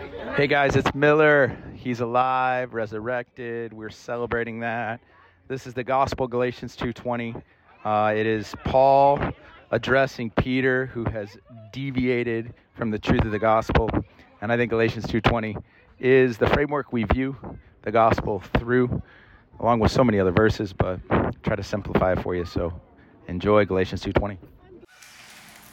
Hey 0.00 0.46
guys, 0.46 0.76
it's 0.76 0.94
Miller. 0.94 1.54
He's 1.74 2.00
alive, 2.00 2.72
resurrected. 2.72 3.74
We're 3.74 3.90
celebrating 3.90 4.60
that. 4.60 4.98
This 5.46 5.66
is 5.66 5.74
the 5.74 5.84
gospel 5.84 6.26
Galatians 6.26 6.74
2:20. 6.74 7.34
Uh, 7.84 8.14
it 8.16 8.24
is 8.24 8.54
Paul 8.64 9.20
addressing 9.70 10.30
Peter 10.30 10.86
who 10.86 11.04
has 11.04 11.36
deviated 11.72 12.54
from 12.74 12.90
the 12.90 12.98
truth 12.98 13.26
of 13.26 13.30
the 13.30 13.38
gospel. 13.38 13.90
And 14.40 14.50
I 14.50 14.56
think 14.56 14.70
Galatians 14.70 15.06
2:20 15.06 15.54
is 15.98 16.38
the 16.38 16.46
framework 16.46 16.94
we 16.94 17.04
view 17.04 17.36
the 17.82 17.92
gospel 17.92 18.40
through 18.58 19.02
along 19.58 19.80
with 19.80 19.92
so 19.92 20.02
many 20.02 20.18
other 20.18 20.32
verses, 20.32 20.72
but 20.72 20.98
try 21.42 21.56
to 21.56 21.62
simplify 21.62 22.12
it 22.12 22.22
for 22.22 22.34
you. 22.34 22.46
So 22.46 22.72
enjoy 23.28 23.66
Galatians 23.66 24.00
2:20. 24.00 24.38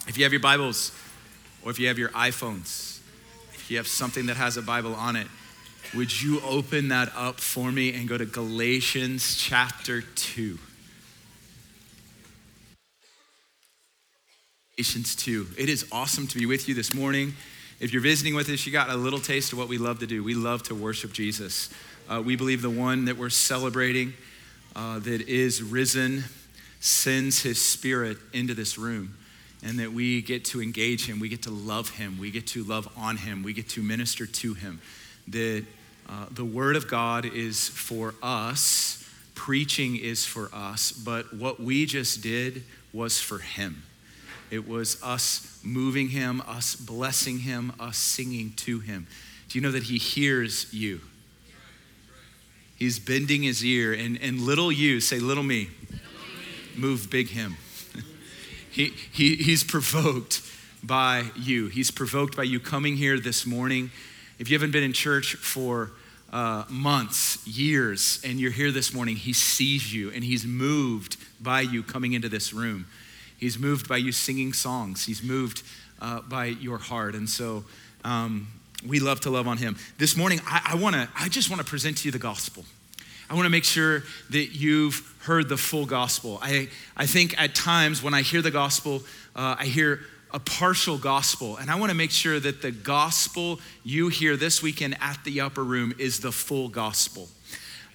If 0.06 0.18
you 0.18 0.26
have 0.26 0.34
your 0.34 0.42
Bibles 0.42 0.92
or 1.64 1.72
if 1.72 1.80
you 1.80 1.88
have 1.88 1.98
your 1.98 2.10
iPhones, 2.10 2.97
you 3.70 3.78
have 3.78 3.88
something 3.88 4.28
that 4.28 4.38
has 4.38 4.58
a 4.58 4.62
Bible 4.62 4.96
on 4.96 5.16
it, 5.16 5.28
would 5.96 6.22
you 6.22 6.42
open 6.42 6.90
that 6.90 7.12
up 7.16 7.40
for 7.40 7.72
me 7.72 7.94
and 7.94 8.08
go 8.08 8.18
to 8.18 8.26
Galatians 8.26 9.38
chapter 9.38 10.02
2? 10.02 10.58
Galatians 14.76 15.16
2. 15.16 15.48
It 15.58 15.70
is 15.70 15.88
awesome 15.92 16.28
to 16.28 16.38
be 16.38 16.46
with 16.46 16.68
you 16.68 16.76
this 16.76 16.94
morning. 16.94 17.34
If 17.80 17.94
you're 17.94 18.02
visiting 18.02 18.36
with 18.36 18.50
us, 18.50 18.66
you 18.66 18.72
got 18.72 18.90
a 18.90 18.96
little 18.96 19.20
taste 19.20 19.54
of 19.54 19.60
what 19.60 19.68
we 19.68 19.78
love 19.78 20.00
to 20.00 20.08
do. 20.08 20.24
We 20.24 20.34
love 20.34 20.64
to 20.64 20.76
worship 20.76 21.14
Jesus. 21.14 21.70
Uh, 22.10 22.22
we 22.24 22.36
believe 22.36 22.62
the 22.62 22.70
one 22.70 23.06
that 23.06 23.18
we're 23.18 23.30
celebrating, 23.30 24.14
uh, 24.76 25.00
that 25.00 25.22
is 25.22 25.64
risen, 25.64 26.24
sends 26.80 27.42
his 27.42 27.64
spirit 27.64 28.18
into 28.34 28.54
this 28.54 28.78
room 28.78 29.18
and 29.64 29.80
that 29.80 29.92
we 29.92 30.22
get 30.22 30.46
to 30.46 30.62
engage 30.62 31.06
him, 31.06 31.20
we 31.20 31.30
get 31.30 31.44
to 31.44 31.52
love 31.52 31.90
him, 31.90 32.18
we 32.20 32.32
get 32.32 32.48
to 32.48 32.64
love 32.64 32.88
on 32.96 33.18
him, 33.18 33.44
we 33.44 33.54
get 33.54 33.70
to 33.70 33.82
minister 33.82 34.26
to 34.26 34.54
him. 34.54 34.80
That 35.28 35.66
uh, 36.08 36.28
the 36.32 36.46
word 36.46 36.76
of 36.76 36.88
God 36.88 37.26
is 37.26 37.68
for 37.68 38.14
us, 38.22 39.04
preaching 39.36 39.98
is 39.98 40.26
for 40.26 40.50
us, 40.54 40.92
but 40.92 41.34
what 41.34 41.60
we 41.60 41.86
just 41.86 42.22
did 42.22 42.64
was 42.94 43.20
for 43.20 43.40
him. 43.40 43.84
It 44.50 44.68
was 44.68 45.02
us 45.04 45.60
moving 45.64 46.10
him, 46.10 46.42
us 46.48 46.76
blessing 46.76 47.40
him, 47.40 47.74
us 47.80 47.98
singing 47.98 48.54
to 48.58 48.80
him. 48.80 49.08
Do 49.50 49.58
you 49.58 49.62
know 49.62 49.72
that 49.72 49.84
he 49.84 49.98
hears 49.98 50.74
you? 50.74 51.02
He's 52.78 53.00
bending 53.00 53.44
his 53.44 53.66
ear, 53.66 53.92
and, 53.92 54.22
and 54.22 54.40
little 54.40 54.72
you, 54.72 55.02
say, 55.02 55.20
little 55.20 55.44
me, 55.44 55.70
move 56.76 57.10
big 57.10 57.30
him. 57.30 57.58
He, 58.78 58.94
he, 59.12 59.36
he's 59.38 59.64
provoked 59.64 60.44
by 60.84 61.24
you. 61.36 61.66
He's 61.66 61.90
provoked 61.90 62.38
by 62.38 62.44
you 62.44 62.60
coming 62.60 62.96
here 62.96 63.20
this 63.20 63.44
morning. 63.44 63.90
If 64.38 64.52
you 64.52 64.56
haven't 64.56 64.70
been 64.70 64.84
in 64.84 64.94
church 64.94 65.34
for 65.34 65.94
uh, 66.32 66.64
months, 66.70 67.46
years, 67.48 68.22
and 68.24 68.40
you're 68.40 68.52
here 68.52 68.72
this 68.72 68.94
morning, 68.94 69.16
he 69.16 69.34
sees 69.34 69.92
you 69.92 70.12
and 70.12 70.24
he's 70.24 70.46
moved 70.46 71.18
by 71.42 71.62
you 71.62 71.82
coming 71.82 72.14
into 72.14 72.30
this 72.30 72.54
room. 72.54 72.86
He's 73.40 73.58
moved 73.58 73.90
by 73.90 73.98
you 73.98 74.12
singing 74.12 74.54
songs. 74.54 75.08
He's 75.08 75.24
moved 75.24 75.64
uh, 76.00 76.22
by 76.22 76.46
your 76.46 76.78
heart. 76.78 77.16
And 77.16 77.28
so 77.28 77.66
um, 78.04 78.48
we 78.88 79.00
love 79.00 79.22
to 79.22 79.32
love 79.32 79.48
on 79.48 79.58
him. 79.58 79.76
This 79.98 80.16
morning, 80.16 80.40
I, 80.46 80.74
I, 80.74 80.76
wanna, 80.76 81.10
I 81.18 81.30
just 81.30 81.50
want 81.50 81.64
to 81.64 81.68
present 81.68 81.98
to 81.98 82.08
you 82.08 82.12
the 82.12 82.20
gospel. 82.20 82.64
I 83.30 83.34
want 83.34 83.46
to 83.46 83.50
make 83.50 83.66
sure 83.66 84.04
that 84.30 84.56
you've 84.56 85.16
heard 85.20 85.50
the 85.50 85.58
full 85.58 85.86
gospel. 85.86 86.40
I, 86.42 86.70
I 86.96 87.06
think 87.06 87.40
at 87.42 87.54
times 87.54 88.02
when 88.02 88.14
I 88.14 88.22
hear 88.22 88.42
the 88.42 88.52
gospel, 88.52 89.04
uh, 89.36 89.58
I 89.60 89.66
hear 89.66 90.00
a 90.32 90.40
partial 90.40 90.98
gospel. 90.98 91.58
And 91.58 91.70
I 91.70 91.76
want 91.76 91.90
to 91.90 91.96
make 91.96 92.12
sure 92.12 92.40
that 92.40 92.62
the 92.62 92.72
gospel 92.72 93.60
you 93.84 94.08
hear 94.08 94.38
this 94.38 94.64
weekend 94.64 94.98
at 95.02 95.22
the 95.26 95.42
upper 95.42 95.64
room 95.64 95.94
is 95.98 96.22
the 96.22 96.32
full 96.32 96.70
gospel. 96.70 97.28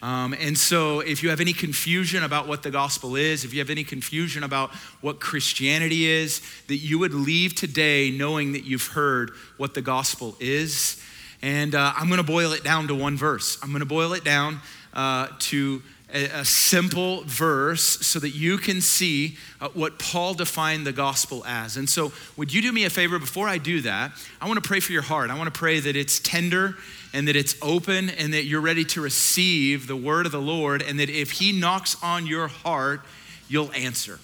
Um, 0.02 0.34
and 0.38 0.58
so, 0.58 0.98
if 0.98 1.22
you 1.22 1.30
have 1.30 1.40
any 1.40 1.52
confusion 1.52 2.24
about 2.24 2.48
what 2.48 2.64
the 2.64 2.72
gospel 2.72 3.14
is, 3.14 3.44
if 3.44 3.54
you 3.54 3.60
have 3.60 3.70
any 3.70 3.84
confusion 3.84 4.42
about 4.42 4.70
what 5.00 5.20
Christianity 5.20 6.06
is, 6.06 6.42
that 6.66 6.78
you 6.78 6.98
would 6.98 7.14
leave 7.14 7.54
today 7.54 8.10
knowing 8.10 8.52
that 8.52 8.64
you've 8.64 8.88
heard 8.88 9.30
what 9.58 9.74
the 9.74 9.82
gospel 9.82 10.36
is. 10.40 11.00
And 11.40 11.76
uh, 11.76 11.92
I'm 11.96 12.08
going 12.08 12.18
to 12.18 12.26
boil 12.26 12.52
it 12.52 12.64
down 12.64 12.88
to 12.88 12.96
one 12.96 13.16
verse. 13.16 13.58
I'm 13.62 13.70
going 13.70 13.80
to 13.80 13.86
boil 13.86 14.12
it 14.12 14.24
down 14.24 14.60
uh, 14.92 15.28
to 15.38 15.82
a, 16.12 16.40
a, 16.40 16.44
simple 16.44 17.22
verse 17.24 17.82
so 17.82 18.18
that 18.18 18.30
you 18.30 18.58
can 18.58 18.80
see 18.80 19.38
uh, 19.60 19.68
what 19.70 19.98
Paul 19.98 20.34
defined 20.34 20.86
the 20.86 20.92
gospel 20.92 21.42
as. 21.46 21.76
And 21.76 21.88
so, 21.88 22.12
would 22.36 22.52
you 22.52 22.60
do 22.60 22.72
me 22.72 22.84
a 22.84 22.90
favor 22.90 23.18
before 23.18 23.48
I 23.48 23.58
do 23.58 23.80
that? 23.82 24.12
I 24.40 24.46
want 24.46 24.62
to 24.62 24.68
pray 24.68 24.80
for 24.80 24.92
your 24.92 25.02
heart. 25.02 25.30
I 25.30 25.38
want 25.38 25.52
to 25.52 25.58
pray 25.58 25.80
that 25.80 25.96
it's 25.96 26.18
tender 26.20 26.76
and 27.14 27.28
that 27.28 27.36
it's 27.36 27.56
open 27.62 28.10
and 28.10 28.34
that 28.34 28.44
you're 28.44 28.60
ready 28.60 28.84
to 28.86 29.00
receive 29.00 29.86
the 29.86 29.96
word 29.96 30.26
of 30.26 30.32
the 30.32 30.40
Lord, 30.40 30.82
and 30.82 30.98
that 31.00 31.10
if 31.10 31.32
He 31.32 31.52
knocks 31.52 31.96
on 32.02 32.26
your 32.26 32.48
heart, 32.48 33.00
you'll 33.48 33.72
answer. 33.72 34.18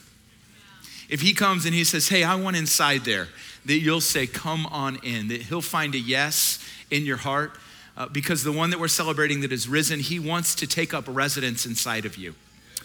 If 1.08 1.22
He 1.22 1.32
comes 1.32 1.64
and 1.64 1.74
He 1.74 1.84
says, 1.84 2.08
Hey, 2.08 2.24
I 2.24 2.34
want 2.34 2.56
inside 2.56 3.04
there, 3.04 3.28
that 3.64 3.78
you'll 3.78 4.00
say, 4.00 4.26
Come 4.26 4.66
on 4.66 4.98
in, 5.02 5.28
that 5.28 5.42
He'll 5.42 5.62
find 5.62 5.94
a 5.94 5.98
yes 5.98 6.62
in 6.90 7.04
your 7.06 7.18
heart 7.18 7.52
uh, 7.98 8.06
because 8.06 8.44
the 8.44 8.52
one 8.52 8.70
that 8.70 8.78
we're 8.78 8.86
celebrating 8.86 9.40
that 9.40 9.50
is 9.50 9.68
risen, 9.68 9.98
he 9.98 10.20
wants 10.20 10.54
to 10.54 10.66
take 10.68 10.94
up 10.94 11.04
residence 11.08 11.66
inside 11.66 12.06
of 12.06 12.16
you 12.16 12.32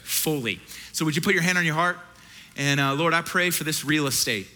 fully. 0.01 0.59
So, 0.91 1.05
would 1.05 1.15
you 1.15 1.21
put 1.21 1.35
your 1.35 1.43
hand 1.43 1.57
on 1.57 1.65
your 1.65 1.75
heart? 1.75 1.99
And 2.57 2.79
uh, 2.79 2.93
Lord, 2.95 3.13
I 3.13 3.21
pray 3.21 3.51
for 3.51 3.63
this 3.63 3.85
real 3.85 4.07
estate 4.07 4.47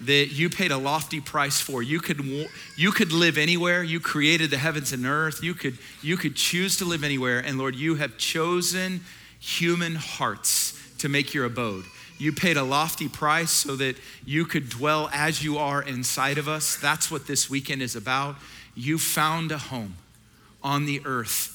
that 0.00 0.28
you 0.32 0.48
paid 0.50 0.72
a 0.72 0.76
lofty 0.78 1.20
price 1.20 1.60
for. 1.60 1.82
You 1.82 2.00
could, 2.00 2.48
you 2.76 2.92
could 2.92 3.12
live 3.12 3.38
anywhere. 3.38 3.82
You 3.82 4.00
created 4.00 4.50
the 4.50 4.58
heavens 4.58 4.92
and 4.92 5.06
earth. 5.06 5.42
You 5.42 5.54
could, 5.54 5.78
you 6.02 6.16
could 6.16 6.34
choose 6.34 6.78
to 6.78 6.84
live 6.86 7.04
anywhere. 7.04 7.38
And 7.38 7.58
Lord, 7.58 7.74
you 7.74 7.96
have 7.96 8.18
chosen 8.18 9.02
human 9.38 9.94
hearts 9.94 10.72
to 10.98 11.08
make 11.08 11.34
your 11.34 11.44
abode. 11.44 11.84
You 12.18 12.32
paid 12.32 12.56
a 12.56 12.62
lofty 12.62 13.08
price 13.08 13.50
so 13.50 13.76
that 13.76 13.96
you 14.24 14.46
could 14.46 14.70
dwell 14.70 15.10
as 15.12 15.44
you 15.44 15.58
are 15.58 15.82
inside 15.82 16.38
of 16.38 16.48
us. 16.48 16.76
That's 16.76 17.10
what 17.10 17.26
this 17.26 17.48
weekend 17.50 17.82
is 17.82 17.96
about. 17.96 18.36
You 18.74 18.98
found 18.98 19.52
a 19.52 19.58
home 19.58 19.94
on 20.66 20.84
the 20.84 21.00
earth 21.04 21.52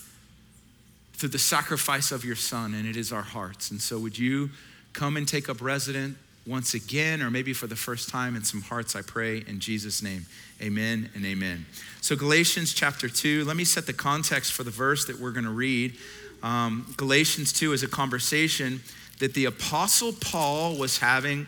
through 1.12 1.28
the 1.28 1.38
sacrifice 1.38 2.14
of 2.14 2.24
your 2.24 2.38
son, 2.38 2.74
and 2.74 2.88
it 2.88 2.96
is 2.96 3.12
our 3.12 3.22
hearts. 3.22 3.70
And 3.70 3.82
so, 3.82 4.00
would 4.00 4.18
you 4.18 4.50
come 4.94 5.18
and 5.18 5.28
take 5.28 5.50
up 5.50 5.62
residence 5.62 6.18
once 6.48 6.74
again, 6.74 7.22
or 7.22 7.30
maybe 7.30 7.52
for 7.52 7.68
the 7.68 7.76
first 7.76 8.08
time 8.08 8.38
in 8.38 8.44
some 8.46 8.62
hearts, 8.62 8.96
I 8.96 9.02
pray 9.02 9.44
in 9.46 9.60
Jesus' 9.60 10.02
name. 10.02 10.26
Amen 10.62 11.10
and 11.14 11.26
amen. 11.26 11.66
So, 12.00 12.16
Galatians 12.16 12.74
chapter 12.74 13.10
2, 13.10 13.44
let 13.44 13.58
me 13.58 13.66
set 13.66 13.86
the 13.86 13.94
context 13.94 14.54
for 14.54 14.64
the 14.64 14.72
verse 14.72 15.06
that 15.06 15.20
we're 15.20 15.32
going 15.32 15.44
to 15.44 15.52
read. 15.52 15.98
Um, 16.42 16.92
Galatians 16.96 17.52
2 17.52 17.74
is 17.74 17.84
a 17.84 17.90
conversation 17.90 18.82
that 19.20 19.34
the 19.34 19.44
Apostle 19.44 20.14
Paul 20.14 20.78
was 20.78 21.00
having 21.00 21.48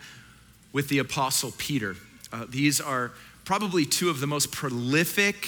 with 0.74 0.90
the 0.90 1.00
Apostle 1.00 1.54
Peter. 1.58 1.96
Uh, 2.34 2.46
these 2.50 2.82
are 2.82 3.14
probably 3.46 3.86
two 3.86 4.10
of 4.10 4.20
the 4.20 4.28
most 4.28 4.52
prolific 4.52 5.48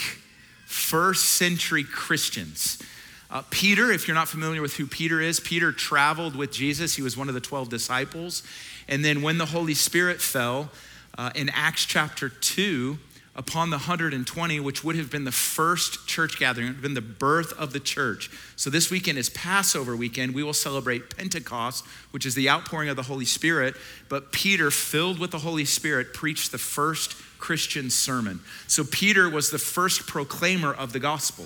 first 0.66 1.26
century 1.38 1.84
Christians. 1.84 2.82
Uh, 3.30 3.44
Peter, 3.50 3.92
if 3.92 4.08
you're 4.08 4.16
not 4.16 4.28
familiar 4.28 4.62
with 4.62 4.76
who 4.76 4.86
Peter 4.86 5.20
is, 5.20 5.40
Peter 5.40 5.72
traveled 5.72 6.36
with 6.36 6.52
Jesus. 6.52 6.96
He 6.96 7.02
was 7.02 7.18
one 7.18 7.28
of 7.28 7.34
the 7.34 7.42
12 7.42 7.70
disciples. 7.70 8.44
And 8.88 9.04
then 9.04 9.22
when 9.22 9.38
the 9.38 9.48
Holy 9.48 9.74
Spirit 9.74 10.22
fell 10.22 10.70
uh, 11.18 11.32
in 11.36 11.50
Acts 11.50 11.86
chapter 11.86 12.30
2, 12.30 12.98
upon 13.36 13.70
the 13.70 13.78
120, 13.78 14.60
which 14.62 14.84
would 14.84 14.96
have 14.96 15.12
been 15.12 15.26
the 15.26 15.32
first 15.32 16.08
church 16.08 16.40
gathering, 16.40 16.74
been 16.82 16.94
the 16.94 17.02
birth 17.02 17.52
of 17.60 17.74
the 17.74 17.80
church. 17.80 18.30
So 18.56 18.70
this 18.70 18.90
weekend 18.90 19.18
is 19.18 19.30
Passover 19.30 19.96
weekend. 19.96 20.34
We 20.34 20.44
will 20.44 20.54
celebrate 20.54 21.16
Pentecost, 21.16 21.86
which 22.12 22.26
is 22.26 22.34
the 22.34 22.50
outpouring 22.50 22.88
of 22.88 22.96
the 22.96 23.04
Holy 23.04 23.26
Spirit. 23.26 23.76
But 24.08 24.32
Peter, 24.32 24.72
filled 24.72 25.20
with 25.20 25.32
the 25.32 25.40
Holy 25.40 25.66
Spirit, 25.66 26.14
preached 26.14 26.52
the 26.52 26.58
first 26.58 27.16
Christian 27.38 27.90
sermon. 27.90 28.40
So 28.68 28.86
Peter 28.86 29.30
was 29.30 29.52
the 29.52 29.60
first 29.60 30.08
proclaimer 30.08 30.74
of 30.74 30.94
the 30.94 31.00
gospel. 31.00 31.46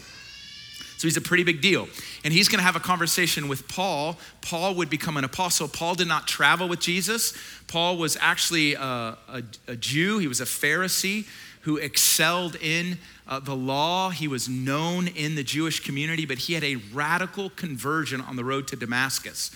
So 0.98 1.08
he's 1.08 1.18
a 1.18 1.22
pretty 1.22 1.46
big 1.46 1.62
deal. 1.62 1.88
And 2.26 2.34
he's 2.34 2.50
going 2.50 2.60
to 2.60 2.64
have 2.64 2.76
a 2.76 2.82
conversation 2.82 3.48
with 3.48 3.68
Paul. 3.70 4.18
Paul 4.42 4.76
would 4.76 4.90
become 4.90 5.16
an 5.18 5.24
apostle. 5.24 5.70
Paul 5.70 5.96
did 5.96 6.10
not 6.10 6.28
travel 6.28 6.68
with 6.68 6.82
Jesus. 6.82 7.34
Paul 7.68 7.98
was 7.98 8.18
actually 8.20 8.74
a, 8.74 8.84
a, 8.84 9.44
a 9.70 9.76
Jew, 9.78 10.20
he 10.20 10.28
was 10.28 10.42
a 10.42 10.46
Pharisee 10.46 11.26
who 11.62 11.78
excelled 11.78 12.56
in 12.62 12.98
uh, 13.28 13.40
the 13.40 13.56
law. 13.56 14.10
He 14.10 14.28
was 14.28 14.48
known 14.48 15.08
in 15.08 15.36
the 15.36 15.44
Jewish 15.44 15.82
community, 15.82 16.26
but 16.26 16.38
he 16.38 16.54
had 16.54 16.64
a 16.64 16.76
radical 16.94 17.50
conversion 17.52 18.22
on 18.22 18.36
the 18.36 18.44
road 18.44 18.68
to 18.70 18.76
Damascus. 18.76 19.52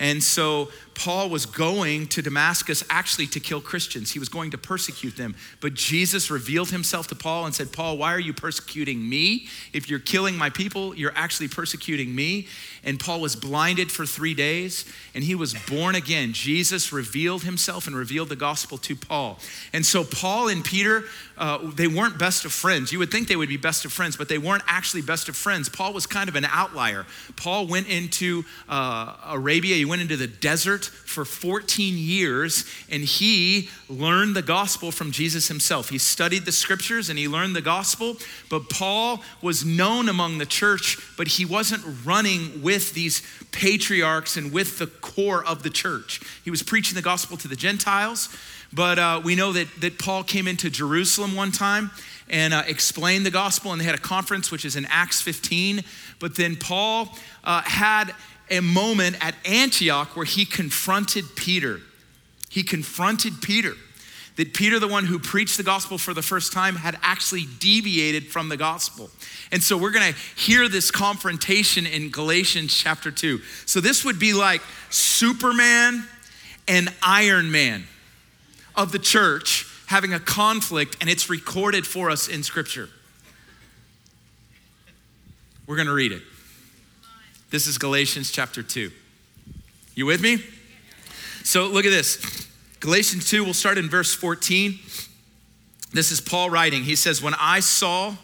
And 0.00 0.22
so 0.22 0.70
Paul 0.98 1.30
was 1.30 1.46
going 1.46 2.08
to 2.08 2.22
Damascus 2.22 2.82
actually 2.90 3.28
to 3.28 3.38
kill 3.38 3.60
Christians. 3.60 4.10
He 4.10 4.18
was 4.18 4.28
going 4.28 4.50
to 4.50 4.58
persecute 4.58 5.16
them. 5.16 5.36
But 5.60 5.74
Jesus 5.74 6.28
revealed 6.28 6.70
himself 6.70 7.06
to 7.08 7.14
Paul 7.14 7.46
and 7.46 7.54
said, 7.54 7.72
Paul, 7.72 7.98
why 7.98 8.12
are 8.12 8.18
you 8.18 8.32
persecuting 8.32 9.08
me? 9.08 9.46
If 9.72 9.88
you're 9.88 10.00
killing 10.00 10.36
my 10.36 10.50
people, 10.50 10.96
you're 10.96 11.12
actually 11.14 11.46
persecuting 11.46 12.12
me. 12.12 12.48
And 12.82 12.98
Paul 12.98 13.20
was 13.20 13.36
blinded 13.36 13.92
for 13.92 14.06
three 14.06 14.34
days 14.34 14.92
and 15.14 15.22
he 15.22 15.36
was 15.36 15.54
born 15.54 15.94
again. 15.94 16.32
Jesus 16.32 16.92
revealed 16.92 17.44
himself 17.44 17.86
and 17.86 17.94
revealed 17.94 18.28
the 18.28 18.36
gospel 18.36 18.76
to 18.78 18.96
Paul. 18.96 19.38
And 19.72 19.86
so 19.86 20.02
Paul 20.02 20.48
and 20.48 20.64
Peter, 20.64 21.04
uh, 21.36 21.58
they 21.74 21.86
weren't 21.86 22.18
best 22.18 22.44
of 22.44 22.52
friends. 22.52 22.92
You 22.92 22.98
would 22.98 23.12
think 23.12 23.28
they 23.28 23.36
would 23.36 23.48
be 23.48 23.56
best 23.56 23.84
of 23.84 23.92
friends, 23.92 24.16
but 24.16 24.28
they 24.28 24.38
weren't 24.38 24.64
actually 24.66 25.02
best 25.02 25.28
of 25.28 25.36
friends. 25.36 25.68
Paul 25.68 25.92
was 25.92 26.06
kind 26.06 26.28
of 26.28 26.34
an 26.34 26.46
outlier. 26.46 27.06
Paul 27.36 27.68
went 27.68 27.88
into 27.88 28.44
uh, 28.68 29.14
Arabia, 29.26 29.76
he 29.76 29.84
went 29.84 30.02
into 30.02 30.16
the 30.16 30.26
desert 30.26 30.87
for 30.88 31.24
14 31.24 31.96
years, 31.96 32.64
and 32.90 33.02
he 33.02 33.68
learned 33.88 34.36
the 34.36 34.42
gospel 34.42 34.90
from 34.90 35.10
Jesus 35.10 35.48
himself. 35.48 35.88
He 35.88 35.98
studied 35.98 36.44
the 36.44 36.52
scriptures 36.52 37.08
and 37.08 37.18
he 37.18 37.28
learned 37.28 37.56
the 37.56 37.60
gospel, 37.60 38.16
but 38.50 38.68
Paul 38.68 39.22
was 39.42 39.64
known 39.64 40.08
among 40.08 40.38
the 40.38 40.46
church, 40.46 40.98
but 41.16 41.28
he 41.28 41.44
wasn't 41.44 41.82
running 42.04 42.62
with 42.62 42.94
these 42.94 43.22
patriarchs 43.52 44.36
and 44.36 44.52
with 44.52 44.78
the 44.78 44.86
core 44.86 45.44
of 45.44 45.62
the 45.62 45.70
church. 45.70 46.20
He 46.44 46.50
was 46.50 46.62
preaching 46.62 46.94
the 46.94 47.02
gospel 47.02 47.36
to 47.38 47.48
the 47.48 47.56
Gentiles. 47.56 48.28
But 48.72 48.98
uh, 48.98 49.20
we 49.24 49.34
know 49.34 49.52
that, 49.52 49.68
that 49.80 49.98
Paul 49.98 50.22
came 50.22 50.46
into 50.46 50.68
Jerusalem 50.68 51.34
one 51.34 51.52
time 51.52 51.90
and 52.28 52.52
uh, 52.52 52.62
explained 52.66 53.24
the 53.24 53.30
gospel, 53.30 53.72
and 53.72 53.80
they 53.80 53.84
had 53.84 53.94
a 53.94 53.98
conference, 53.98 54.50
which 54.50 54.64
is 54.64 54.76
in 54.76 54.86
Acts 54.90 55.20
15. 55.20 55.82
But 56.18 56.36
then 56.36 56.56
Paul 56.56 57.08
uh, 57.44 57.62
had 57.62 58.14
a 58.50 58.60
moment 58.60 59.16
at 59.20 59.34
Antioch 59.44 60.16
where 60.16 60.24
he 60.24 60.44
confronted 60.44 61.24
Peter. 61.36 61.80
He 62.50 62.62
confronted 62.62 63.40
Peter. 63.42 63.74
That 64.36 64.54
Peter, 64.54 64.78
the 64.78 64.86
one 64.86 65.04
who 65.04 65.18
preached 65.18 65.56
the 65.56 65.64
gospel 65.64 65.98
for 65.98 66.14
the 66.14 66.22
first 66.22 66.52
time, 66.52 66.76
had 66.76 66.96
actually 67.02 67.46
deviated 67.58 68.28
from 68.28 68.48
the 68.48 68.56
gospel. 68.56 69.10
And 69.50 69.62
so 69.62 69.76
we're 69.76 69.90
gonna 69.90 70.14
hear 70.36 70.68
this 70.68 70.92
confrontation 70.92 71.86
in 71.86 72.10
Galatians 72.10 72.72
chapter 72.72 73.10
2. 73.10 73.40
So 73.66 73.80
this 73.80 74.04
would 74.04 74.20
be 74.20 74.34
like 74.34 74.62
Superman 74.90 76.06
and 76.68 76.94
Iron 77.02 77.50
Man 77.50 77.84
of 78.76 78.92
the 78.92 78.98
church 79.00 79.66
having 79.86 80.14
a 80.14 80.20
conflict, 80.20 80.96
and 81.00 81.10
it's 81.10 81.28
recorded 81.28 81.86
for 81.86 82.08
us 82.08 82.28
in 82.28 82.42
Scripture. 82.44 82.88
We're 85.66 85.76
gonna 85.76 85.92
read 85.92 86.12
it. 86.12 86.22
This 87.50 87.66
is 87.66 87.78
Galatians 87.78 88.30
chapter 88.30 88.62
2. 88.62 88.90
You 89.94 90.04
with 90.04 90.20
me? 90.20 90.44
So 91.44 91.66
look 91.66 91.86
at 91.86 91.90
this. 91.90 92.46
Galatians 92.80 93.28
2, 93.30 93.42
we'll 93.42 93.54
start 93.54 93.78
in 93.78 93.88
verse 93.88 94.14
14. 94.14 94.78
This 95.92 96.12
is 96.12 96.20
Paul 96.20 96.50
writing. 96.50 96.84
He 96.84 96.94
says, 96.94 97.22
When 97.22 97.34
I 97.40 97.60
saw 97.60 98.16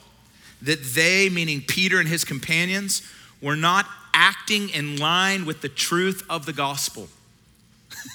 that 0.61 0.82
they, 0.82 1.31
meaning 1.31 1.62
Peter 1.67 1.99
and 1.99 2.06
his 2.06 2.23
companions, 2.23 3.00
were 3.41 3.56
not 3.56 3.87
acting 4.12 4.69
in 4.69 4.99
line 4.99 5.47
with 5.47 5.62
the 5.62 5.71
truth 5.71 6.23
of 6.29 6.44
the 6.44 6.53
gospel. 6.53 7.09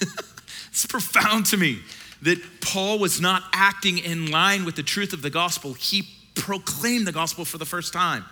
it's 0.70 0.86
profound 0.86 1.46
to 1.46 1.56
me 1.56 1.80
that 2.22 2.40
Paul 2.60 3.00
was 3.00 3.20
not 3.20 3.42
acting 3.52 3.98
in 3.98 4.30
line 4.30 4.64
with 4.64 4.76
the 4.76 4.82
truth 4.84 5.12
of 5.12 5.22
the 5.22 5.30
gospel. 5.30 5.74
He 5.74 6.08
proclaimed 6.36 7.06
the 7.06 7.12
gospel 7.12 7.44
for 7.44 7.58
the 7.58 7.66
first 7.66 7.92
time. 7.92 8.24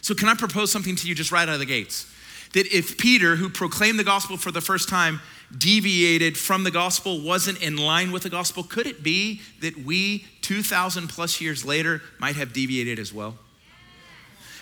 So, 0.00 0.14
can 0.14 0.28
I 0.28 0.34
propose 0.34 0.70
something 0.70 0.96
to 0.96 1.08
you 1.08 1.14
just 1.14 1.32
right 1.32 1.48
out 1.48 1.54
of 1.54 1.60
the 1.60 1.66
gates? 1.66 2.10
That 2.52 2.66
if 2.72 2.98
Peter, 2.98 3.36
who 3.36 3.48
proclaimed 3.48 3.98
the 3.98 4.04
gospel 4.04 4.36
for 4.36 4.52
the 4.52 4.60
first 4.60 4.88
time, 4.88 5.20
deviated 5.56 6.36
from 6.36 6.64
the 6.64 6.70
gospel, 6.70 7.20
wasn't 7.20 7.62
in 7.62 7.76
line 7.76 8.12
with 8.12 8.22
the 8.22 8.30
gospel, 8.30 8.62
could 8.62 8.86
it 8.86 9.02
be 9.02 9.40
that 9.60 9.76
we, 9.84 10.24
2,000 10.42 11.08
plus 11.08 11.40
years 11.40 11.64
later, 11.64 12.02
might 12.18 12.36
have 12.36 12.52
deviated 12.52 12.98
as 12.98 13.12
well? 13.12 13.36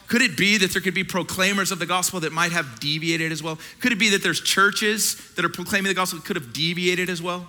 Could 0.09 0.23
it 0.23 0.37
be 0.37 0.59
that 0.59 0.73
there 0.73 0.83
could 0.83 0.95
be 0.95 1.05
proclaimers 1.05 1.73
of 1.73 1.79
the 1.79 1.87
gospel 1.87 2.21
that 2.21 2.33
might 2.33 2.53
have 2.53 2.81
deviated 2.81 3.33
as 3.33 3.43
well? 3.43 3.59
Could 3.81 3.93
it 3.93 3.99
be 3.99 4.11
that 4.11 4.23
there's 4.23 4.41
churches 4.41 5.17
that 5.37 5.45
are 5.45 5.49
proclaiming 5.49 5.89
the 5.89 5.95
gospel 5.95 6.19
that 6.19 6.27
could 6.27 6.37
have 6.37 6.53
deviated 6.53 7.09
as 7.09 7.23
well? 7.23 7.49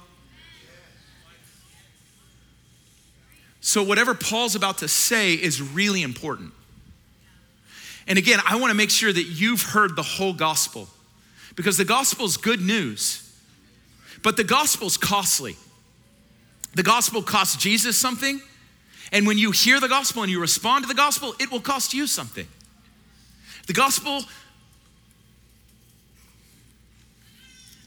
So, 3.60 3.84
whatever 3.84 4.14
Paul's 4.14 4.56
about 4.56 4.78
to 4.80 4.88
say 4.88 5.34
is 5.34 5.62
really 5.62 6.04
important. 6.04 6.54
And 8.08 8.18
again, 8.18 8.40
I 8.46 8.56
want 8.58 8.72
to 8.72 8.76
make 8.76 8.90
sure 8.90 9.12
that 9.12 9.24
you've 9.24 9.62
heard 9.62 9.96
the 9.96 10.04
whole 10.04 10.34
gospel 10.34 10.88
because 11.56 11.78
the 11.78 11.86
gospel 11.86 12.26
is 12.26 12.38
good 12.38 12.62
news, 12.62 13.32
but 14.24 14.38
the 14.38 14.44
gospel 14.44 14.88
is 14.88 14.98
costly. 14.98 15.56
The 16.76 16.84
gospel 16.84 17.22
costs 17.22 17.56
Jesus 17.56 17.98
something, 17.98 18.42
and 19.12 19.28
when 19.28 19.38
you 19.38 19.52
hear 19.52 19.80
the 19.80 19.88
gospel 19.88 20.24
and 20.24 20.32
you 20.32 20.40
respond 20.40 20.84
to 20.84 20.88
the 20.88 20.96
gospel, 20.96 21.36
it 21.40 21.52
will 21.52 21.60
cost 21.60 21.94
you 21.94 22.08
something. 22.08 22.48
The 23.68 23.74
gospel, 23.74 24.24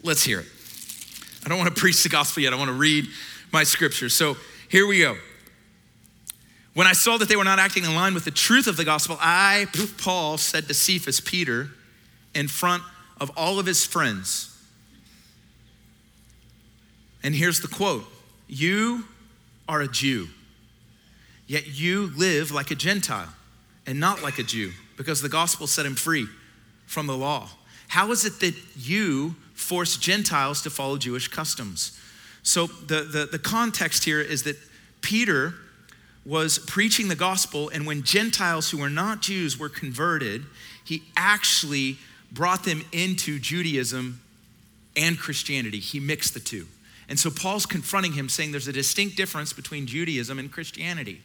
let's 0.03 0.23
hear 0.23 0.41
it. 0.41 0.47
I 1.45 1.49
don't 1.49 1.59
want 1.59 1.75
to 1.75 1.81
preach 1.81 2.03
the 2.03 2.09
gospel 2.09 2.43
yet, 2.43 2.53
I 2.53 2.57
want 2.57 2.69
to 2.69 2.75
read 2.75 3.07
my 3.53 3.65
scripture. 3.65 4.09
So 4.09 4.37
here 4.69 4.87
we 4.87 5.01
go. 5.01 5.17
When 6.77 6.87
I 6.87 6.93
saw 6.93 7.17
that 7.17 7.31
they 7.31 7.37
were 7.37 7.45
not 7.45 7.59
acting 7.59 7.85
in 7.85 7.95
line 7.95 8.13
with 8.13 8.27
the 8.27 8.31
truth 8.31 8.67
of 8.67 8.77
the 8.77 8.85
gospel, 8.85 9.17
I, 9.19 9.67
Paul, 9.97 10.37
said 10.37 10.69
to 10.69 10.75
Cephas, 10.75 11.21
Peter, 11.21 11.71
in 12.35 12.49
front 12.49 12.83
of 13.19 13.31
all 13.35 13.59
of 13.59 13.65
his 13.65 13.87
friends, 13.87 14.55
and 17.23 17.35
here's 17.35 17.61
the 17.61 17.69
quote 17.69 18.05
You 18.47 19.07
are 19.67 19.81
a 19.81 19.89
Jew, 19.89 20.29
yet 21.47 21.67
you 21.67 22.13
live 22.15 22.51
like 22.51 22.71
a 22.71 22.75
Gentile 22.75 23.33
and 23.87 23.99
not 23.99 24.23
like 24.23 24.39
a 24.39 24.43
Jew, 24.43 24.73
because 24.99 25.23
the 25.23 25.31
gospel 25.31 25.67
set 25.67 25.87
him 25.87 25.95
free 25.95 26.29
from 26.85 27.07
the 27.07 27.17
law. 27.17 27.49
How 27.89 28.11
is 28.11 28.27
it 28.27 28.39
that 28.41 28.55
you 28.77 29.35
force 29.55 29.97
Gentiles 29.97 30.61
to 30.61 30.69
follow 30.69 30.99
Jewish 30.99 31.29
customs? 31.29 31.99
So, 32.43 32.67
the, 32.67 33.01
the, 33.01 33.29
the 33.33 33.39
context 33.39 34.05
here 34.05 34.21
is 34.21 34.43
that 34.43 34.59
Peter 35.01 35.55
was 36.27 36.59
preaching 36.59 37.09
the 37.09 37.15
gospel, 37.15 37.69
and 37.69 37.87
when 37.87 38.03
Gentiles 38.03 38.71
who 38.71 38.79
were 38.79 38.91
not 38.91 39.23
Jews 39.23 39.59
were 39.59 39.69
converted, 39.69 40.45
he 40.85 41.05
actually 41.17 41.99
brought 42.33 42.65
them 42.65 42.83
into 42.93 43.39
Judaism 43.39 44.21
and 44.97 45.19
Christianity. 45.19 45.79
He 45.79 46.01
mixed 46.01 46.35
the 46.35 46.41
two. 46.41 46.67
And 47.09 47.19
so 47.19 47.31
Paul's 47.31 47.67
confronting 47.67 48.13
him, 48.13 48.29
saying 48.29 48.51
there's 48.51 48.67
a 48.67 48.73
distinct 48.73 49.17
difference 49.17 49.53
between 49.53 49.87
Judaism 49.87 50.41
and 50.41 50.51
Christianity. 50.51 51.21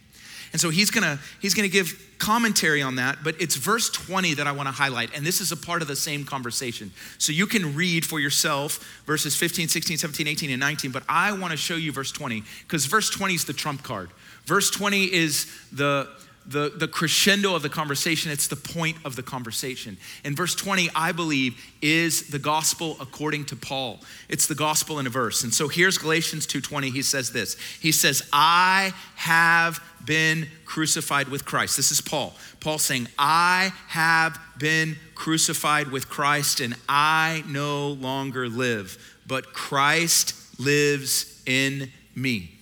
And 0.52 0.60
so 0.60 0.70
he's 0.70 0.92
gonna, 0.92 1.18
he's 1.42 1.54
gonna 1.54 1.70
give 1.70 2.18
commentary 2.18 2.82
on 2.82 2.96
that, 2.96 3.20
but 3.24 3.42
it's 3.42 3.56
verse 3.56 3.90
20 3.90 4.36
that 4.36 4.48
I 4.48 4.52
wanna 4.52 4.72
highlight, 4.72 5.16
and 5.16 5.26
this 5.26 5.40
is 5.40 5.52
a 5.52 5.58
part 5.58 5.82
of 5.82 5.88
the 5.88 5.96
same 5.96 6.26
conversation. 6.26 6.92
So 7.18 7.32
you 7.32 7.48
can 7.48 7.74
read 7.74 8.06
for 8.06 8.20
yourself 8.20 9.02
verses 9.06 9.36
15, 9.36 9.70
16, 9.70 9.98
17, 9.98 10.28
18, 10.28 10.52
and 10.52 10.60
19, 10.60 10.92
but 10.92 11.04
I 11.08 11.32
wanna 11.32 11.58
show 11.58 11.76
you 11.76 11.92
verse 11.92 12.12
20, 12.12 12.44
because 12.68 12.86
verse 12.86 13.10
20 13.10 13.34
is 13.34 13.46
the 13.46 13.54
trump 13.54 13.82
card. 13.82 14.10
Verse 14.46 14.70
20 14.72 15.14
is 15.14 15.46
the, 15.72 16.08
the, 16.46 16.70
the 16.76 16.88
crescendo 16.88 17.56
of 17.56 17.62
the 17.62 17.70
conversation, 17.70 18.32
it's 18.32 18.48
the 18.48 18.56
point 18.56 18.98
of 19.06 19.16
the 19.16 19.24
conversation. 19.24 19.98
And 20.24 20.36
verse 20.36 20.56
20, 20.56 20.90
I 20.96 21.12
believe, 21.12 21.62
is 21.82 22.30
the 22.30 22.40
gospel 22.40 22.98
according 23.00 23.46
to 23.46 23.56
Paul. 23.56 24.00
It's 24.28 24.48
the 24.48 24.56
gospel 24.56 25.00
in 25.00 25.08
a 25.08 25.10
verse. 25.10 25.44
And 25.44 25.54
so 25.54 25.68
here's 25.68 25.98
Galatians 25.98 26.48
2:20. 26.48 26.92
He 26.92 27.02
says 27.02 27.32
this. 27.32 27.56
He 27.80 27.92
says, 27.92 28.24
"I 28.34 28.94
have 29.16 29.80
been 30.04 30.50
crucified 30.66 31.30
with 31.30 31.46
Christ." 31.46 31.78
This 31.78 31.92
is 31.92 32.02
Paul. 32.02 32.36
Paul 32.60 32.80
saying, 32.80 33.08
"I 33.20 33.72
have 33.88 34.40
been 34.58 34.98
crucified 35.16 35.92
with 35.92 36.10
Christ 36.10 36.60
and 36.60 36.76
I 36.90 37.44
no 37.48 37.90
longer 37.90 38.50
live, 38.50 38.98
but 39.28 39.54
Christ 39.54 40.34
lives 40.58 41.26
in 41.46 41.92
me." 42.16 42.61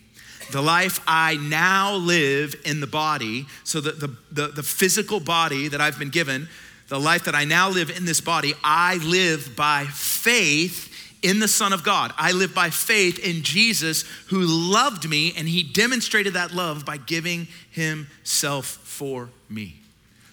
The 0.52 0.62
life 0.62 1.00
I 1.08 1.36
now 1.36 1.96
live 1.96 2.56
in 2.66 2.80
the 2.80 2.88
body, 2.88 3.46
so 3.64 3.82
that 3.82 4.00
the, 4.00 4.16
the, 4.32 4.48
the, 4.48 4.64
physical 4.64 5.20
body 5.20 5.68
that 5.68 5.82
I've 5.82 6.00
been 6.00 6.10
given, 6.10 6.48
the 6.88 7.00
life 7.00 7.26
that 7.26 7.36
I 7.36 7.46
now 7.46 7.70
live 7.70 7.90
in 7.96 8.06
this 8.06 8.22
body, 8.22 8.54
I 8.64 8.98
live 8.98 9.56
by 9.56 9.86
faith 9.86 10.90
in 11.22 11.40
the 11.40 11.48
Son 11.48 11.74
of 11.74 11.84
God. 11.84 12.14
I 12.18 12.32
live 12.32 12.56
by 12.56 12.70
faith 12.70 13.20
in 13.20 13.44
Jesus 13.44 14.04
who 14.28 14.42
loved 14.42 15.08
me 15.08 15.34
and 15.36 15.48
he 15.48 15.64
demonstrated 15.64 16.34
that 16.34 16.54
love 16.54 16.86
by 16.86 16.98
giving 16.98 17.48
himself 17.72 18.66
for 18.66 19.30
me. 19.50 19.76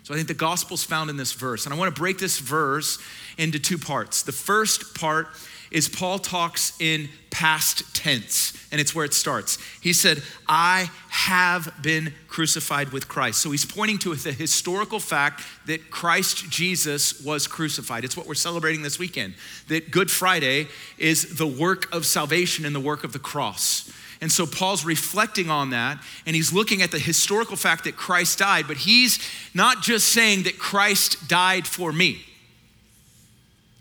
So 0.04 0.14
I 0.14 0.16
think 0.16 0.28
the 0.28 0.34
gospel's 0.34 0.84
found 0.84 1.10
in 1.10 1.16
this 1.16 1.32
verse. 1.32 1.66
And 1.66 1.74
I 1.74 1.76
want 1.76 1.92
to 1.94 2.00
break 2.00 2.18
this 2.18 2.38
verse 2.38 2.98
into 3.38 3.58
two 3.58 3.76
parts. 3.76 4.22
The 4.22 4.30
first 4.30 4.94
part 4.94 5.28
is 5.70 5.88
Paul 5.88 6.18
talks 6.18 6.72
in 6.80 7.08
past 7.30 7.94
tense, 7.94 8.52
and 8.72 8.80
it's 8.80 8.94
where 8.94 9.04
it 9.04 9.12
starts. 9.12 9.58
He 9.82 9.92
said, 9.92 10.22
I 10.48 10.90
have 11.08 11.70
been 11.82 12.14
crucified 12.28 12.90
with 12.90 13.08
Christ. 13.08 13.40
So 13.40 13.50
he's 13.50 13.66
pointing 13.66 13.98
to 13.98 14.14
the 14.14 14.32
historical 14.32 15.00
fact 15.00 15.42
that 15.66 15.90
Christ 15.90 16.48
Jesus 16.48 17.20
was 17.22 17.46
crucified. 17.46 18.04
It's 18.04 18.16
what 18.16 18.26
we're 18.26 18.34
celebrating 18.34 18.82
this 18.82 18.98
weekend, 18.98 19.34
that 19.68 19.90
Good 19.90 20.10
Friday 20.10 20.68
is 20.96 21.36
the 21.36 21.46
work 21.46 21.92
of 21.92 22.06
salvation 22.06 22.64
and 22.64 22.74
the 22.74 22.80
work 22.80 23.04
of 23.04 23.12
the 23.12 23.18
cross. 23.18 23.92
And 24.22 24.32
so 24.32 24.46
Paul's 24.46 24.84
reflecting 24.84 25.50
on 25.50 25.70
that, 25.70 26.02
and 26.24 26.34
he's 26.34 26.52
looking 26.52 26.80
at 26.80 26.90
the 26.90 26.98
historical 26.98 27.56
fact 27.56 27.84
that 27.84 27.96
Christ 27.96 28.38
died, 28.38 28.66
but 28.66 28.78
he's 28.78 29.18
not 29.52 29.82
just 29.82 30.08
saying 30.08 30.44
that 30.44 30.58
Christ 30.58 31.28
died 31.28 31.66
for 31.66 31.92
me, 31.92 32.24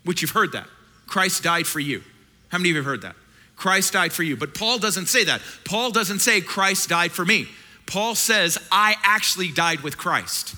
which 0.03 0.21
you've 0.21 0.31
heard 0.31 0.51
that. 0.51 0.67
Christ 1.07 1.43
died 1.43 1.67
for 1.67 1.79
you. 1.79 2.01
How 2.49 2.57
many 2.57 2.69
of 2.69 2.75
you 2.75 2.81
have 2.81 2.85
heard 2.85 3.01
that? 3.01 3.15
Christ 3.55 3.93
died 3.93 4.11
for 4.13 4.23
you. 4.23 4.35
But 4.35 4.53
Paul 4.53 4.79
doesn't 4.79 5.07
say 5.07 5.23
that. 5.25 5.41
Paul 5.63 5.91
doesn't 5.91 6.19
say 6.19 6.41
Christ 6.41 6.89
died 6.89 7.11
for 7.11 7.25
me. 7.25 7.47
Paul 7.85 8.15
says, 8.15 8.57
I 8.71 8.95
actually 9.03 9.51
died 9.51 9.81
with 9.81 9.97
Christ. 9.97 10.55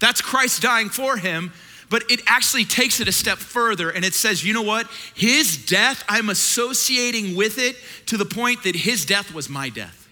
That's 0.00 0.20
Christ 0.20 0.62
dying 0.62 0.88
for 0.88 1.16
him, 1.16 1.52
but 1.88 2.02
it 2.10 2.20
actually 2.26 2.64
takes 2.64 2.98
it 2.98 3.06
a 3.06 3.12
step 3.12 3.38
further 3.38 3.90
and 3.90 4.04
it 4.04 4.14
says, 4.14 4.44
you 4.44 4.52
know 4.52 4.62
what? 4.62 4.88
His 5.14 5.64
death, 5.64 6.02
I'm 6.08 6.28
associating 6.28 7.36
with 7.36 7.58
it 7.58 7.76
to 8.06 8.16
the 8.16 8.24
point 8.24 8.64
that 8.64 8.74
his 8.74 9.06
death 9.06 9.32
was 9.32 9.48
my 9.48 9.68
death. 9.68 10.08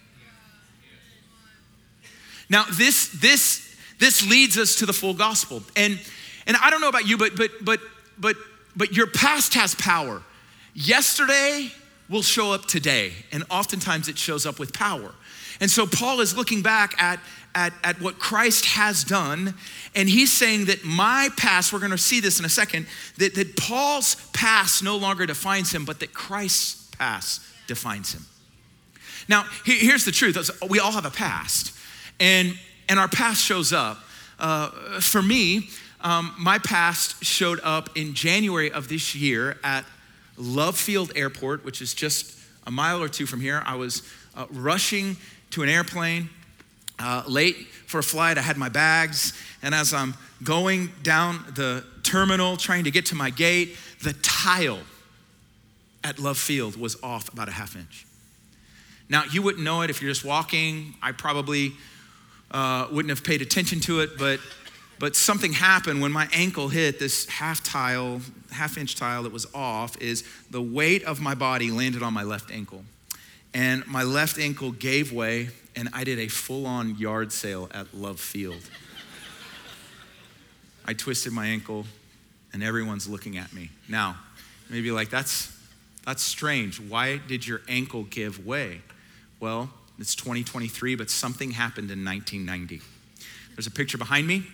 Now, 2.49 2.65
this, 2.71 3.09
this, 3.21 3.77
this 3.99 4.29
leads 4.29 4.59
us 4.59 4.77
to 4.77 4.87
the 4.87 4.93
full 4.93 5.15
gospel. 5.15 5.63
And, 5.75 5.99
and 6.51 6.57
I 6.61 6.69
don't 6.69 6.81
know 6.81 6.89
about 6.89 7.07
you, 7.07 7.17
but, 7.17 7.37
but, 7.37 7.53
but, 7.63 7.81
but, 8.19 8.35
but 8.75 8.93
your 8.93 9.07
past 9.07 9.55
has 9.55 9.77
power. 9.77 10.21
Yesterday 10.75 11.71
will 12.09 12.23
show 12.23 12.51
up 12.51 12.67
today, 12.67 13.13
and 13.31 13.45
oftentimes 13.51 14.09
it 14.09 14.19
shows 14.19 14.47
up 14.47 14.59
with 14.59 14.73
power. 14.73 15.15
And 15.61 15.71
so 15.71 15.87
Paul 15.87 16.21
is 16.21 16.37
looking 16.37 16.61
back 16.61 17.01
at, 17.01 17.21
at, 17.55 17.73
at 17.85 18.01
what 18.01 18.19
Christ 18.19 18.65
has 18.65 19.05
done, 19.05 19.55
and 19.95 20.09
he's 20.09 20.33
saying 20.33 20.65
that 20.65 20.85
my 20.85 21.29
past, 21.37 21.73
we're 21.73 21.79
gonna 21.79 21.97
see 21.97 22.19
this 22.19 22.41
in 22.41 22.45
a 22.45 22.49
second, 22.49 22.89
that, 23.19 23.37
that 23.37 23.55
Paul's 23.55 24.17
past 24.33 24.83
no 24.83 24.97
longer 24.97 25.27
defines 25.27 25.73
him, 25.73 25.85
but 25.85 26.01
that 26.01 26.13
Christ's 26.13 26.93
past 26.97 27.43
defines 27.69 28.13
him. 28.13 28.27
Now, 29.29 29.45
here's 29.65 30.05
the 30.05 30.11
truth 30.11 30.51
we 30.69 30.81
all 30.81 30.91
have 30.91 31.07
a 31.07 31.11
past, 31.11 31.79
and, 32.19 32.59
and 32.89 32.99
our 32.99 33.07
past 33.07 33.41
shows 33.41 33.73
up. 33.73 33.99
Uh, 34.41 34.71
for 35.01 35.21
me, 35.23 35.69
um, 36.03 36.35
my 36.39 36.59
past 36.59 37.25
showed 37.25 37.61
up 37.63 37.97
in 37.97 38.15
January 38.15 38.71
of 38.71 38.89
this 38.89 39.15
year 39.15 39.59
at 39.63 39.85
Love 40.37 40.77
Field 40.79 41.13
Airport, 41.15 41.65
which 41.65 41.83
is 41.83 41.95
just 41.95 42.39
a 42.67 42.71
mile 42.71 43.03
or 43.03 43.09
two 43.09 43.27
from 43.27 43.41
here. 43.41 43.63
I 43.67 43.77
was 43.77 44.03
uh, 44.35 44.47
rushing 44.51 45.17
to 45.51 45.63
an 45.63 45.69
airplane, 45.69 46.31
uh, 46.99 47.25
late 47.27 47.57
for 47.87 47.99
a 47.99 48.03
flight. 48.03 48.39
I 48.39 48.43
had 48.43 48.57
my 48.57 48.69
bags, 48.69 49.33
and 49.63 49.75
as 49.75 49.93
I'm 49.93 50.15
going 50.43 50.91
down 51.03 51.45
the 51.55 51.85
terminal 52.03 52.57
trying 52.57 52.85
to 52.85 52.91
get 52.91 53.07
to 53.07 53.15
my 53.15 53.31
gate, 53.31 53.77
the 54.03 54.15
tile 54.23 54.81
at 56.03 56.19
Love 56.19 56.39
Field 56.39 56.77
was 56.77 56.97
off 57.03 57.33
about 57.33 57.49
a 57.49 57.53
half 57.53 57.77
inch. 57.77 58.07
Now, 59.09 59.25
you 59.25 59.43
wouldn't 59.43 59.65
know 59.65 59.83
it 59.83 59.91
if 59.91 60.01
you're 60.01 60.11
just 60.11 60.25
walking. 60.25 60.95
I 61.03 61.13
probably 61.13 61.73
uh, 62.51 62.87
wouldn't 62.91 63.11
have 63.11 63.25
paid 63.25 63.43
attention 63.43 63.81
to 63.81 64.01
it, 64.01 64.17
but 64.19 64.41
but 65.01 65.17
something 65.17 65.55
happened 65.55 66.03
when 66.03 66.13
my 66.13 66.29
ankle 66.31 66.69
hit 66.69 66.99
this 66.99 67.25
half 67.25 67.63
tile, 67.63 68.21
half 68.53 68.77
inch 68.77 68.97
tile 68.97 69.23
that 69.23 69.33
was 69.33 69.47
off, 69.55 70.01
is 70.01 70.25
the 70.51 70.61
weight 70.61 71.03
of 71.05 71.23
my 71.23 71.35
body 71.35 71.71
landed 71.71 72.03
on 72.03 72.13
my 72.13 72.23
left 72.23 72.51
ankle. 72.51 72.85
And 73.55 73.85
my 73.87 74.03
left 74.03 74.39
ankle 74.39 74.73
gave 74.73 75.11
way, 75.11 75.49
and 75.75 75.89
I 75.95 76.05
did 76.05 76.19
a 76.19 76.29
full 76.29 76.67
on 76.67 76.97
yard 76.99 77.33
sale 77.33 77.71
at 77.73 77.95
Love 77.95 78.21
Field. 78.21 78.61
I 80.85 80.93
twisted 80.93 81.33
my 81.33 81.47
ankle, 81.47 81.87
and 82.53 82.63
everyone's 82.63 83.09
looking 83.09 83.39
at 83.39 83.55
me. 83.55 83.71
Now, 83.89 84.19
maybe 84.69 84.91
like, 84.91 85.09
that's, 85.09 85.51
that's 86.05 86.23
strange. 86.23 86.79
Why 86.79 87.17
did 87.17 87.47
your 87.47 87.63
ankle 87.69 88.03
give 88.03 88.45
way? 88.45 88.83
Well, 89.41 89.71
it's 89.99 90.15
2023, 90.15 90.95
but 90.95 91.09
something 91.09 91.53
happened 91.53 91.91
in 91.91 92.05
1990. 92.05 92.83
There's 93.57 93.67
a 93.67 93.71
picture 93.71 93.97
behind 93.97 94.27
me. 94.27 94.45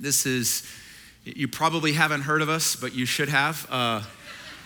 This 0.00 0.24
is, 0.24 0.66
you 1.24 1.46
probably 1.46 1.92
haven't 1.92 2.22
heard 2.22 2.40
of 2.40 2.48
us, 2.48 2.74
but 2.74 2.94
you 2.94 3.04
should 3.04 3.28
have. 3.28 3.66
Uh, 3.70 4.02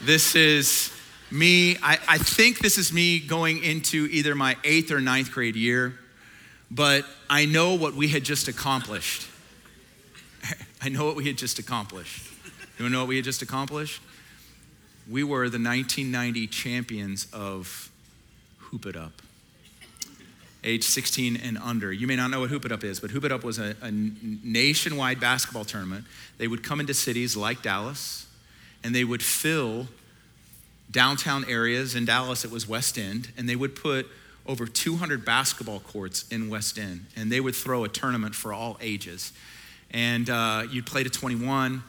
this 0.01 0.37
is 0.37 0.93
me. 1.29 1.77
I, 1.83 1.99
I 2.09 2.19
think 2.19 2.61
this 2.61 2.79
is 2.79 2.93
me 2.93 3.19
going 3.19 3.65
into 3.65 4.07
either 4.13 4.37
my 4.37 4.57
eighth 4.63 4.93
or 4.93 5.01
ninth 5.01 5.33
grade 5.33 5.57
year, 5.57 5.99
but 6.71 7.05
I 7.29 7.47
know 7.47 7.75
what 7.75 7.95
we 7.95 8.07
had 8.07 8.23
just 8.23 8.47
accomplished. 8.47 9.29
I 10.83 10.89
know 10.89 11.05
what 11.05 11.17
we 11.17 11.27
had 11.27 11.37
just 11.37 11.59
accomplished. 11.59 12.31
You 12.79 12.89
know 12.89 13.01
what 13.01 13.09
we 13.09 13.17
had 13.17 13.25
just 13.25 13.43
accomplished? 13.43 14.01
We 15.11 15.25
were 15.25 15.49
the 15.49 15.59
1990 15.59 16.47
champions 16.47 17.27
of 17.33 17.91
Hoop 18.59 18.87
It 18.87 18.95
Up 18.95 19.21
age 20.65 20.85
16 20.85 21.37
and 21.37 21.59
under. 21.59 21.93
You 21.93 22.07
may 22.07 22.17
not 22.17 22.31
know 22.31 22.41
what 22.41 22.51
Hoop 22.51 22.65
It 22.65 22.73
Up 22.73 22.83
is, 22.83 22.99
but 22.99 23.11
Hoop 23.11 23.25
It 23.25 23.33
Up 23.33 23.45
was 23.45 23.59
a, 23.59 23.77
a 23.83 23.91
nationwide 23.91 25.21
basketball 25.21 25.65
tournament. 25.65 26.05
They 26.39 26.49
would 26.49 26.63
come 26.63 26.81
into 26.81 26.95
cities 26.95 27.37
like 27.37 27.63
Dallas, 27.63 28.27
and 28.83 28.95
they 28.95 29.05
would 29.05 29.23
fill 29.23 29.89
downtown 30.91 31.45
areas. 31.49 31.95
In 31.95 32.05
Dallas, 32.05 32.45
it 32.45 32.51
was 32.51 32.69
West 32.69 32.99
End, 32.99 33.29
and 33.37 33.49
they 33.49 33.57
would 33.57 33.77
put 33.77 34.07
over 34.47 34.67
200 34.67 35.25
basketball 35.25 35.81
courts 35.81 36.27
in 36.31 36.49
West 36.49 36.79
End, 36.79 37.07
and 37.17 37.31
they 37.31 37.41
would 37.41 37.55
throw 37.55 37.85
a 37.85 37.89
tournament 37.89 38.35
for 38.35 38.53
all 38.53 38.77
ages. 38.81 39.33
And 39.91 40.29
uh, 40.29 40.65
you'd 40.71 40.87
play 40.87 41.05
to 41.05 41.11
21. 41.11 41.83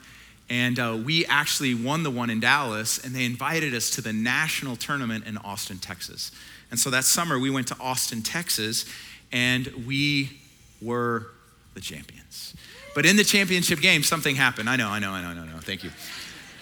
And 0.48 0.78
uh, 0.78 0.98
we 1.04 1.26
actually 1.26 1.74
won 1.74 2.04
the 2.04 2.12
one 2.12 2.30
in 2.30 2.40
Dallas, 2.40 3.04
and 3.04 3.16
they 3.16 3.26
invited 3.26 3.74
us 3.74 3.90
to 3.92 4.02
the 4.02 4.14
national 4.14 4.76
tournament 4.76 5.26
in 5.26 5.38
Austin, 5.38 5.80
Texas. 5.80 6.32
And 6.72 6.80
so 6.80 6.90
that 6.90 7.04
summer, 7.04 7.40
we 7.40 7.50
went 7.50 7.68
to 7.68 7.78
Austin, 7.80 8.22
Texas, 8.22 8.86
and 9.32 9.68
we 9.88 10.40
were 10.82 11.28
the 11.74 11.82
champions. 11.82 12.56
But 12.94 13.06
in 13.06 13.18
the 13.18 13.24
championship 13.24 13.82
game, 13.82 14.04
something 14.04 14.36
happened. 14.36 14.70
I 14.70 14.76
know, 14.78 14.90
I 14.90 15.00
know, 15.00 15.12
I 15.12 15.22
know, 15.22 15.28
I 15.28 15.34
know, 15.34 15.42
I 15.42 15.46
know. 15.46 15.60
Thank 15.60 15.84
you. 15.84 15.92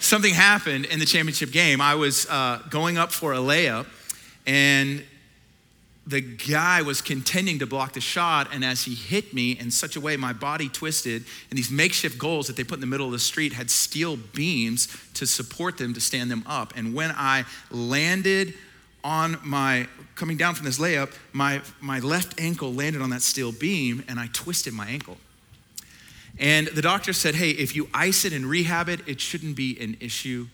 Something 0.00 0.34
happened 0.34 0.86
in 0.86 0.98
the 0.98 1.06
championship 1.06 1.52
game. 1.52 1.80
I 1.80 1.94
was 1.94 2.26
uh, 2.28 2.60
going 2.68 2.98
up 2.98 3.12
for 3.12 3.32
a 3.32 3.38
layup, 3.38 3.86
and 4.46 5.02
the 6.06 6.20
guy 6.20 6.82
was 6.82 7.00
contending 7.00 7.60
to 7.60 7.66
block 7.66 7.94
the 7.94 8.00
shot, 8.00 8.48
and 8.52 8.64
as 8.64 8.84
he 8.84 8.94
hit 8.94 9.32
me 9.32 9.52
in 9.52 9.70
such 9.70 9.96
a 9.96 10.00
way, 10.00 10.16
my 10.16 10.32
body 10.32 10.68
twisted, 10.68 11.24
and 11.48 11.58
these 11.58 11.70
makeshift 11.70 12.18
goals 12.18 12.48
that 12.48 12.56
they 12.56 12.64
put 12.64 12.74
in 12.74 12.80
the 12.80 12.86
middle 12.86 13.06
of 13.06 13.12
the 13.12 13.18
street 13.18 13.54
had 13.54 13.70
steel 13.70 14.16
beams 14.16 14.88
to 15.14 15.26
support 15.26 15.78
them 15.78 15.94
to 15.94 16.00
stand 16.00 16.30
them 16.30 16.44
up. 16.46 16.74
And 16.76 16.94
when 16.94 17.10
I 17.16 17.44
landed 17.70 18.54
on 19.04 19.38
my 19.44 19.86
coming 20.16 20.36
down 20.36 20.54
from 20.54 20.64
this 20.64 20.78
layup, 20.78 21.12
my, 21.32 21.60
my 21.80 22.00
left 22.00 22.40
ankle 22.40 22.72
landed 22.72 23.02
on 23.02 23.10
that 23.10 23.22
steel 23.22 23.52
beam 23.52 24.02
and 24.08 24.18
I 24.18 24.28
twisted 24.32 24.72
my 24.72 24.86
ankle. 24.86 25.18
And 26.38 26.66
the 26.68 26.82
doctor 26.82 27.12
said, 27.12 27.34
hey, 27.34 27.50
if 27.50 27.76
you 27.76 27.88
ice 27.94 28.24
it 28.24 28.32
and 28.32 28.46
rehab 28.46 28.88
it, 28.88 29.06
it 29.06 29.20
shouldn't 29.20 29.54
be 29.54 29.78
an 29.80 29.96
issue. 30.00 30.48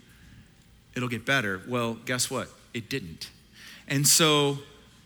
It'll 0.94 1.08
get 1.08 1.24
better. 1.24 1.62
Well, 1.66 1.94
guess 2.04 2.30
what? 2.30 2.48
It 2.74 2.90
didn't. 2.90 3.30
And 3.88 4.06
so, 4.06 4.58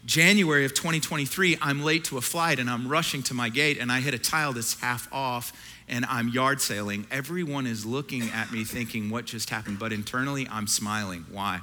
January 0.05 0.65
of 0.65 0.75
2023, 0.75 1.59
I'm 1.63 1.83
late 1.83 2.05
to 2.05 2.19
a 2.19 2.21
flight 2.21 2.59
and 2.59 2.69
I'm 2.69 2.89
rushing 2.89 3.23
to 3.25 3.35
my 3.35 3.49
gate 3.49 3.79
and 3.79 3.91
I 3.91 4.01
hit 4.01 4.13
a 4.13 4.19
tile 4.19 4.53
that's 4.53 4.79
half 4.81 5.11
off 5.13 5.53
and 5.89 6.05
I'm 6.07 6.29
yard 6.29 6.61
sailing. 6.61 7.07
Everyone 7.11 7.67
is 7.67 7.87
looking 7.87 8.29
at 8.31 8.53
me 8.53 8.65
thinking, 8.65 9.09
what 9.09 9.25
just 9.25 9.49
happened? 9.49 9.79
But 9.79 9.93
internally, 9.93 10.47
I'm 10.51 10.67
smiling. 10.67 11.25
Why? 11.31 11.61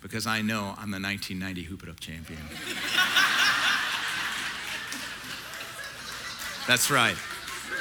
Because 0.00 0.26
I 0.26 0.42
know 0.42 0.74
I'm 0.78 0.90
the 0.90 1.00
1990 1.00 1.62
Hoop 1.62 1.82
It 1.82 1.88
Up 1.88 2.00
champion. 2.00 2.40
That's 6.66 6.90
right. 6.90 7.16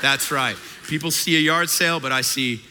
That's 0.01 0.31
right. 0.31 0.55
People 0.87 1.11
see 1.11 1.35
a 1.35 1.39
yard 1.39 1.69
sale, 1.69 1.99
but 1.99 2.11
I 2.11 2.21
see 2.21 2.61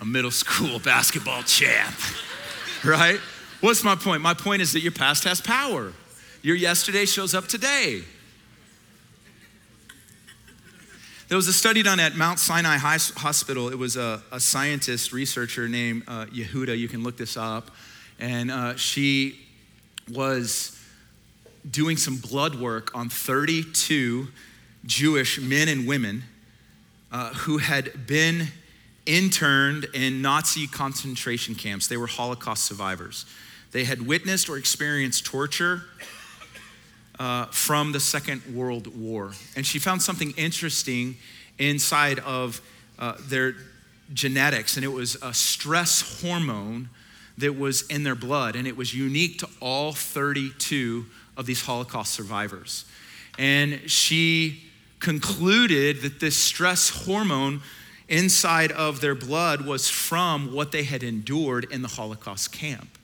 a 0.00 0.04
middle 0.04 0.30
school 0.30 0.78
basketball 0.84 1.42
champ, 1.42 1.94
right? 2.84 3.20
What's 3.60 3.84
my 3.84 3.94
point? 3.94 4.22
My 4.22 4.34
point 4.34 4.62
is 4.62 4.72
that 4.72 4.80
your 4.80 4.92
past 4.92 5.24
has 5.24 5.40
power. 5.40 5.92
Your 6.42 6.56
yesterday 6.56 7.04
shows 7.04 7.34
up 7.34 7.46
today. 7.46 8.02
There 11.28 11.36
was 11.36 11.46
a 11.46 11.52
study 11.52 11.82
done 11.82 12.00
at 12.00 12.16
Mount 12.16 12.40
Sinai 12.40 12.76
Hospital. 12.78 13.68
It 13.68 13.78
was 13.78 13.96
a, 13.96 14.20
a 14.32 14.40
scientist, 14.40 15.12
researcher 15.12 15.68
named 15.68 16.02
uh, 16.08 16.26
Yehuda. 16.26 16.76
You 16.76 16.88
can 16.88 17.04
look 17.04 17.16
this 17.16 17.36
up 17.36 17.70
and 18.20 18.50
uh, 18.50 18.76
she 18.76 19.40
was 20.12 20.78
doing 21.68 21.96
some 21.96 22.16
blood 22.16 22.54
work 22.54 22.94
on 22.94 23.08
32 23.08 24.28
Jewish 24.84 25.40
men 25.40 25.68
and 25.68 25.86
women 25.86 26.24
uh, 27.10 27.30
who 27.30 27.58
had 27.58 28.06
been 28.06 28.48
interned 29.06 29.86
in 29.94 30.22
Nazi 30.22 30.66
concentration 30.66 31.54
camps. 31.54 31.88
They 31.88 31.96
were 31.96 32.06
Holocaust 32.06 32.64
survivors. 32.64 33.26
They 33.72 33.84
had 33.84 34.06
witnessed 34.06 34.48
or 34.48 34.56
experienced 34.56 35.24
torture 35.24 35.82
uh, 37.18 37.46
from 37.46 37.92
the 37.92 38.00
Second 38.00 38.42
World 38.54 38.86
War. 38.98 39.32
And 39.56 39.66
she 39.66 39.78
found 39.78 40.02
something 40.02 40.32
interesting 40.36 41.16
inside 41.58 42.18
of 42.20 42.60
uh, 42.98 43.14
their 43.28 43.54
genetics, 44.12 44.76
and 44.76 44.84
it 44.84 44.88
was 44.88 45.16
a 45.22 45.32
stress 45.32 46.20
hormone 46.22 46.88
that 47.40 47.58
was 47.58 47.82
in 47.88 48.04
their 48.04 48.14
blood, 48.14 48.56
and 48.56 48.66
it 48.66 48.76
was 48.76 48.94
unique 48.94 49.38
to 49.38 49.48
all 49.60 49.92
32 49.92 51.06
of 51.36 51.46
these 51.46 51.62
Holocaust 51.62 52.12
survivors. 52.12 52.84
And 53.38 53.90
she 53.90 54.62
concluded 54.98 56.02
that 56.02 56.20
this 56.20 56.36
stress 56.36 56.90
hormone 56.90 57.62
inside 58.08 58.72
of 58.72 59.00
their 59.00 59.14
blood 59.14 59.64
was 59.64 59.88
from 59.88 60.52
what 60.52 60.72
they 60.72 60.82
had 60.82 61.02
endured 61.02 61.64
in 61.70 61.82
the 61.82 61.88
Holocaust 61.88 62.52
camp. 62.52 62.98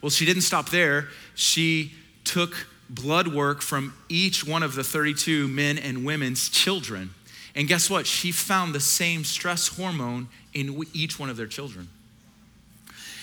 Well, 0.00 0.10
she 0.10 0.24
didn't 0.24 0.42
stop 0.42 0.70
there. 0.70 1.08
She 1.34 1.92
took 2.24 2.66
blood 2.88 3.28
work 3.28 3.62
from 3.62 3.94
each 4.08 4.46
one 4.46 4.62
of 4.62 4.74
the 4.74 4.84
32 4.84 5.48
men 5.48 5.78
and 5.78 6.04
women's 6.04 6.48
children. 6.48 7.10
And 7.54 7.68
guess 7.68 7.88
what? 7.88 8.06
She 8.06 8.32
found 8.32 8.74
the 8.74 8.80
same 8.80 9.24
stress 9.24 9.68
hormone 9.68 10.28
in 10.52 10.84
each 10.92 11.18
one 11.18 11.30
of 11.30 11.36
their 11.36 11.46
children. 11.46 11.88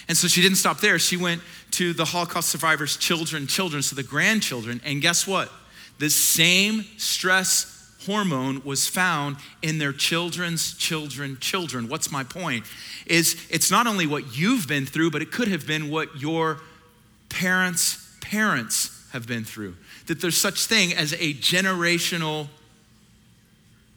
And 0.07 0.17
so 0.17 0.27
she 0.27 0.41
didn't 0.41 0.57
stop 0.57 0.79
there. 0.79 1.00
She 1.00 1.17
went 1.17 1.41
to 1.72 1.93
the 1.93 2.05
Holocaust 2.05 2.50
survivors' 2.50 2.98
children, 2.98 3.48
children, 3.48 3.81
so 3.81 3.95
the 3.95 4.03
grandchildren. 4.03 4.81
And 4.83 5.01
guess 5.01 5.25
what? 5.25 5.51
The 6.00 6.10
same 6.10 6.83
stress 6.98 7.74
hormone 8.05 8.62
was 8.63 8.88
found 8.88 9.38
in 9.62 9.77
their 9.77 9.93
children's 9.93 10.75
children 10.75 11.38
children 11.39 11.88
what's 11.88 12.12
my 12.12 12.24
point 12.24 12.65
is 13.05 13.48
it's 13.50 13.72
not 13.72 13.88
only 13.88 14.05
what 14.05 14.38
you've 14.38 14.67
been 14.67 14.86
through 14.86 15.10
but 15.10 15.22
it 15.22 15.31
could 15.31 15.48
have 15.48 15.65
been 15.65 15.89
what 15.89 16.19
your 16.19 16.60
parents 17.29 18.13
parents 18.19 19.07
have 19.13 19.25
been 19.25 19.43
through 19.43 19.75
that 20.07 20.19
there's 20.19 20.38
such 20.38 20.65
thing 20.65 20.93
as 20.93 21.13
a 21.13 21.33
generational 21.36 22.48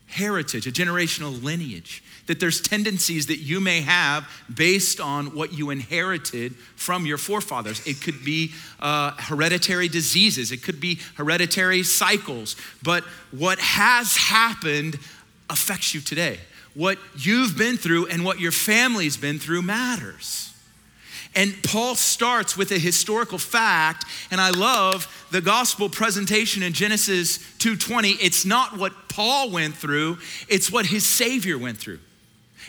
heritage 0.07 0.67
a 0.67 0.71
generational 0.71 1.43
lineage 1.43 2.03
that 2.27 2.41
there's 2.41 2.61
tendencies 2.61 3.27
that 3.27 3.39
you 3.39 3.61
may 3.61 3.81
have 3.81 4.29
based 4.53 5.01
on 5.01 5.27
what 5.35 5.53
you 5.53 5.71
inherited 5.71 6.55
from 6.75 7.07
your 7.07 7.19
forefathers. 7.19 7.85
It 7.87 8.01
could 8.01 8.25
be 8.25 8.53
uh, 8.81 9.13
hereditary 9.19 9.89
diseases, 9.89 10.53
it 10.53 10.63
could 10.63 10.81
be 10.81 10.99
hereditary 11.17 11.83
cycles. 11.83 12.57
But 12.83 13.05
what 13.31 13.59
has 13.59 14.17
happened 14.17 14.99
affects 15.49 15.95
you 15.95 16.01
today. 16.01 16.41
What 16.75 16.99
you've 17.17 17.57
been 17.57 17.77
through 17.77 18.07
and 18.07 18.25
what 18.25 18.41
your 18.41 18.53
family's 18.53 19.17
been 19.17 19.39
through 19.39 19.63
matters. 19.63 20.53
And 21.37 21.55
Paul 21.63 21.95
starts 21.95 22.57
with 22.57 22.73
a 22.73 22.79
historical 22.79 23.37
fact, 23.37 24.07
and 24.31 24.41
I 24.41 24.51
love 24.51 25.07
the 25.31 25.43
gospel 25.43 25.91
presentation 25.91 26.63
in 26.63 26.73
Genesis 26.73 27.39
2:20. 27.59 28.17
It's 28.21 28.47
not 28.47 28.79
what 28.79 29.11
Paul 29.11 29.51
went 29.51 29.77
through, 29.77 30.19
it's 30.49 30.73
what 30.73 30.87
his 30.87 31.07
savior 31.07 31.59
went 31.59 31.79
through. 31.79 32.01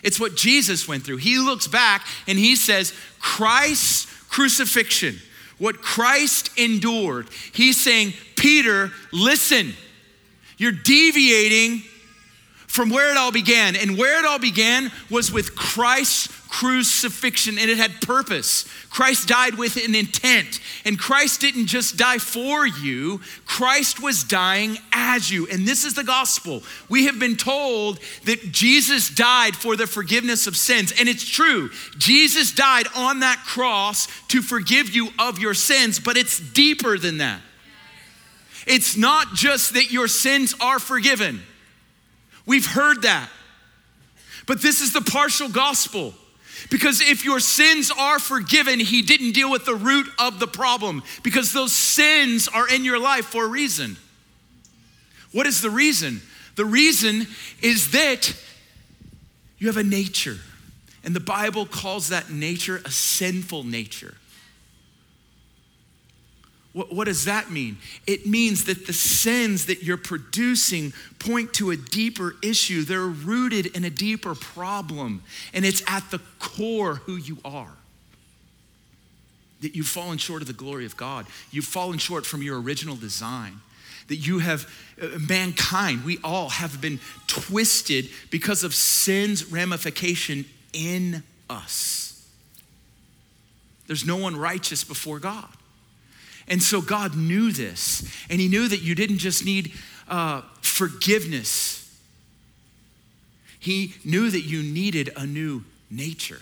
It's 0.03 0.19
what 0.19 0.35
Jesus 0.35 0.87
went 0.87 1.03
through. 1.03 1.17
He 1.17 1.39
looks 1.39 1.67
back 1.67 2.05
and 2.27 2.37
he 2.37 2.55
says, 2.55 2.93
Christ's 3.19 4.05
crucifixion, 4.29 5.19
what 5.57 5.81
Christ 5.81 6.51
endured. 6.57 7.29
He's 7.53 7.81
saying, 7.81 8.13
Peter, 8.35 8.91
listen, 9.11 9.73
you're 10.57 10.71
deviating 10.71 11.83
from 12.77 12.91
where 12.91 13.09
it 13.09 13.17
all 13.17 13.31
began. 13.31 13.75
And 13.75 13.97
where 13.97 14.19
it 14.19 14.25
all 14.25 14.37
began 14.37 14.91
was 15.09 15.31
with 15.31 15.55
Christ's 15.55 16.27
crucifixion, 16.47 17.57
and 17.57 17.71
it 17.71 17.77
had 17.77 17.99
purpose. 18.01 18.65
Christ 18.91 19.27
died 19.27 19.55
with 19.55 19.83
an 19.83 19.95
intent. 19.95 20.59
And 20.85 20.97
Christ 20.97 21.41
didn't 21.41 21.65
just 21.65 21.97
die 21.97 22.19
for 22.19 22.67
you, 22.67 23.19
Christ 23.47 23.99
was 23.99 24.23
dying 24.23 24.77
as 24.93 25.31
you. 25.31 25.47
And 25.47 25.67
this 25.67 25.85
is 25.85 25.95
the 25.95 26.03
gospel. 26.03 26.61
We 26.87 27.05
have 27.07 27.17
been 27.17 27.35
told 27.35 27.99
that 28.25 28.51
Jesus 28.51 29.09
died 29.09 29.55
for 29.55 29.75
the 29.75 29.87
forgiveness 29.87 30.45
of 30.45 30.55
sins. 30.55 30.93
And 30.99 31.09
it's 31.09 31.27
true. 31.27 31.71
Jesus 31.97 32.51
died 32.51 32.85
on 32.95 33.21
that 33.21 33.43
cross 33.43 34.07
to 34.27 34.43
forgive 34.43 34.89
you 34.89 35.09
of 35.17 35.39
your 35.39 35.55
sins, 35.55 35.99
but 35.99 36.15
it's 36.15 36.39
deeper 36.39 36.99
than 36.99 37.17
that. 37.17 37.41
It's 38.67 38.95
not 38.95 39.33
just 39.33 39.73
that 39.73 39.91
your 39.91 40.07
sins 40.07 40.53
are 40.61 40.77
forgiven. 40.77 41.41
We've 42.47 42.65
heard 42.65 43.03
that. 43.03 43.29
But 44.47 44.61
this 44.61 44.81
is 44.81 44.93
the 44.93 45.01
partial 45.01 45.49
gospel. 45.49 46.15
Because 46.71 47.01
if 47.01 47.23
your 47.23 47.39
sins 47.39 47.91
are 47.91 48.17
forgiven, 48.17 48.79
he 48.79 49.03
didn't 49.03 49.33
deal 49.33 49.51
with 49.51 49.65
the 49.65 49.75
root 49.75 50.07
of 50.17 50.39
the 50.39 50.47
problem 50.47 51.03
because 51.21 51.53
those 51.53 51.71
sins 51.71 52.47
are 52.47 52.67
in 52.67 52.83
your 52.83 52.99
life 52.99 53.25
for 53.25 53.45
a 53.45 53.47
reason. 53.47 53.97
What 55.31 55.45
is 55.45 55.61
the 55.61 55.69
reason? 55.69 56.21
The 56.55 56.65
reason 56.65 57.27
is 57.61 57.91
that 57.91 58.33
you 59.59 59.67
have 59.67 59.77
a 59.77 59.83
nature, 59.83 60.37
and 61.03 61.15
the 61.15 61.19
Bible 61.19 61.65
calls 61.65 62.09
that 62.09 62.31
nature 62.31 62.81
a 62.85 62.91
sinful 62.91 63.63
nature. 63.63 64.15
What, 66.77 66.93
what, 66.93 67.05
does 67.05 67.25
that 67.25 67.49
mean? 67.49 67.79
It 68.05 68.27
means 68.27 68.65
that 68.65 68.85
the 68.85 68.93
sins 68.93 69.65
that 69.65 69.81
you're 69.81 69.97
producing 69.97 70.93
point 71.17 71.51
to 71.53 71.71
a 71.71 71.75
deeper 71.75 72.35
issue. 72.43 72.83
They're 72.83 73.01
rooted 73.01 73.75
in 73.75 73.83
a 73.83 73.89
deeper 73.89 74.35
problem, 74.35 75.23
and 75.55 75.65
it's 75.65 75.81
at 75.87 76.11
the 76.11 76.21
core 76.37 76.97
who 76.97 77.15
you 77.15 77.39
are. 77.43 77.73
That 79.61 79.75
you've 79.75 79.87
fallen 79.87 80.19
short 80.19 80.43
of 80.43 80.47
the 80.47 80.53
glory 80.53 80.85
of 80.85 80.95
God, 80.95 81.25
you've 81.49 81.65
fallen 81.65 81.97
short 81.97 82.27
from 82.27 82.43
your 82.43 82.61
original 82.61 82.95
design. 82.95 83.59
That 84.09 84.17
you 84.17 84.37
have, 84.37 84.71
uh, 85.01 85.17
mankind, 85.27 86.05
we 86.05 86.19
all 86.23 86.49
have 86.49 86.79
been 86.79 86.99
twisted 87.25 88.07
because 88.29 88.63
of 88.63 88.75
sin's 88.75 89.51
ramification 89.51 90.45
in 90.73 91.23
us. 91.49 92.23
There's 93.87 94.05
no 94.05 94.17
one 94.17 94.37
righteous 94.37 94.83
before 94.83 95.17
God. 95.17 95.49
And 96.47 96.63
so 96.63 96.81
God 96.81 97.15
knew 97.15 97.51
this, 97.51 98.03
and 98.29 98.39
He 98.39 98.47
knew 98.47 98.67
that 98.67 98.81
you 98.81 98.95
didn't 98.95 99.17
just 99.17 99.45
need 99.45 99.73
uh, 100.07 100.41
forgiveness, 100.61 101.83
He 103.59 103.95
knew 104.05 104.29
that 104.29 104.41
you 104.41 104.63
needed 104.63 105.11
a 105.15 105.25
new 105.25 105.63
nature. 105.89 106.41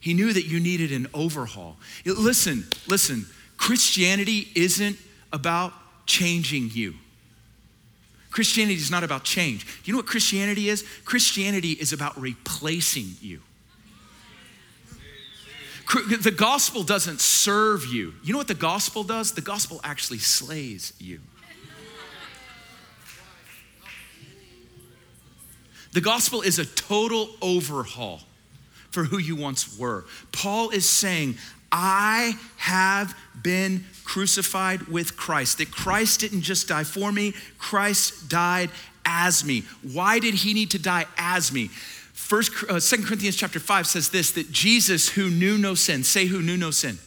He 0.00 0.14
knew 0.14 0.32
that 0.32 0.46
you 0.46 0.60
needed 0.60 0.92
an 0.92 1.08
overhaul. 1.12 1.78
Listen, 2.04 2.64
listen, 2.86 3.26
Christianity 3.56 4.48
isn't 4.54 4.96
about 5.32 5.72
changing 6.06 6.70
you. 6.72 6.94
Christianity 8.30 8.76
is 8.76 8.90
not 8.90 9.02
about 9.02 9.24
change. 9.24 9.64
Do 9.64 9.72
you 9.84 9.92
know 9.94 9.98
what 9.98 10.06
Christianity 10.06 10.68
is? 10.68 10.84
Christianity 11.04 11.72
is 11.72 11.92
about 11.92 12.20
replacing 12.20 13.16
you. 13.20 13.40
The 15.86 16.34
gospel 16.36 16.82
doesn't 16.82 17.20
serve 17.20 17.86
you. 17.86 18.14
You 18.22 18.32
know 18.32 18.38
what 18.38 18.48
the 18.48 18.54
gospel 18.54 19.04
does? 19.04 19.32
The 19.32 19.40
gospel 19.40 19.80
actually 19.84 20.18
slays 20.18 20.92
you. 20.98 21.20
The 25.92 26.00
gospel 26.00 26.42
is 26.42 26.58
a 26.58 26.66
total 26.66 27.30
overhaul 27.40 28.20
for 28.90 29.04
who 29.04 29.18
you 29.18 29.36
once 29.36 29.78
were. 29.78 30.04
Paul 30.32 30.70
is 30.70 30.88
saying, 30.88 31.36
I 31.72 32.34
have 32.56 33.16
been 33.42 33.84
crucified 34.04 34.82
with 34.88 35.16
Christ. 35.16 35.58
That 35.58 35.70
Christ 35.70 36.20
didn't 36.20 36.42
just 36.42 36.68
die 36.68 36.84
for 36.84 37.12
me, 37.12 37.32
Christ 37.58 38.28
died 38.28 38.70
as 39.04 39.44
me. 39.44 39.62
Why 39.82 40.18
did 40.18 40.34
he 40.34 40.52
need 40.52 40.70
to 40.72 40.78
die 40.78 41.06
as 41.16 41.52
me? 41.52 41.70
First, 42.16 42.50
uh, 42.68 42.80
2 42.80 43.04
Corinthians 43.04 43.36
chapter 43.36 43.60
5 43.60 43.86
says 43.86 44.08
this 44.08 44.32
that 44.32 44.50
Jesus, 44.50 45.10
who 45.10 45.30
knew 45.30 45.58
no 45.58 45.74
sin, 45.74 46.02
say 46.02 46.24
who 46.24 46.42
knew 46.42 46.56
no 46.56 46.72
sin. 46.72 46.98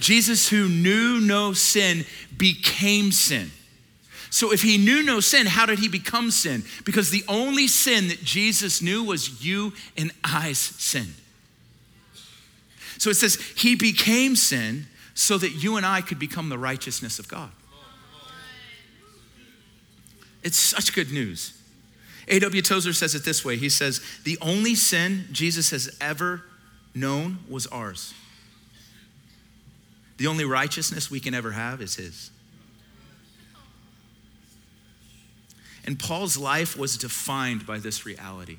Jesus, 0.00 0.48
who 0.48 0.68
knew 0.68 1.20
no 1.20 1.52
sin, 1.52 2.06
became 2.38 3.12
sin. 3.12 3.50
So 4.30 4.52
if 4.52 4.62
he 4.62 4.78
knew 4.78 5.02
no 5.02 5.20
sin, 5.20 5.46
how 5.46 5.66
did 5.66 5.80
he 5.80 5.88
become 5.88 6.30
sin? 6.30 6.62
Because 6.84 7.10
the 7.10 7.24
only 7.28 7.66
sin 7.66 8.08
that 8.08 8.22
Jesus 8.22 8.80
knew 8.80 9.02
was 9.02 9.44
you 9.44 9.72
and 9.96 10.12
I's 10.22 10.58
sin. 10.58 11.08
So 12.98 13.10
it 13.10 13.14
says 13.14 13.34
he 13.56 13.74
became 13.74 14.34
sin 14.36 14.86
so 15.14 15.36
that 15.36 15.50
you 15.50 15.76
and 15.76 15.84
I 15.84 16.00
could 16.00 16.18
become 16.18 16.48
the 16.48 16.58
righteousness 16.58 17.18
of 17.18 17.28
God. 17.28 17.50
It's 20.42 20.58
such 20.58 20.94
good 20.94 21.12
news. 21.12 21.60
A.W. 22.28 22.62
Tozer 22.62 22.92
says 22.92 23.14
it 23.14 23.24
this 23.24 23.44
way 23.44 23.56
He 23.56 23.68
says, 23.68 24.00
The 24.24 24.38
only 24.40 24.74
sin 24.74 25.26
Jesus 25.32 25.70
has 25.70 25.94
ever 26.00 26.42
known 26.94 27.38
was 27.48 27.66
ours. 27.66 28.14
The 30.16 30.26
only 30.26 30.44
righteousness 30.44 31.10
we 31.10 31.20
can 31.20 31.34
ever 31.34 31.52
have 31.52 31.82
is 31.82 31.96
His. 31.96 32.30
And 35.86 35.98
Paul's 35.98 36.38
life 36.38 36.78
was 36.78 36.96
defined 36.96 37.66
by 37.66 37.78
this 37.78 38.06
reality. 38.06 38.56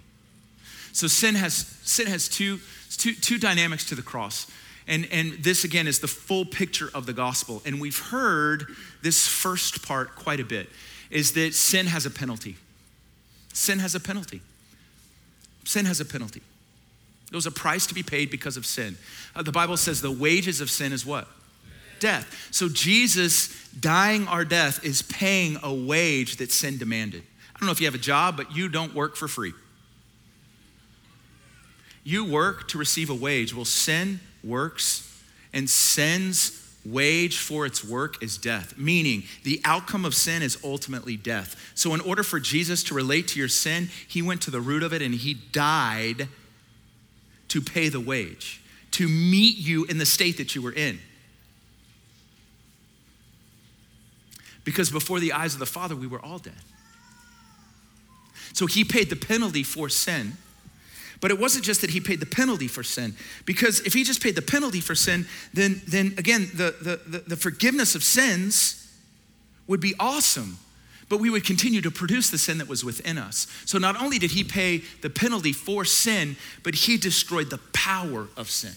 So 0.92 1.08
sin 1.08 1.36
has 1.36 1.56
sin 1.84 2.08
has 2.08 2.30
two, 2.30 2.60
two, 2.98 3.16
two 3.16 3.38
dynamics 3.38 3.86
to 3.90 3.96
the 3.96 4.02
cross. 4.02 4.50
And, 4.88 5.08
and 5.12 5.34
this 5.44 5.64
again 5.64 5.88
is 5.88 6.00
the 6.00 6.08
full 6.08 6.46
picture 6.46 6.92
of 6.94 7.08
the 7.08 7.14
gospel. 7.14 7.62
And 7.66 7.82
we've 7.82 7.98
heard 7.98 8.68
this 9.02 9.28
first 9.28 9.86
part 9.86 10.16
quite 10.16 10.40
a 10.40 10.46
bit 10.46 10.70
is 11.10 11.32
that 11.34 11.54
sin 11.54 11.88
has 11.88 12.06
a 12.06 12.12
penalty. 12.12 12.58
Sin 13.56 13.80
has 13.80 13.96
a 13.96 14.02
penalty. 14.02 14.42
Sin 15.64 15.86
has 15.86 16.02
a 16.02 16.06
penalty. 16.06 16.42
There 17.32 17.38
was 17.38 17.46
a 17.46 17.52
price 17.52 17.88
to 17.88 17.94
be 17.94 18.04
paid 18.04 18.30
because 18.30 18.58
of 18.58 18.66
sin. 18.66 18.98
Uh, 19.34 19.44
the 19.44 19.54
Bible 19.54 19.78
says 19.78 20.02
the 20.02 20.12
wages 20.12 20.60
of 20.60 20.70
sin 20.70 20.92
is 20.92 21.06
what? 21.06 21.26
Death. 22.02 22.50
So 22.52 22.68
Jesus 22.68 23.70
dying 23.72 24.28
our 24.28 24.44
death 24.44 24.84
is 24.84 25.04
paying 25.04 25.58
a 25.64 25.74
wage 25.74 26.36
that 26.38 26.52
sin 26.52 26.78
demanded. 26.78 27.24
I 27.56 27.60
don't 27.60 27.68
know 27.68 27.72
if 27.72 27.80
you 27.80 27.88
have 27.88 27.96
a 27.96 27.98
job, 27.98 28.36
but 28.36 28.54
you 28.54 28.68
don't 28.68 28.94
work 28.94 29.16
for 29.16 29.30
free. 29.30 29.54
You 32.04 32.26
work 32.26 32.68
to 32.68 32.78
receive 32.78 33.10
a 33.10 33.16
wage. 33.16 33.56
Well, 33.56 33.64
sin 33.64 34.20
works, 34.44 35.24
and 35.54 35.70
sin's 35.70 36.52
wage 36.86 37.38
for 37.38 37.66
its 37.66 37.84
work 37.84 38.22
is 38.22 38.38
death, 38.38 38.78
meaning 38.78 39.24
the 39.44 39.62
outcome 39.66 40.06
of 40.06 40.14
sin 40.14 40.44
is 40.44 40.58
ultimately 40.64 41.18
death. 41.18 41.72
So, 41.76 41.94
in 41.94 42.02
order 42.02 42.24
for 42.24 42.40
Jesus 42.40 42.84
to 42.86 42.94
relate 42.94 43.28
to 43.30 43.40
your 43.40 43.48
sin, 43.48 43.90
he 44.08 44.22
went 44.22 44.42
to 44.44 44.52
the 44.52 44.62
root 44.62 44.84
of 44.84 44.94
it 44.94 45.02
and 45.02 45.14
he 45.14 45.34
died 45.34 46.28
to 47.50 47.62
pay 47.62 47.90
the 47.90 48.00
wage, 48.00 48.62
to 48.92 49.08
meet 49.08 49.58
you 49.58 49.86
in 49.86 49.98
the 49.98 50.06
state 50.06 50.38
that 50.38 50.56
you 50.56 50.62
were 50.62 50.74
in. 50.74 51.00
Because 54.64 54.90
before 54.90 55.20
the 55.20 55.32
eyes 55.32 55.54
of 55.54 55.60
the 55.60 55.66
Father, 55.66 55.96
we 55.96 56.08
were 56.08 56.20
all 56.20 56.40
dead. 56.40 56.54
So 58.54 58.66
he 58.66 58.84
paid 58.84 59.10
the 59.10 59.16
penalty 59.16 59.64
for 59.64 59.90
sin. 59.90 60.38
But 61.26 61.32
it 61.32 61.40
wasn't 61.40 61.66
just 61.66 61.82
that 61.82 61.90
he 61.90 62.00
paid 62.00 62.20
the 62.20 62.28
penalty 62.28 62.68
for 62.68 62.84
sin, 62.84 63.16
because 63.46 63.80
if 63.80 63.96
he 63.96 64.04
just 64.04 64.22
paid 64.22 64.36
the 64.36 64.44
penalty 64.44 64.80
for 64.80 64.94
sin, 64.94 65.26
then, 65.56 65.82
then 65.88 66.14
again, 66.20 66.52
the, 66.54 66.76
the, 66.80 67.02
the, 67.10 67.18
the 67.30 67.36
forgiveness 67.36 67.96
of 67.96 68.04
sins 68.04 68.96
would 69.66 69.80
be 69.80 69.96
awesome 70.00 70.60
but 71.10 71.20
we 71.20 71.32
would 71.32 71.44
continue 71.44 71.82
to 71.82 71.90
produce 71.90 72.30
the 72.30 72.38
sin 72.38 72.60
that 72.60 72.68
was 72.68 72.84
within 72.84 73.18
us. 73.18 73.48
So 73.66 73.80
not 73.80 74.00
only 74.00 74.20
did 74.20 74.32
he 74.32 74.44
pay 74.44 74.84
the 75.02 75.10
penalty 75.10 75.52
for 75.52 75.84
sin, 75.86 76.36
but 76.62 76.76
he 76.76 76.98
destroyed 76.98 77.50
the 77.50 77.60
power 77.74 78.28
of 78.38 78.50
sin. 78.50 78.74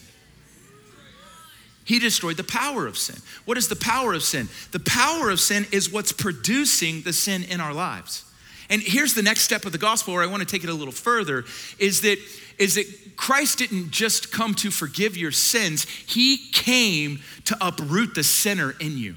He 1.85 1.99
destroyed 1.99 2.39
the 2.39 2.45
power 2.45 2.87
of 2.87 2.97
sin. 2.97 3.17
What 3.45 3.59
is 3.59 3.69
the 3.69 3.77
power 3.77 4.15
of 4.15 4.23
sin? 4.23 4.49
The 4.73 4.81
power 4.81 5.31
of 5.31 5.41
sin 5.41 5.67
is 5.71 5.93
what's 5.93 6.13
producing 6.13 7.03
the 7.03 7.13
sin 7.13 7.45
in 7.45 7.61
our 7.61 7.75
lives. 7.75 8.25
And 8.71 8.83
here's 8.83 9.15
the 9.15 9.23
next 9.23 9.43
step 9.43 9.65
of 9.65 9.73
the 9.73 9.79
gospel 9.79 10.15
where 10.15 10.23
I 10.23 10.27
want 10.27 10.41
to 10.41 10.47
take 10.47 10.63
it 10.63 10.71
a 10.71 10.75
little 10.75 10.93
further 10.93 11.45
is 11.79 12.03
that 12.03 12.19
is 12.59 12.75
that 12.75 13.17
Christ 13.17 13.59
didn't 13.59 13.91
just 13.91 14.33
come 14.33 14.53
to 14.57 14.71
forgive 14.71 15.17
your 15.17 15.31
sins, 15.31 15.85
he 15.85 16.37
came 16.53 17.21
to 17.45 17.57
uproot 17.61 18.15
the 18.15 18.25
sinner 18.25 18.75
in 18.81 18.99
you. 18.99 19.15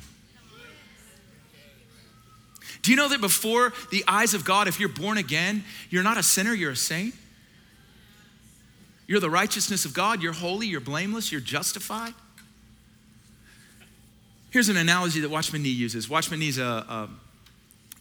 Do 2.83 2.91
you 2.91 2.97
know 2.97 3.09
that 3.09 3.21
before 3.21 3.73
the 3.91 4.03
eyes 4.07 4.33
of 4.33 4.45
God, 4.45 4.67
if 4.67 4.79
you're 4.79 4.89
born 4.89 5.17
again, 5.17 5.63
you're 5.89 6.03
not 6.03 6.17
a 6.17 6.23
sinner, 6.23 6.53
you're 6.53 6.71
a 6.71 6.75
saint? 6.75 7.13
You're 9.07 9.19
the 9.19 9.29
righteousness 9.29 9.85
of 9.85 9.93
God, 9.93 10.23
you're 10.23 10.33
holy, 10.33 10.67
you're 10.67 10.79
blameless, 10.79 11.31
you're 11.31 11.41
justified. 11.41 12.13
Here's 14.51 14.69
an 14.69 14.77
analogy 14.77 15.19
that 15.21 15.29
Watchman 15.29 15.63
Nee 15.63 15.69
uses. 15.69 16.09
Watchman 16.09 16.39
Nee's 16.39 16.57
a, 16.57 16.63
a 16.63 17.09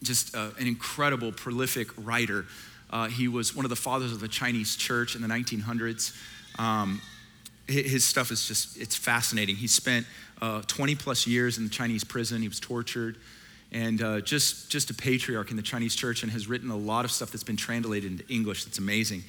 just 0.02 0.34
a, 0.34 0.52
an 0.58 0.66
incredible, 0.66 1.32
prolific 1.32 1.88
writer. 1.96 2.46
Uh, 2.90 3.08
he 3.08 3.28
was 3.28 3.54
one 3.54 3.64
of 3.64 3.68
the 3.70 3.76
fathers 3.76 4.12
of 4.12 4.20
the 4.20 4.28
Chinese 4.28 4.76
church 4.76 5.14
in 5.14 5.22
the 5.22 5.28
1900s. 5.28 6.16
Um, 6.58 7.00
his 7.66 8.04
stuff 8.04 8.30
is 8.32 8.48
just, 8.48 8.76
it's 8.76 8.96
fascinating. 8.96 9.56
He 9.56 9.68
spent 9.68 10.06
uh, 10.42 10.62
20 10.66 10.96
plus 10.96 11.26
years 11.26 11.58
in 11.58 11.64
the 11.64 11.70
Chinese 11.70 12.02
prison. 12.02 12.42
He 12.42 12.48
was 12.48 12.58
tortured 12.58 13.16
and 13.72 14.02
uh, 14.02 14.20
just, 14.20 14.70
just 14.70 14.90
a 14.90 14.94
patriarch 14.94 15.50
in 15.50 15.56
the 15.56 15.62
Chinese 15.62 15.94
church 15.94 16.22
and 16.22 16.32
has 16.32 16.48
written 16.48 16.70
a 16.70 16.76
lot 16.76 17.04
of 17.04 17.12
stuff 17.12 17.30
that's 17.30 17.44
been 17.44 17.56
translated 17.56 18.10
into 18.10 18.26
English 18.28 18.64
that's 18.64 18.78
amazing. 18.78 19.22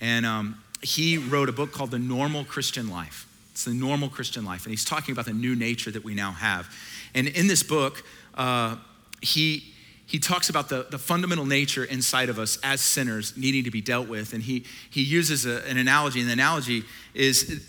And 0.00 0.26
um, 0.26 0.62
he 0.82 1.16
wrote 1.16 1.48
a 1.48 1.52
book 1.52 1.72
called 1.72 1.90
The 1.90 1.98
Normal 1.98 2.44
Christian 2.44 2.90
Life. 2.90 3.26
It's 3.52 3.64
the 3.64 3.72
normal 3.72 4.10
Christian 4.10 4.44
life. 4.44 4.66
And 4.66 4.70
he's 4.70 4.84
talking 4.84 5.12
about 5.12 5.24
the 5.24 5.32
new 5.32 5.56
nature 5.56 5.90
that 5.90 6.04
we 6.04 6.14
now 6.14 6.32
have. 6.32 6.70
And 7.14 7.26
in 7.26 7.46
this 7.46 7.62
book, 7.62 8.04
uh, 8.34 8.76
he, 9.22 9.72
he 10.06 10.20
talks 10.20 10.48
about 10.48 10.68
the, 10.68 10.86
the 10.88 10.98
fundamental 10.98 11.44
nature 11.44 11.84
inside 11.84 12.28
of 12.28 12.38
us 12.38 12.58
as 12.62 12.80
sinners 12.80 13.36
needing 13.36 13.64
to 13.64 13.72
be 13.72 13.80
dealt 13.80 14.08
with. 14.08 14.32
And 14.32 14.42
he, 14.42 14.64
he 14.88 15.02
uses 15.02 15.46
a, 15.46 15.66
an 15.68 15.78
analogy. 15.78 16.20
And 16.20 16.28
the 16.28 16.32
analogy 16.32 16.84
is 17.12 17.60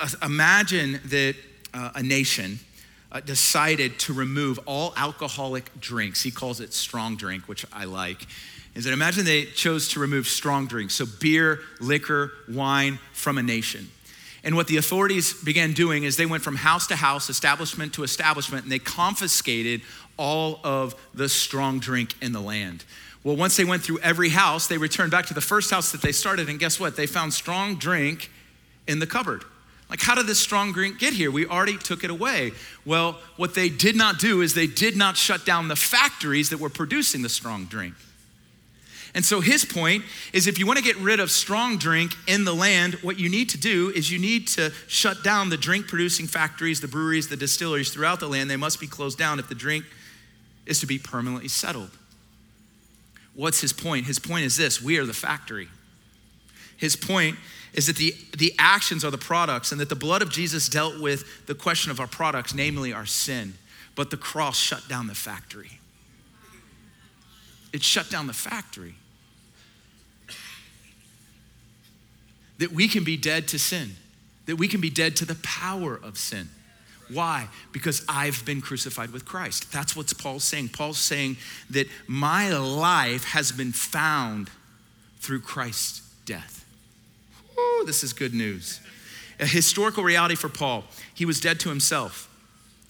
uh, 0.00 0.08
imagine 0.22 1.00
that 1.06 1.34
uh, 1.74 1.90
a 1.96 2.02
nation 2.02 2.60
uh, 3.10 3.20
decided 3.20 3.98
to 3.98 4.12
remove 4.12 4.60
all 4.66 4.94
alcoholic 4.96 5.80
drinks. 5.80 6.22
He 6.22 6.30
calls 6.30 6.60
it 6.60 6.72
strong 6.72 7.16
drink, 7.16 7.48
which 7.48 7.66
I 7.72 7.84
like. 7.84 8.24
Is 8.76 8.84
that 8.84 8.92
imagine 8.92 9.24
they 9.24 9.46
chose 9.46 9.88
to 9.88 10.00
remove 10.00 10.28
strong 10.28 10.68
drinks, 10.68 10.94
so 10.94 11.06
beer, 11.20 11.58
liquor, 11.80 12.30
wine 12.48 13.00
from 13.12 13.36
a 13.36 13.42
nation. 13.42 13.90
And 14.42 14.56
what 14.56 14.68
the 14.68 14.78
authorities 14.78 15.34
began 15.34 15.72
doing 15.72 16.04
is 16.04 16.16
they 16.16 16.24
went 16.24 16.42
from 16.42 16.56
house 16.56 16.86
to 16.86 16.96
house, 16.96 17.28
establishment 17.28 17.92
to 17.94 18.04
establishment, 18.04 18.62
and 18.62 18.72
they 18.72 18.78
confiscated 18.78 19.82
all 20.20 20.60
of 20.62 20.94
the 21.14 21.28
strong 21.28 21.80
drink 21.80 22.14
in 22.20 22.32
the 22.32 22.40
land. 22.40 22.84
Well, 23.24 23.36
once 23.36 23.56
they 23.56 23.64
went 23.64 23.82
through 23.82 24.00
every 24.00 24.28
house, 24.28 24.66
they 24.66 24.78
returned 24.78 25.10
back 25.10 25.26
to 25.26 25.34
the 25.34 25.40
first 25.40 25.70
house 25.70 25.92
that 25.92 26.02
they 26.02 26.12
started, 26.12 26.48
and 26.48 26.60
guess 26.60 26.78
what? 26.78 26.94
They 26.94 27.06
found 27.06 27.32
strong 27.32 27.76
drink 27.76 28.30
in 28.86 28.98
the 28.98 29.06
cupboard. 29.06 29.44
Like, 29.88 30.00
how 30.00 30.14
did 30.14 30.26
this 30.26 30.38
strong 30.38 30.72
drink 30.72 30.98
get 30.98 31.14
here? 31.14 31.30
We 31.30 31.46
already 31.46 31.76
took 31.76 32.04
it 32.04 32.10
away. 32.10 32.52
Well, 32.84 33.18
what 33.36 33.54
they 33.54 33.68
did 33.68 33.96
not 33.96 34.18
do 34.18 34.40
is 34.40 34.54
they 34.54 34.68
did 34.68 34.96
not 34.96 35.16
shut 35.16 35.44
down 35.44 35.68
the 35.68 35.76
factories 35.76 36.50
that 36.50 36.60
were 36.60 36.70
producing 36.70 37.22
the 37.22 37.28
strong 37.28 37.64
drink. 37.64 37.94
And 39.14 39.24
so 39.24 39.40
his 39.40 39.64
point 39.64 40.04
is 40.32 40.46
if 40.46 40.58
you 40.58 40.66
want 40.66 40.78
to 40.78 40.84
get 40.84 40.96
rid 40.98 41.18
of 41.18 41.30
strong 41.30 41.78
drink 41.78 42.12
in 42.28 42.44
the 42.44 42.54
land, 42.54 42.94
what 43.02 43.18
you 43.18 43.28
need 43.28 43.48
to 43.50 43.58
do 43.58 43.90
is 43.90 44.10
you 44.10 44.20
need 44.20 44.46
to 44.48 44.70
shut 44.86 45.24
down 45.24 45.48
the 45.48 45.56
drink 45.56 45.88
producing 45.88 46.28
factories, 46.28 46.80
the 46.80 46.88
breweries, 46.88 47.28
the 47.28 47.36
distilleries 47.36 47.92
throughout 47.92 48.20
the 48.20 48.28
land. 48.28 48.48
They 48.48 48.56
must 48.56 48.78
be 48.78 48.86
closed 48.86 49.18
down 49.18 49.40
if 49.40 49.48
the 49.48 49.54
drink 49.56 49.84
is 50.66 50.80
to 50.80 50.86
be 50.86 50.98
permanently 50.98 51.48
settled. 51.48 51.90
What's 53.34 53.60
his 53.60 53.72
point? 53.72 54.06
His 54.06 54.18
point 54.18 54.44
is 54.44 54.56
this 54.56 54.82
we 54.82 54.98
are 54.98 55.06
the 55.06 55.12
factory. 55.12 55.68
His 56.76 56.96
point 56.96 57.36
is 57.72 57.86
that 57.86 57.96
the, 57.96 58.14
the 58.36 58.54
actions 58.58 59.04
are 59.04 59.10
the 59.10 59.18
products 59.18 59.70
and 59.70 59.80
that 59.80 59.88
the 59.88 59.94
blood 59.94 60.22
of 60.22 60.30
Jesus 60.30 60.68
dealt 60.68 61.00
with 61.00 61.46
the 61.46 61.54
question 61.54 61.90
of 61.90 62.00
our 62.00 62.06
products, 62.06 62.54
namely 62.54 62.92
our 62.92 63.06
sin. 63.06 63.54
But 63.94 64.10
the 64.10 64.16
cross 64.16 64.58
shut 64.58 64.88
down 64.88 65.06
the 65.06 65.14
factory. 65.14 65.78
It 67.72 67.82
shut 67.82 68.10
down 68.10 68.26
the 68.26 68.32
factory. 68.32 68.94
That 72.58 72.72
we 72.72 72.88
can 72.88 73.04
be 73.04 73.16
dead 73.16 73.48
to 73.48 73.58
sin, 73.58 73.92
that 74.46 74.56
we 74.56 74.68
can 74.68 74.80
be 74.80 74.90
dead 74.90 75.16
to 75.16 75.24
the 75.24 75.36
power 75.36 75.98
of 76.02 76.18
sin. 76.18 76.48
Why? 77.12 77.48
Because 77.72 78.04
I've 78.08 78.44
been 78.44 78.60
crucified 78.60 79.12
with 79.12 79.24
Christ. 79.24 79.72
That's 79.72 79.96
what 79.96 80.12
Paul's 80.18 80.44
saying. 80.44 80.70
Paul's 80.70 80.98
saying 80.98 81.36
that 81.70 81.88
my 82.06 82.56
life 82.56 83.24
has 83.24 83.52
been 83.52 83.72
found 83.72 84.50
through 85.18 85.40
Christ's 85.40 86.02
death. 86.24 86.64
Woo, 87.56 87.84
this 87.84 88.02
is 88.02 88.12
good 88.12 88.34
news. 88.34 88.80
A 89.38 89.46
historical 89.46 90.04
reality 90.04 90.34
for 90.34 90.48
Paul. 90.48 90.84
He 91.14 91.24
was 91.24 91.40
dead 91.40 91.60
to 91.60 91.68
himself. 91.68 92.28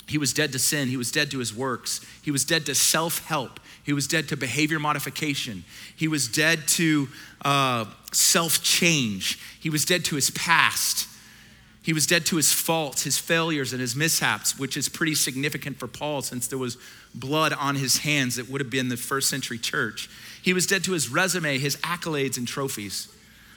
He 0.07 0.19
was 0.19 0.33
dead 0.33 0.51
to 0.53 0.59
sin. 0.59 0.89
He 0.89 0.97
was 0.97 1.13
dead 1.13 1.31
to 1.31 1.39
his 1.39 1.55
works. 1.55 2.05
He 2.21 2.33
was 2.33 2.45
dead 2.45 2.67
to 2.67 2.75
self 2.75 3.25
help. 3.27 3.61
He 3.85 3.93
was 3.93 4.07
dead 4.09 4.29
to 4.29 4.37
behavior 4.37 4.81
modification. 4.81 5.65
He 5.95 6.09
was 6.09 6.27
dead 6.27 6.67
to 6.69 7.09
uh, 7.45 7.87
self 8.13 8.63
change. 8.63 9.39
He 9.61 9.71
was 9.71 9.85
dead 9.85 10.05
to 10.07 10.17
his 10.17 10.31
past. 10.31 11.07
He 11.83 11.93
was 11.93 12.07
dead 12.07 12.27
to 12.27 12.37
his 12.37 12.53
faults, 12.53 13.05
his 13.05 13.19
failures, 13.19 13.73
and 13.73 13.81
his 13.81 13.97
mishaps, 13.97 14.59
which 14.59 14.77
is 14.77 14.89
pretty 14.89 15.15
significant 15.15 15.79
for 15.79 15.87
Paul 15.87 16.21
since 16.21 16.47
there 16.47 16.59
was 16.59 16.77
blood 17.15 17.53
on 17.55 17.77
his 17.77 17.99
hands 17.99 18.37
that 18.37 18.51
would 18.51 18.61
have 18.61 18.71
been 18.71 18.91
the 18.91 18.97
first 18.99 19.31
century 19.31 19.59
church. 19.59 20.11
He 20.43 20.53
was 20.53 20.67
dead 20.67 20.85
to 20.85 20.93
his 20.93 21.09
resume, 21.09 21.59
his 21.59 21.77
accolades, 21.77 22.37
and 22.37 22.47
trophies. 22.47 23.09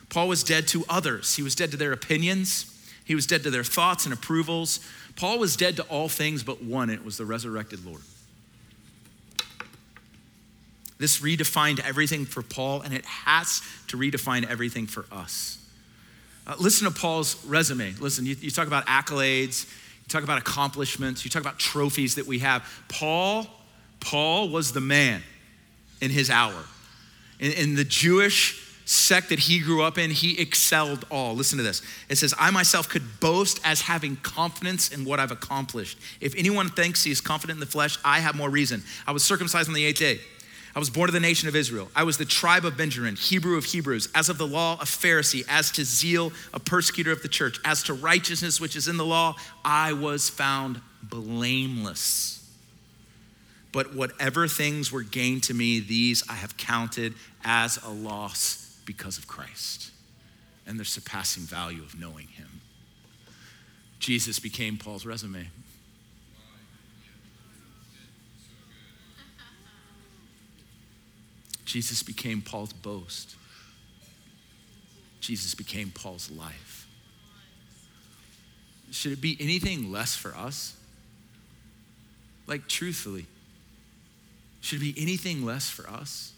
Paul 0.10 0.30
was 0.30 0.44
dead 0.44 0.68
to 0.70 0.86
others. 0.88 1.36
He 1.36 1.44
was 1.44 1.54
dead 1.56 1.72
to 1.72 1.78
their 1.78 1.92
opinions, 1.92 2.70
he 3.06 3.16
was 3.16 3.28
dead 3.28 3.44
to 3.44 3.52
their 3.52 3.66
thoughts 3.66 4.06
and 4.06 4.14
approvals. 4.14 4.80
Paul 5.18 5.38
was 5.38 5.58
dead 5.58 5.76
to 5.76 5.84
all 5.84 6.08
things 6.08 6.44
but 6.44 6.64
one, 6.64 6.90
and 6.90 6.98
it 6.98 7.06
was 7.06 7.18
the 7.18 7.26
resurrected 7.26 7.86
Lord. 7.86 8.02
This 10.98 11.20
redefined 11.20 11.82
everything 11.82 12.26
for 12.26 12.42
Paul, 12.42 12.82
and 12.82 12.94
it 12.94 13.04
has 13.06 13.62
to 13.88 13.98
redefine 13.98 14.50
everything 14.50 14.88
for 14.88 15.06
us. 15.12 15.58
Uh, 16.46 16.56
listen 16.60 16.92
to 16.92 17.00
Paul's 17.00 17.44
resume. 17.46 17.94
Listen, 18.00 18.26
you, 18.26 18.36
you 18.40 18.52
talk 18.52 18.68
about 18.68 18.86
accolades, 18.86 19.66
you 20.04 20.10
talk 20.10 20.24
about 20.24 20.38
accomplishments, 20.38 21.24
you 21.24 21.32
talk 21.32 21.42
about 21.42 21.60
trophies 21.60 22.16
that 22.16 22.28
we 22.28 22.40
have. 22.40 22.68
Paul, 22.90 23.48
Paul 24.00 24.50
was 24.50 24.74
the 24.74 24.82
man 24.82 25.24
in 26.02 26.12
his 26.12 26.30
hour. 26.30 26.66
In, 27.40 27.52
in 27.54 27.76
the 27.76 27.86
Jewish 27.86 28.60
sect 28.86 29.30
that 29.30 29.40
he 29.40 29.60
grew 29.60 29.82
up 29.82 29.98
in, 29.98 30.12
he 30.12 30.38
excelled 30.40 31.06
all. 31.10 31.34
Listen 31.36 31.58
to 31.58 31.64
this. 31.64 31.82
It 32.10 32.18
says, 32.18 32.34
I 32.38 32.52
myself 32.52 32.90
could 32.90 33.22
boast 33.22 33.62
as 33.64 33.82
having 33.82 34.18
confidence 34.18 34.92
in 34.92 35.06
what 35.06 35.22
I've 35.22 35.32
accomplished. 35.32 35.98
If 36.20 36.36
anyone 36.36 36.68
thinks 36.68 37.04
he 37.04 37.12
is 37.12 37.22
confident 37.22 37.56
in 37.56 37.60
the 37.62 37.66
flesh, 37.66 37.98
I 38.04 38.20
have 38.20 38.36
more 38.36 38.50
reason. 38.50 38.84
I 39.08 39.14
was 39.14 39.24
circumcised 39.24 39.70
on 39.70 39.74
the 39.74 39.86
eighth 39.86 40.00
day. 40.00 40.20
I 40.76 40.80
was 40.80 40.90
born 40.90 41.08
of 41.08 41.14
the 41.14 41.20
nation 41.20 41.48
of 41.48 41.56
Israel. 41.56 41.90
I 41.96 42.04
was 42.04 42.18
the 42.18 42.26
tribe 42.26 42.66
of 42.66 42.76
Benjamin, 42.76 43.16
Hebrew 43.16 43.58
of 43.58 43.66
Hebrews, 43.66 44.10
as 44.16 44.28
of 44.30 44.40
the 44.40 44.48
law, 44.48 44.74
a 44.82 44.86
Pharisee, 44.86 45.46
as 45.48 45.70
to 45.72 45.86
zeal, 45.86 46.34
a 46.52 46.60
persecutor 46.60 47.12
of 47.12 47.22
the 47.22 47.28
church, 47.28 47.60
as 47.64 47.84
to 47.84 47.94
righteousness 47.94 48.60
which 48.60 48.76
is 48.76 48.88
in 48.88 48.98
the 48.98 49.06
law, 49.06 49.36
I 49.64 49.94
was 49.94 50.30
found 50.30 50.82
blameless. 51.04 52.40
But 53.72 53.96
whatever 53.96 54.48
things 54.48 54.92
were 54.92 55.04
gained 55.04 55.44
to 55.44 55.54
me, 55.54 55.80
these 55.80 56.24
I 56.28 56.34
have 56.34 56.58
counted 56.58 57.14
as 57.44 57.78
a 57.84 57.90
loss 57.90 58.80
because 58.86 59.18
of 59.18 59.28
Christ 59.28 59.92
and 60.66 60.80
the 60.80 60.86
surpassing 60.86 61.44
value 61.44 61.84
of 61.84 62.00
knowing 62.00 62.28
him. 62.28 62.62
Jesus 64.00 64.40
became 64.40 64.78
Paul's 64.78 65.06
resume. 65.06 65.48
Jesus 71.66 72.04
became 72.04 72.42
Paul's 72.42 72.74
boast. 72.74 73.36
Jesus 75.20 75.56
became 75.56 75.92
Paul's 75.92 76.30
life. 76.32 76.88
Should 78.92 79.14
it 79.14 79.22
be 79.22 79.38
anything 79.40 79.92
less 79.92 80.16
for 80.16 80.36
us? 80.36 80.76
Like, 82.46 82.68
truthfully, 82.68 83.26
should 84.62 84.82
it 84.82 84.94
be 84.94 85.02
anything 85.02 85.46
less 85.46 85.70
for 85.70 85.90
us? 85.90 86.34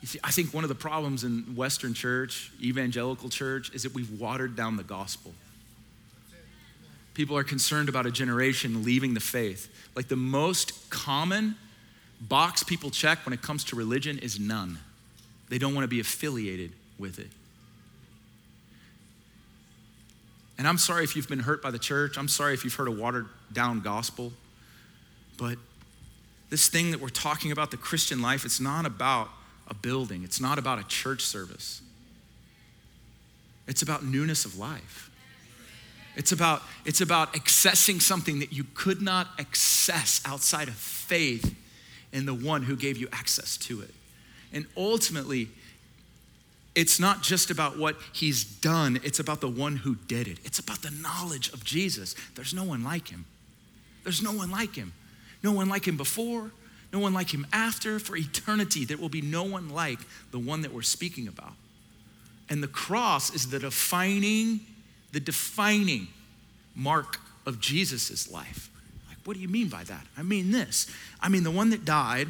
You 0.00 0.06
see, 0.06 0.20
I 0.22 0.30
think 0.30 0.54
one 0.54 0.64
of 0.64 0.68
the 0.68 0.76
problems 0.76 1.24
in 1.24 1.56
Western 1.56 1.92
church, 1.92 2.52
evangelical 2.62 3.28
church, 3.28 3.74
is 3.74 3.82
that 3.82 3.94
we've 3.94 4.20
watered 4.20 4.54
down 4.54 4.76
the 4.76 4.84
gospel. 4.84 5.34
People 7.14 7.36
are 7.36 7.44
concerned 7.44 7.88
about 7.88 8.06
a 8.06 8.12
generation 8.12 8.84
leaving 8.84 9.14
the 9.14 9.20
faith. 9.20 9.68
Like 9.96 10.06
the 10.06 10.14
most 10.14 10.88
common 10.88 11.56
box 12.20 12.62
people 12.62 12.90
check 12.90 13.24
when 13.24 13.32
it 13.32 13.42
comes 13.42 13.64
to 13.64 13.76
religion 13.76 14.18
is 14.18 14.38
none. 14.38 14.78
They 15.48 15.58
don't 15.58 15.74
want 15.74 15.84
to 15.84 15.88
be 15.88 16.00
affiliated 16.00 16.72
with 16.98 17.18
it. 17.18 17.28
And 20.58 20.66
I'm 20.66 20.78
sorry 20.78 21.04
if 21.04 21.14
you've 21.14 21.28
been 21.28 21.38
hurt 21.40 21.62
by 21.62 21.70
the 21.70 21.78
church. 21.78 22.18
I'm 22.18 22.28
sorry 22.28 22.52
if 22.52 22.64
you've 22.64 22.74
heard 22.74 22.88
a 22.88 22.92
watered 22.92 23.28
down 23.52 23.80
gospel. 23.80 24.32
But 25.36 25.56
this 26.50 26.68
thing 26.68 26.90
that 26.90 27.00
we're 27.00 27.10
talking 27.10 27.52
about, 27.52 27.70
the 27.70 27.76
Christian 27.76 28.20
life, 28.20 28.44
it's 28.44 28.58
not 28.58 28.84
about 28.84 29.28
a 29.68 29.74
building, 29.74 30.24
it's 30.24 30.40
not 30.40 30.58
about 30.58 30.78
a 30.78 30.84
church 30.84 31.22
service. 31.22 31.82
It's 33.68 33.82
about 33.82 34.02
newness 34.02 34.44
of 34.44 34.58
life. 34.58 35.10
It's 36.16 36.32
about, 36.32 36.62
it's 36.84 37.02
about 37.02 37.34
accessing 37.34 38.00
something 38.00 38.40
that 38.40 38.52
you 38.52 38.64
could 38.74 39.00
not 39.00 39.28
access 39.38 40.20
outside 40.24 40.66
of 40.66 40.74
faith 40.74 41.54
in 42.12 42.26
the 42.26 42.34
one 42.34 42.62
who 42.62 42.76
gave 42.76 42.96
you 42.96 43.08
access 43.12 43.56
to 43.56 43.80
it. 43.80 43.94
And 44.52 44.66
ultimately, 44.76 45.48
it's 46.74 47.00
not 47.00 47.22
just 47.22 47.50
about 47.50 47.76
what 47.76 47.96
he's 48.12 48.44
done, 48.44 49.00
it's 49.02 49.18
about 49.18 49.40
the 49.40 49.48
one 49.48 49.76
who 49.76 49.96
did 49.96 50.28
it. 50.28 50.38
It's 50.44 50.58
about 50.58 50.82
the 50.82 50.90
knowledge 50.90 51.52
of 51.52 51.64
Jesus. 51.64 52.14
There's 52.34 52.54
no 52.54 52.64
one 52.64 52.84
like 52.84 53.08
him. 53.08 53.24
There's 54.04 54.22
no 54.22 54.32
one 54.32 54.50
like 54.50 54.74
him. 54.74 54.92
No 55.42 55.52
one 55.52 55.68
like 55.68 55.86
him 55.86 55.96
before, 55.96 56.50
no 56.92 56.98
one 56.98 57.14
like 57.14 57.32
him 57.32 57.46
after. 57.52 57.98
For 57.98 58.16
eternity, 58.16 58.84
there 58.84 58.96
will 58.96 59.08
be 59.08 59.20
no 59.20 59.44
one 59.44 59.68
like 59.70 59.98
the 60.30 60.38
one 60.38 60.62
that 60.62 60.72
we're 60.72 60.82
speaking 60.82 61.28
about. 61.28 61.52
And 62.48 62.62
the 62.62 62.68
cross 62.68 63.34
is 63.34 63.50
the 63.50 63.58
defining, 63.58 64.60
the 65.12 65.20
defining 65.20 66.08
mark 66.74 67.18
of 67.44 67.60
Jesus' 67.60 68.30
life. 68.30 68.67
What 69.28 69.36
do 69.36 69.42
you 69.42 69.48
mean 69.48 69.68
by 69.68 69.84
that? 69.84 70.06
I 70.16 70.22
mean 70.22 70.52
this. 70.52 70.86
I 71.20 71.28
mean 71.28 71.42
the 71.42 71.50
one 71.50 71.68
that 71.68 71.84
died, 71.84 72.28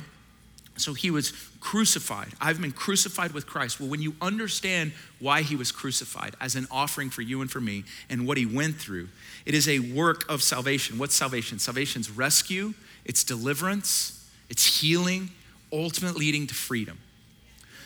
so 0.76 0.94
he 0.94 1.12
was 1.12 1.32
crucified. 1.60 2.30
I've 2.40 2.60
been 2.60 2.72
crucified 2.72 3.30
with 3.30 3.46
Christ. 3.46 3.78
Well, 3.78 3.88
when 3.88 4.02
you 4.02 4.16
understand 4.20 4.90
why 5.20 5.42
he 5.42 5.54
was 5.54 5.70
crucified 5.70 6.34
as 6.40 6.56
an 6.56 6.66
offering 6.72 7.08
for 7.08 7.22
you 7.22 7.40
and 7.40 7.48
for 7.48 7.60
me 7.60 7.84
and 8.10 8.26
what 8.26 8.36
he 8.36 8.46
went 8.46 8.78
through, 8.78 9.10
it 9.46 9.54
is 9.54 9.68
a 9.68 9.78
work 9.78 10.28
of 10.28 10.42
salvation. 10.42 10.98
What's 10.98 11.14
salvation? 11.14 11.60
Salvation's 11.60 12.10
rescue, 12.10 12.74
it's 13.04 13.22
deliverance, 13.22 14.28
it's 14.50 14.80
healing, 14.80 15.30
ultimately 15.72 16.26
leading 16.26 16.48
to 16.48 16.54
freedom. 16.54 16.98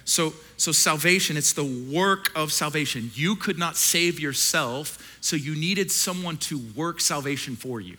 So, 0.07 0.33
so 0.57 0.72
salvation, 0.72 1.37
it's 1.37 1.53
the 1.53 1.64
work 1.92 2.33
of 2.35 2.51
salvation. 2.51 3.11
You 3.14 3.37
could 3.37 3.59
not 3.59 3.77
save 3.77 4.18
yourself, 4.18 5.18
so 5.20 5.37
you 5.37 5.55
needed 5.55 5.90
someone 5.90 6.38
to 6.38 6.59
work 6.75 6.98
salvation 6.98 7.57
for 7.57 7.79
you. 7.79 7.98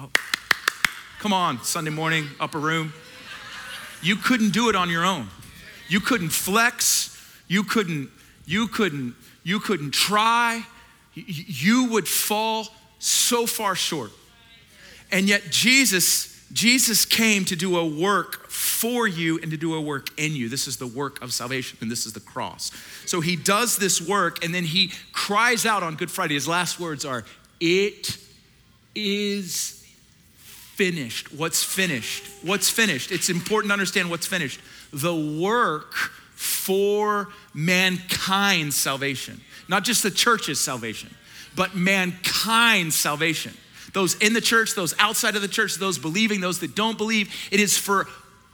Oh, 0.00 0.10
come 1.18 1.32
on, 1.32 1.62
Sunday 1.64 1.90
morning, 1.90 2.28
upper 2.38 2.58
room. 2.58 2.92
You 4.00 4.14
couldn't 4.14 4.50
do 4.50 4.68
it 4.68 4.76
on 4.76 4.90
your 4.90 5.04
own. 5.04 5.28
You 5.88 5.98
couldn't 5.98 6.28
flex. 6.28 7.20
You 7.48 7.64
couldn't, 7.64 8.10
you 8.46 8.68
couldn't, 8.68 9.16
you 9.42 9.58
couldn't 9.58 9.90
try. 9.90 10.62
You 11.14 11.88
would 11.90 12.06
fall 12.06 12.68
so 13.00 13.44
far 13.44 13.74
short. 13.74 14.12
And 15.10 15.28
yet 15.28 15.42
Jesus 15.50 16.38
Jesus 16.52 17.04
came 17.04 17.44
to 17.44 17.56
do 17.56 17.76
a 17.76 17.86
work 17.86 18.48
for 18.48 19.06
you 19.06 19.38
and 19.42 19.50
to 19.50 19.56
do 19.58 19.74
a 19.74 19.80
work 19.80 20.08
in 20.18 20.34
you. 20.34 20.48
This 20.48 20.66
is 20.66 20.78
the 20.78 20.86
work 20.86 21.20
of 21.20 21.32
salvation, 21.32 21.76
and 21.82 21.90
this 21.90 22.06
is 22.06 22.14
the 22.14 22.20
cross. 22.20 22.70
So 23.04 23.20
he 23.20 23.36
does 23.36 23.76
this 23.76 24.00
work, 24.00 24.42
and 24.42 24.54
then 24.54 24.64
he 24.64 24.92
cries 25.12 25.66
out 25.66 25.82
on 25.82 25.96
Good 25.96 26.10
Friday. 26.10 26.34
His 26.34 26.48
last 26.48 26.80
words 26.80 27.04
are, 27.04 27.24
It 27.60 28.16
is 28.94 29.77
finished. 30.78 31.32
What's 31.34 31.62
finished? 31.62 32.24
What's 32.42 32.70
finished? 32.70 33.10
It's 33.10 33.28
important 33.28 33.70
to 33.70 33.72
understand 33.72 34.08
what's 34.08 34.26
finished. 34.26 34.60
The 34.92 35.14
work 35.14 35.92
for 36.34 37.28
mankind's 37.52 38.76
salvation, 38.76 39.40
not 39.68 39.82
just 39.82 40.04
the 40.04 40.10
church's 40.10 40.60
salvation, 40.60 41.10
but 41.56 41.74
mankind's 41.74 42.94
salvation 42.94 43.52
those 43.92 44.14
in 44.16 44.32
the 44.32 44.40
church, 44.40 44.74
those 44.74 44.94
outside 44.98 45.36
of 45.36 45.42
the 45.42 45.48
church, 45.48 45.76
those 45.76 45.98
believing, 45.98 46.40
those 46.40 46.60
that 46.60 46.74
don't 46.74 46.98
believe. 46.98 47.34
It 47.50 47.60
is 47.60 47.76
for 47.76 48.06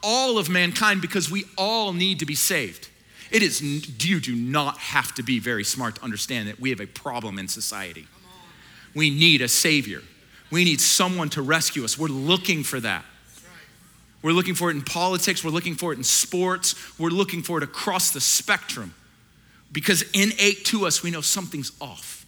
all 0.03 0.39
of 0.39 0.49
mankind 0.49 1.01
because 1.01 1.31
we 1.31 1.45
all 1.57 1.93
need 1.93 2.21
to 2.21 2.27
be 2.27 2.35
saved. 2.35 2.89
It 3.31 3.43
is, 3.43 3.61
you 3.61 4.21
do 4.21 4.35
not 4.35 4.79
have 4.79 5.15
to 5.15 5.23
be 5.23 5.39
very 5.41 5.65
smart 5.65 5.97
to 5.97 6.03
understand 6.03 6.49
that 6.49 6.61
we 6.61 6.71
have 6.71 6.81
a 6.81 6.87
problem 6.87 7.39
in 7.39 7.49
society. 7.49 8.07
We 8.95 9.11
need 9.11 9.43
a 9.43 9.49
savior. 9.49 10.03
We 10.55 10.63
need 10.63 10.81
someone 10.81 11.31
to 11.31 11.43
rescue 11.43 11.83
us. 11.83 11.99
We're 11.99 12.07
looking 12.07 12.63
for 12.63 12.79
that. 12.79 13.05
We're 14.23 14.31
looking 14.31 14.55
for 14.55 14.71
it 14.71 14.77
in 14.77 14.83
politics, 14.83 15.43
we're 15.43 15.51
looking 15.51 15.75
for 15.75 15.93
it 15.93 15.99
in 15.99 16.05
sports, 16.05 16.77
we're 16.97 17.09
looking 17.09 17.43
for 17.43 17.59
it 17.59 17.65
across 17.65 18.13
the 18.13 18.21
spectrum. 18.21 18.95
Because 19.73 20.03
innate 20.13 20.65
to 20.67 20.87
us, 20.87 21.03
we 21.03 21.11
know 21.11 21.23
something's 21.23 21.73
off. 21.81 22.25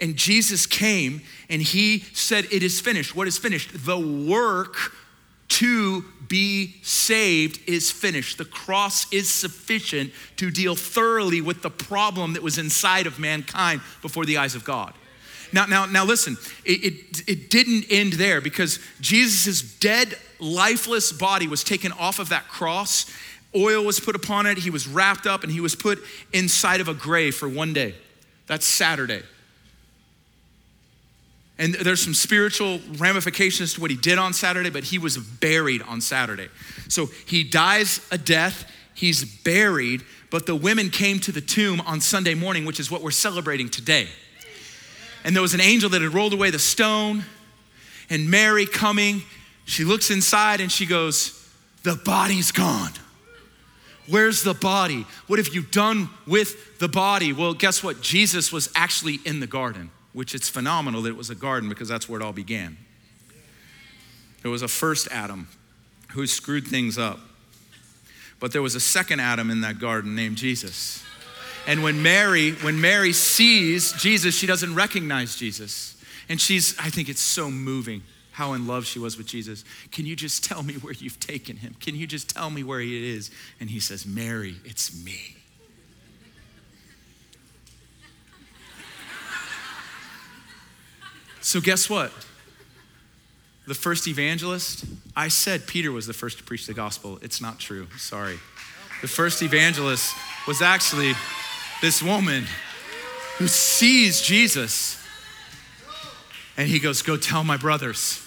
And 0.00 0.16
Jesus 0.16 0.66
came 0.66 1.22
and 1.48 1.62
he 1.62 2.00
said, 2.12 2.46
It 2.50 2.64
is 2.64 2.80
finished. 2.80 3.14
What 3.14 3.28
is 3.28 3.38
finished? 3.38 3.70
The 3.86 3.96
work 3.96 4.74
to 5.48 6.04
be 6.26 6.74
saved 6.82 7.60
is 7.68 7.92
finished. 7.92 8.36
The 8.36 8.46
cross 8.46 9.10
is 9.12 9.30
sufficient 9.32 10.10
to 10.38 10.50
deal 10.50 10.74
thoroughly 10.74 11.40
with 11.40 11.62
the 11.62 11.70
problem 11.70 12.32
that 12.32 12.42
was 12.42 12.58
inside 12.58 13.06
of 13.06 13.20
mankind 13.20 13.80
before 14.02 14.26
the 14.26 14.38
eyes 14.38 14.56
of 14.56 14.64
God. 14.64 14.92
Now, 15.52 15.66
now, 15.66 15.86
now 15.86 16.04
listen, 16.04 16.36
it, 16.64 16.84
it, 16.84 17.28
it 17.28 17.50
didn't 17.50 17.86
end 17.90 18.14
there 18.14 18.40
because 18.40 18.78
Jesus' 19.00 19.62
dead, 19.62 20.16
lifeless 20.38 21.12
body 21.12 21.48
was 21.48 21.64
taken 21.64 21.92
off 21.92 22.18
of 22.18 22.28
that 22.30 22.48
cross. 22.48 23.06
Oil 23.54 23.84
was 23.84 23.98
put 24.00 24.14
upon 24.14 24.46
it. 24.46 24.58
He 24.58 24.70
was 24.70 24.86
wrapped 24.86 25.26
up 25.26 25.42
and 25.42 25.52
he 25.52 25.60
was 25.60 25.74
put 25.74 26.02
inside 26.32 26.80
of 26.80 26.88
a 26.88 26.94
grave 26.94 27.34
for 27.34 27.48
one 27.48 27.72
day. 27.72 27.94
That's 28.46 28.66
Saturday. 28.66 29.22
And 31.58 31.74
there's 31.74 32.00
some 32.00 32.14
spiritual 32.14 32.80
ramifications 32.98 33.74
to 33.74 33.80
what 33.80 33.90
he 33.90 33.96
did 33.96 34.16
on 34.16 34.32
Saturday, 34.32 34.70
but 34.70 34.84
he 34.84 34.98
was 34.98 35.18
buried 35.18 35.82
on 35.82 36.00
Saturday. 36.00 36.48
So 36.88 37.06
he 37.26 37.42
dies 37.42 38.06
a 38.12 38.18
death, 38.18 38.70
he's 38.94 39.24
buried, 39.24 40.04
but 40.30 40.46
the 40.46 40.54
women 40.54 40.88
came 40.88 41.18
to 41.20 41.32
the 41.32 41.40
tomb 41.40 41.80
on 41.80 42.00
Sunday 42.00 42.34
morning, 42.34 42.64
which 42.64 42.78
is 42.78 42.90
what 42.90 43.02
we're 43.02 43.10
celebrating 43.10 43.68
today. 43.68 44.08
And 45.24 45.34
there 45.34 45.42
was 45.42 45.54
an 45.54 45.60
angel 45.60 45.90
that 45.90 46.02
had 46.02 46.14
rolled 46.14 46.32
away 46.32 46.50
the 46.50 46.58
stone, 46.58 47.24
and 48.08 48.30
Mary 48.30 48.66
coming, 48.66 49.22
she 49.64 49.84
looks 49.84 50.10
inside 50.10 50.60
and 50.60 50.70
she 50.72 50.86
goes, 50.86 51.48
The 51.82 51.96
body's 51.96 52.52
gone. 52.52 52.92
Where's 54.08 54.42
the 54.42 54.54
body? 54.54 55.06
What 55.26 55.38
have 55.38 55.54
you 55.54 55.62
done 55.62 56.08
with 56.26 56.78
the 56.78 56.88
body? 56.88 57.32
Well, 57.32 57.52
guess 57.52 57.82
what? 57.82 58.00
Jesus 58.00 58.50
was 58.50 58.70
actually 58.74 59.18
in 59.26 59.40
the 59.40 59.46
garden 59.46 59.90
which 60.18 60.34
it's 60.34 60.48
phenomenal 60.48 61.02
that 61.02 61.10
it 61.10 61.16
was 61.16 61.30
a 61.30 61.34
garden 61.36 61.68
because 61.68 61.88
that's 61.88 62.08
where 62.08 62.20
it 62.20 62.24
all 62.24 62.32
began. 62.32 62.76
There 64.42 64.50
was 64.50 64.62
a 64.62 64.68
first 64.68 65.06
Adam 65.12 65.46
who 66.10 66.26
screwed 66.26 66.66
things 66.66 66.98
up. 66.98 67.20
But 68.40 68.52
there 68.52 68.60
was 68.60 68.74
a 68.74 68.80
second 68.80 69.20
Adam 69.20 69.48
in 69.48 69.60
that 69.60 69.78
garden 69.78 70.16
named 70.16 70.36
Jesus. 70.36 71.04
And 71.68 71.82
when 71.82 72.02
Mary, 72.02 72.52
when 72.52 72.80
Mary 72.80 73.12
sees 73.12 73.92
Jesus, 73.92 74.34
she 74.34 74.46
doesn't 74.46 74.74
recognize 74.74 75.36
Jesus. 75.36 76.02
And 76.30 76.40
she's, 76.40 76.74
I 76.78 76.88
think 76.88 77.10
it's 77.10 77.20
so 77.20 77.50
moving 77.50 78.02
how 78.32 78.54
in 78.54 78.66
love 78.66 78.86
she 78.86 78.98
was 78.98 79.18
with 79.18 79.26
Jesus. 79.26 79.64
Can 79.92 80.06
you 80.06 80.16
just 80.16 80.42
tell 80.42 80.62
me 80.62 80.74
where 80.74 80.94
you've 80.94 81.20
taken 81.20 81.58
him? 81.58 81.76
Can 81.78 81.94
you 81.94 82.06
just 82.06 82.30
tell 82.30 82.48
me 82.48 82.64
where 82.64 82.80
he 82.80 83.14
is? 83.14 83.30
And 83.60 83.68
he 83.68 83.80
says, 83.80 84.06
Mary, 84.06 84.56
it's 84.64 85.04
me. 85.04 85.36
So, 91.42 91.60
guess 91.60 91.90
what? 91.90 92.12
The 93.66 93.74
first 93.74 94.08
evangelist, 94.08 94.86
I 95.14 95.28
said 95.28 95.66
Peter 95.66 95.92
was 95.92 96.06
the 96.06 96.14
first 96.14 96.38
to 96.38 96.44
preach 96.44 96.66
the 96.66 96.72
gospel. 96.72 97.18
It's 97.20 97.42
not 97.42 97.58
true. 97.58 97.88
Sorry. 97.98 98.38
The 99.02 99.08
first 99.08 99.42
evangelist 99.42 100.14
was 100.46 100.62
actually 100.62 101.12
this 101.80 102.02
woman 102.02 102.44
who 103.38 103.46
sees 103.46 104.20
Jesus. 104.20 105.02
And 106.56 106.68
he 106.68 106.78
goes, 106.78 107.02
Go 107.02 107.16
tell 107.16 107.44
my 107.44 107.56
brothers. 107.56 108.24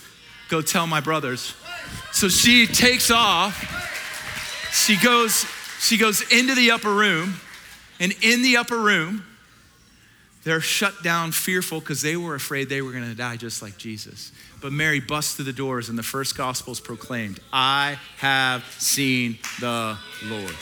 Go 0.50 0.62
tell 0.62 0.88
my 0.88 1.00
brothers. 1.00 1.54
So 2.12 2.28
she 2.28 2.68
takes 2.68 3.12
off. 3.12 3.90
She 4.74 4.98
goes, 4.98 5.46
she 5.80 5.98
goes 5.98 6.22
into 6.32 6.56
the 6.56 6.72
upper 6.72 6.94
room. 6.94 7.36
And 8.00 8.14
in 8.22 8.42
the 8.42 8.58
upper 8.58 8.78
room, 8.78 9.26
they're 10.44 10.62
shut 10.62 11.04
down, 11.04 11.32
fearful, 11.32 11.82
because 11.82 12.02
they 12.02 12.18
were 12.18 12.36
afraid 12.36 12.68
they 12.68 12.82
were 12.82 12.92
going 12.92 13.08
to 13.08 13.16
die 13.16 13.38
just 13.38 13.62
like 13.62 13.78
Jesus. 13.78 14.32
But 14.60 14.72
Mary 14.72 15.00
busts 15.00 15.36
through 15.36 15.46
the 15.46 15.54
doors, 15.54 15.90
and 15.90 15.98
the 15.98 16.04
first 16.04 16.36
gospel 16.36 16.74
is 16.74 16.80
proclaimed 16.80 17.40
I 17.54 18.00
have 18.18 18.66
seen 18.80 19.38
the 19.60 19.98
Lord. 20.26 20.56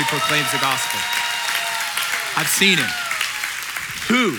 She 0.00 0.06
proclaims 0.06 0.50
the 0.50 0.58
gospel. 0.60 0.98
I've 2.34 2.48
seen 2.48 2.78
him. 2.78 2.88
Who? 4.08 4.30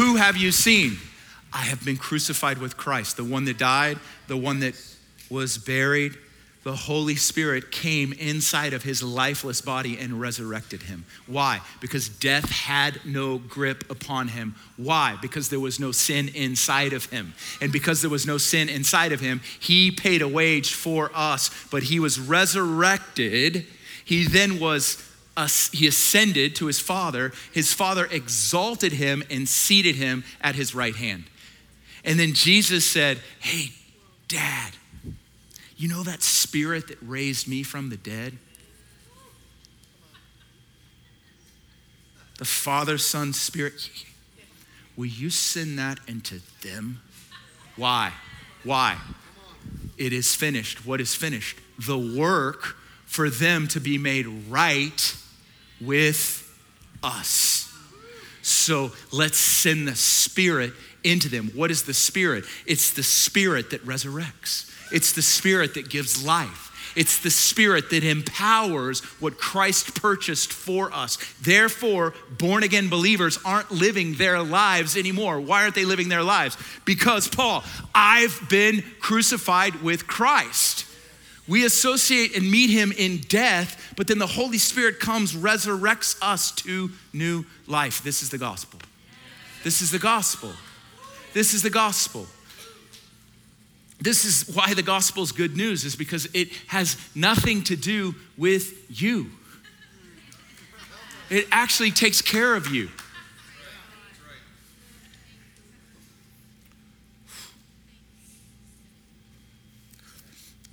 Who 0.00 0.14
have 0.14 0.36
you 0.36 0.52
seen? 0.52 0.96
I 1.52 1.62
have 1.62 1.84
been 1.84 1.96
crucified 1.96 2.58
with 2.58 2.76
Christ, 2.76 3.16
the 3.16 3.24
one 3.24 3.44
that 3.46 3.58
died, 3.58 3.98
the 4.28 4.36
one 4.36 4.60
that 4.60 4.80
was 5.28 5.58
buried, 5.58 6.16
the 6.62 6.76
Holy 6.76 7.16
Spirit 7.16 7.72
came 7.72 8.12
inside 8.12 8.74
of 8.74 8.84
his 8.84 9.02
lifeless 9.02 9.60
body 9.60 9.98
and 9.98 10.20
resurrected 10.20 10.82
him. 10.82 11.04
Why? 11.26 11.62
Because 11.80 12.08
death 12.08 12.48
had 12.48 13.00
no 13.04 13.38
grip 13.38 13.90
upon 13.90 14.28
him. 14.28 14.54
Why? 14.76 15.16
Because 15.20 15.48
there 15.48 15.58
was 15.58 15.80
no 15.80 15.90
sin 15.90 16.28
inside 16.28 16.92
of 16.92 17.06
him. 17.06 17.34
And 17.60 17.72
because 17.72 18.02
there 18.02 18.10
was 18.10 18.24
no 18.24 18.38
sin 18.38 18.68
inside 18.68 19.10
of 19.10 19.18
him, 19.18 19.40
he 19.58 19.90
paid 19.90 20.22
a 20.22 20.28
wage 20.28 20.74
for 20.74 21.10
us, 21.12 21.50
but 21.72 21.82
he 21.82 21.98
was 21.98 22.20
resurrected. 22.20 23.66
He 24.04 24.24
then 24.24 24.60
was 24.60 25.07
he 25.72 25.86
ascended 25.86 26.56
to 26.56 26.66
his 26.66 26.80
father. 26.80 27.32
His 27.52 27.72
father 27.72 28.06
exalted 28.10 28.92
him 28.92 29.22
and 29.30 29.48
seated 29.48 29.96
him 29.96 30.24
at 30.40 30.54
his 30.54 30.74
right 30.74 30.96
hand. 30.96 31.24
And 32.04 32.18
then 32.18 32.32
Jesus 32.32 32.84
said, 32.84 33.18
Hey, 33.40 33.72
dad, 34.26 34.74
you 35.76 35.88
know 35.88 36.02
that 36.02 36.22
spirit 36.22 36.88
that 36.88 36.98
raised 37.00 37.46
me 37.46 37.62
from 37.62 37.90
the 37.90 37.96
dead? 37.96 38.38
The 42.38 42.44
Father, 42.44 42.98
Son, 42.98 43.32
Spirit. 43.32 43.90
Will 44.96 45.06
you 45.06 45.30
send 45.30 45.78
that 45.78 45.98
into 46.08 46.40
them? 46.62 47.00
Why? 47.76 48.12
Why? 48.64 48.98
It 49.96 50.12
is 50.12 50.34
finished. 50.34 50.86
What 50.86 51.00
is 51.00 51.14
finished? 51.14 51.58
The 51.78 51.98
work 51.98 52.76
for 53.06 53.30
them 53.30 53.68
to 53.68 53.80
be 53.80 53.98
made 53.98 54.26
right 54.26 55.16
with 55.80 56.44
us. 57.02 57.72
So 58.42 58.92
let's 59.12 59.38
send 59.38 59.86
the 59.86 59.96
Spirit 59.96 60.72
into 61.04 61.28
them. 61.28 61.50
What 61.54 61.70
is 61.70 61.84
the 61.84 61.94
Spirit? 61.94 62.44
It's 62.66 62.92
the 62.92 63.02
Spirit 63.02 63.70
that 63.70 63.84
resurrects. 63.84 64.70
It's 64.92 65.12
the 65.12 65.22
Spirit 65.22 65.74
that 65.74 65.88
gives 65.90 66.24
life. 66.24 66.64
It's 66.96 67.20
the 67.20 67.30
Spirit 67.30 67.90
that 67.90 68.02
empowers 68.02 69.00
what 69.20 69.38
Christ 69.38 69.94
purchased 70.00 70.52
for 70.52 70.92
us. 70.92 71.16
Therefore, 71.42 72.14
born 72.38 72.62
again 72.62 72.88
believers 72.88 73.38
aren't 73.44 73.70
living 73.70 74.14
their 74.14 74.42
lives 74.42 74.96
anymore. 74.96 75.40
Why 75.40 75.62
aren't 75.62 75.74
they 75.74 75.84
living 75.84 76.08
their 76.08 76.24
lives? 76.24 76.56
Because, 76.84 77.28
Paul, 77.28 77.62
I've 77.94 78.40
been 78.48 78.82
crucified 78.98 79.82
with 79.82 80.06
Christ. 80.06 80.86
We 81.48 81.64
associate 81.64 82.36
and 82.36 82.48
meet 82.50 82.68
him 82.68 82.92
in 82.92 83.22
death, 83.22 83.94
but 83.96 84.06
then 84.06 84.18
the 84.18 84.26
Holy 84.26 84.58
Spirit 84.58 85.00
comes, 85.00 85.34
resurrects 85.34 86.18
us 86.20 86.52
to 86.56 86.90
new 87.14 87.46
life. 87.66 88.02
This 88.02 88.22
is 88.22 88.28
the 88.28 88.38
gospel. 88.38 88.78
This 89.64 89.80
is 89.80 89.90
the 89.90 89.98
gospel. 89.98 90.52
This 91.32 91.54
is 91.54 91.62
the 91.62 91.70
gospel. 91.70 92.26
This 94.00 94.24
is 94.24 94.54
why 94.54 94.74
the 94.74 94.82
gospel 94.82 95.22
is 95.22 95.32
good 95.32 95.56
news, 95.56 95.84
is 95.84 95.96
because 95.96 96.28
it 96.34 96.50
has 96.68 96.96
nothing 97.14 97.62
to 97.64 97.76
do 97.76 98.14
with 98.36 98.84
you. 99.00 99.30
It 101.30 101.46
actually 101.50 101.90
takes 101.90 102.22
care 102.22 102.54
of 102.54 102.68
you. 102.68 102.90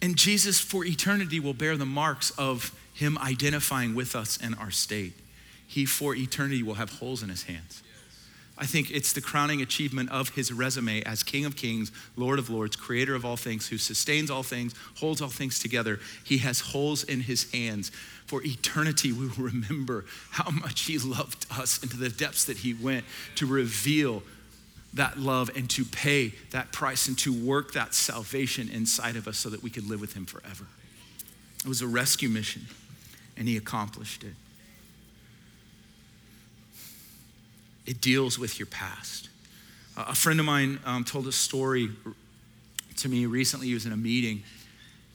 And 0.05 0.15
Jesus, 0.15 0.59
for 0.59 0.85
eternity, 0.85 1.39
will 1.39 1.55
bear 1.55 1.75
the 1.77 1.83
marks 1.83 2.29
of 2.37 2.77
Him 2.93 3.17
identifying 3.17 3.95
with 3.95 4.15
us 4.15 4.37
in 4.37 4.53
our 4.53 4.69
state. 4.69 5.13
He, 5.65 5.87
for 5.87 6.13
eternity, 6.13 6.61
will 6.61 6.75
have 6.75 6.99
holes 6.99 7.23
in 7.23 7.29
His 7.29 7.45
hands. 7.45 7.81
I 8.55 8.67
think 8.67 8.91
it's 8.91 9.13
the 9.13 9.21
crowning 9.21 9.63
achievement 9.63 10.11
of 10.11 10.29
his 10.29 10.53
resume 10.53 11.01
as 11.01 11.23
King 11.23 11.43
of 11.43 11.57
Kings, 11.57 11.91
Lord 12.15 12.39
of 12.39 12.49
Lords, 12.49 12.75
creator 12.75 13.15
of 13.15 13.25
all 13.25 13.35
things, 13.35 13.67
who 13.67 13.77
sustains 13.77 14.29
all 14.29 14.43
things, 14.43 14.73
holds 14.99 15.21
all 15.21 15.27
things 15.27 15.59
together. 15.59 15.99
He 16.23 16.37
has 16.37 16.61
holes 16.61 17.03
in 17.03 17.21
his 17.21 17.51
hands. 17.51 17.89
For 18.27 18.41
eternity, 18.45 19.11
we 19.11 19.27
will 19.27 19.35
remember 19.51 20.05
how 20.29 20.51
much 20.51 20.83
he 20.83 20.99
loved 20.99 21.47
us 21.51 21.81
and 21.81 21.91
to 21.91 21.97
the 21.97 22.09
depths 22.09 22.45
that 22.45 22.57
he 22.57 22.75
went 22.75 23.05
to 23.35 23.45
reveal 23.45 24.23
that 24.95 25.19
love 25.19 25.49
and 25.55 25.69
to 25.69 25.85
pay 25.85 26.33
that 26.51 26.71
price 26.71 27.07
and 27.07 27.17
to 27.19 27.31
work 27.31 27.73
that 27.73 27.93
salvation 27.93 28.69
inside 28.69 29.15
of 29.15 29.27
us 29.27 29.37
so 29.37 29.49
that 29.49 29.61
we 29.61 29.69
could 29.69 29.87
live 29.87 30.01
with 30.01 30.13
him 30.13 30.25
forever. 30.25 30.65
It 31.59 31.67
was 31.67 31.81
a 31.81 31.87
rescue 31.87 32.29
mission, 32.29 32.63
and 33.37 33.47
he 33.47 33.57
accomplished 33.57 34.23
it. 34.23 34.33
it 37.85 38.01
deals 38.01 38.39
with 38.39 38.59
your 38.59 38.65
past. 38.65 39.29
A 39.97 40.15
friend 40.15 40.39
of 40.39 40.45
mine 40.45 40.79
um, 40.85 41.03
told 41.03 41.27
a 41.27 41.31
story 41.31 41.89
to 42.97 43.09
me 43.09 43.25
recently. 43.25 43.67
He 43.67 43.73
was 43.73 43.85
in 43.85 43.93
a 43.93 43.97
meeting, 43.97 44.43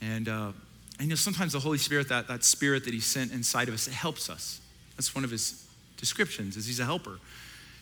and, 0.00 0.28
uh, 0.28 0.52
you 0.98 1.08
know, 1.08 1.14
sometimes 1.16 1.52
the 1.52 1.60
Holy 1.60 1.78
Spirit, 1.78 2.08
that, 2.08 2.28
that 2.28 2.44
spirit 2.44 2.84
that 2.84 2.94
He 2.94 3.00
sent 3.00 3.32
inside 3.32 3.68
of 3.68 3.74
us, 3.74 3.86
it 3.86 3.92
helps 3.92 4.30
us. 4.30 4.60
That's 4.96 5.14
one 5.14 5.24
of 5.24 5.30
His 5.30 5.66
descriptions, 5.96 6.56
is 6.56 6.66
He's 6.66 6.80
a 6.80 6.84
helper. 6.84 7.18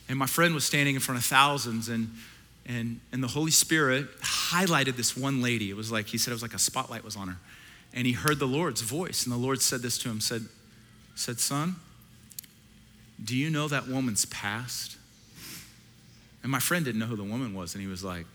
And 0.08 0.18
my 0.18 0.26
friend 0.26 0.54
was 0.54 0.64
standing 0.64 0.94
in 0.94 1.00
front 1.00 1.18
of 1.18 1.24
thousands, 1.24 1.88
and 1.88 2.10
and, 2.68 3.00
and 3.12 3.22
the 3.22 3.28
Holy 3.28 3.50
Spirit 3.50 4.06
highlighted 4.20 4.96
this 4.96 5.16
one 5.16 5.40
lady. 5.40 5.70
It 5.70 5.76
was 5.76 5.90
like, 5.90 6.06
he 6.06 6.18
said 6.18 6.32
it 6.32 6.34
was 6.34 6.42
like 6.42 6.54
a 6.54 6.58
spotlight 6.58 7.02
was 7.02 7.16
on 7.16 7.28
her. 7.28 7.38
And 7.94 8.06
he 8.06 8.12
heard 8.12 8.38
the 8.38 8.46
Lord's 8.46 8.82
voice, 8.82 9.24
and 9.24 9.32
the 9.32 9.38
Lord 9.38 9.62
said 9.62 9.80
this 9.80 9.96
to 9.98 10.10
him, 10.10 10.20
said, 10.20 10.42
said, 11.14 11.40
Son, 11.40 11.76
do 13.24 13.34
you 13.34 13.48
know 13.48 13.68
that 13.68 13.88
woman's 13.88 14.26
past? 14.26 14.98
And 16.42 16.52
my 16.52 16.60
friend 16.60 16.84
didn't 16.84 17.00
know 17.00 17.06
who 17.06 17.16
the 17.16 17.24
woman 17.24 17.54
was, 17.54 17.74
and 17.74 17.80
he 17.82 17.88
was 17.88 18.04
like, 18.04 18.26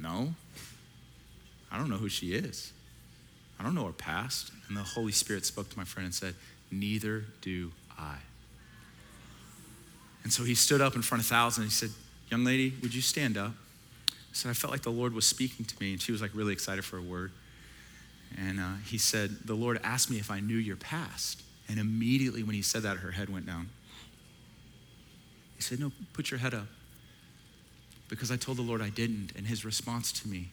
No, 0.00 0.34
I 1.70 1.76
don't 1.76 1.90
know 1.90 1.96
who 1.96 2.08
she 2.08 2.32
is. 2.32 2.72
I 3.58 3.64
don't 3.64 3.74
know 3.74 3.86
her 3.86 3.92
past. 3.92 4.52
And 4.68 4.76
the 4.76 4.82
Holy 4.82 5.12
Spirit 5.12 5.44
spoke 5.44 5.68
to 5.68 5.76
my 5.76 5.84
friend 5.84 6.06
and 6.06 6.14
said, 6.14 6.34
Neither 6.70 7.24
do 7.42 7.72
I. 7.98 8.18
And 10.24 10.32
so 10.32 10.42
he 10.42 10.54
stood 10.54 10.80
up 10.80 10.96
in 10.96 11.02
front 11.02 11.22
of 11.22 11.28
thousands 11.28 11.58
and 11.58 11.66
he 11.66 11.74
said, 11.74 11.90
Young 12.30 12.44
lady, 12.44 12.72
would 12.82 12.94
you 12.94 13.02
stand 13.02 13.36
up? 13.36 13.52
I 14.10 14.12
said, 14.32 14.50
I 14.50 14.54
felt 14.54 14.72
like 14.72 14.82
the 14.82 14.90
Lord 14.90 15.14
was 15.14 15.26
speaking 15.26 15.64
to 15.64 15.74
me, 15.80 15.92
and 15.92 16.02
she 16.02 16.10
was 16.10 16.20
like 16.20 16.32
really 16.34 16.52
excited 16.52 16.84
for 16.84 16.98
a 16.98 17.02
word. 17.02 17.30
And 18.36 18.58
uh, 18.58 18.74
he 18.84 18.98
said, 18.98 19.30
The 19.44 19.54
Lord 19.54 19.78
asked 19.84 20.10
me 20.10 20.18
if 20.18 20.30
I 20.30 20.40
knew 20.40 20.56
your 20.56 20.76
past. 20.76 21.42
And 21.68 21.78
immediately 21.78 22.42
when 22.42 22.54
he 22.54 22.62
said 22.62 22.82
that, 22.82 22.98
her 22.98 23.12
head 23.12 23.30
went 23.30 23.46
down. 23.46 23.68
He 25.56 25.62
said, 25.62 25.78
No, 25.78 25.92
put 26.12 26.30
your 26.30 26.40
head 26.40 26.54
up. 26.54 26.66
Because 28.08 28.30
I 28.30 28.36
told 28.36 28.58
the 28.58 28.62
Lord 28.62 28.82
I 28.82 28.90
didn't. 28.90 29.32
And 29.36 29.46
his 29.46 29.64
response 29.64 30.10
to 30.12 30.28
me 30.28 30.50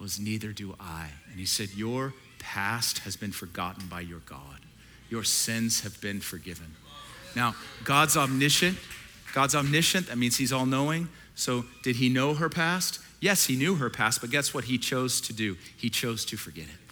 was, 0.00 0.18
Neither 0.18 0.52
do 0.52 0.74
I. 0.80 1.10
And 1.30 1.38
he 1.38 1.46
said, 1.46 1.70
Your 1.74 2.14
past 2.38 3.00
has 3.00 3.16
been 3.16 3.32
forgotten 3.32 3.86
by 3.86 4.00
your 4.00 4.20
God, 4.20 4.60
your 5.08 5.24
sins 5.24 5.82
have 5.82 6.00
been 6.00 6.20
forgiven. 6.20 6.74
Now, 7.34 7.54
God's 7.84 8.16
omniscient. 8.16 8.78
God's 9.34 9.54
omniscient. 9.54 10.08
That 10.08 10.18
means 10.18 10.36
he's 10.36 10.52
all 10.52 10.66
knowing. 10.66 11.08
So, 11.34 11.64
did 11.82 11.96
he 11.96 12.08
know 12.08 12.34
her 12.34 12.48
past? 12.48 13.00
Yes, 13.20 13.46
he 13.46 13.56
knew 13.56 13.76
her 13.76 13.90
past, 13.90 14.20
but 14.20 14.30
guess 14.30 14.54
what 14.54 14.64
he 14.64 14.78
chose 14.78 15.20
to 15.22 15.32
do? 15.32 15.56
He 15.76 15.90
chose 15.90 16.24
to 16.26 16.36
forget 16.36 16.64
it. 16.64 16.88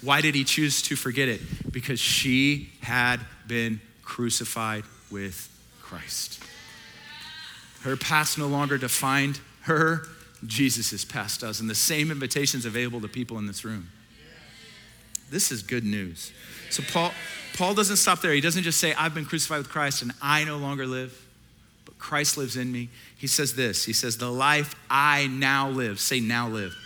Why 0.00 0.20
did 0.20 0.34
he 0.34 0.44
choose 0.44 0.82
to 0.82 0.96
forget 0.96 1.28
it? 1.28 1.40
Because 1.72 1.98
she 1.98 2.70
had 2.82 3.20
been 3.46 3.80
crucified 4.02 4.84
with 5.10 5.48
Christ. 5.82 6.42
Her 7.82 7.96
past 7.96 8.38
no 8.38 8.46
longer 8.46 8.78
defined 8.78 9.40
her, 9.62 10.02
Jesus' 10.46 11.04
past 11.04 11.40
does. 11.40 11.60
And 11.60 11.68
the 11.68 11.74
same 11.74 12.10
invitation 12.10 12.58
is 12.58 12.66
available 12.66 13.00
to 13.00 13.08
people 13.08 13.38
in 13.38 13.46
this 13.46 13.64
room. 13.64 13.90
This 15.30 15.52
is 15.52 15.62
good 15.62 15.84
news. 15.84 16.32
So 16.70 16.82
Paul, 16.90 17.12
Paul 17.54 17.74
doesn't 17.74 17.96
stop 17.96 18.20
there. 18.20 18.32
He 18.32 18.40
doesn't 18.40 18.62
just 18.62 18.80
say, 18.80 18.94
I've 18.94 19.14
been 19.14 19.24
crucified 19.24 19.58
with 19.58 19.68
Christ 19.68 20.02
and 20.02 20.12
I 20.22 20.44
no 20.44 20.58
longer 20.58 20.86
live, 20.86 21.26
but 21.84 21.98
Christ 21.98 22.36
lives 22.36 22.56
in 22.56 22.70
me. 22.70 22.88
He 23.16 23.26
says 23.26 23.54
this 23.54 23.84
He 23.84 23.92
says, 23.92 24.18
The 24.18 24.30
life 24.30 24.74
I 24.88 25.26
now 25.26 25.68
live, 25.68 26.00
say 26.00 26.20
now 26.20 26.48
live. 26.48 26.76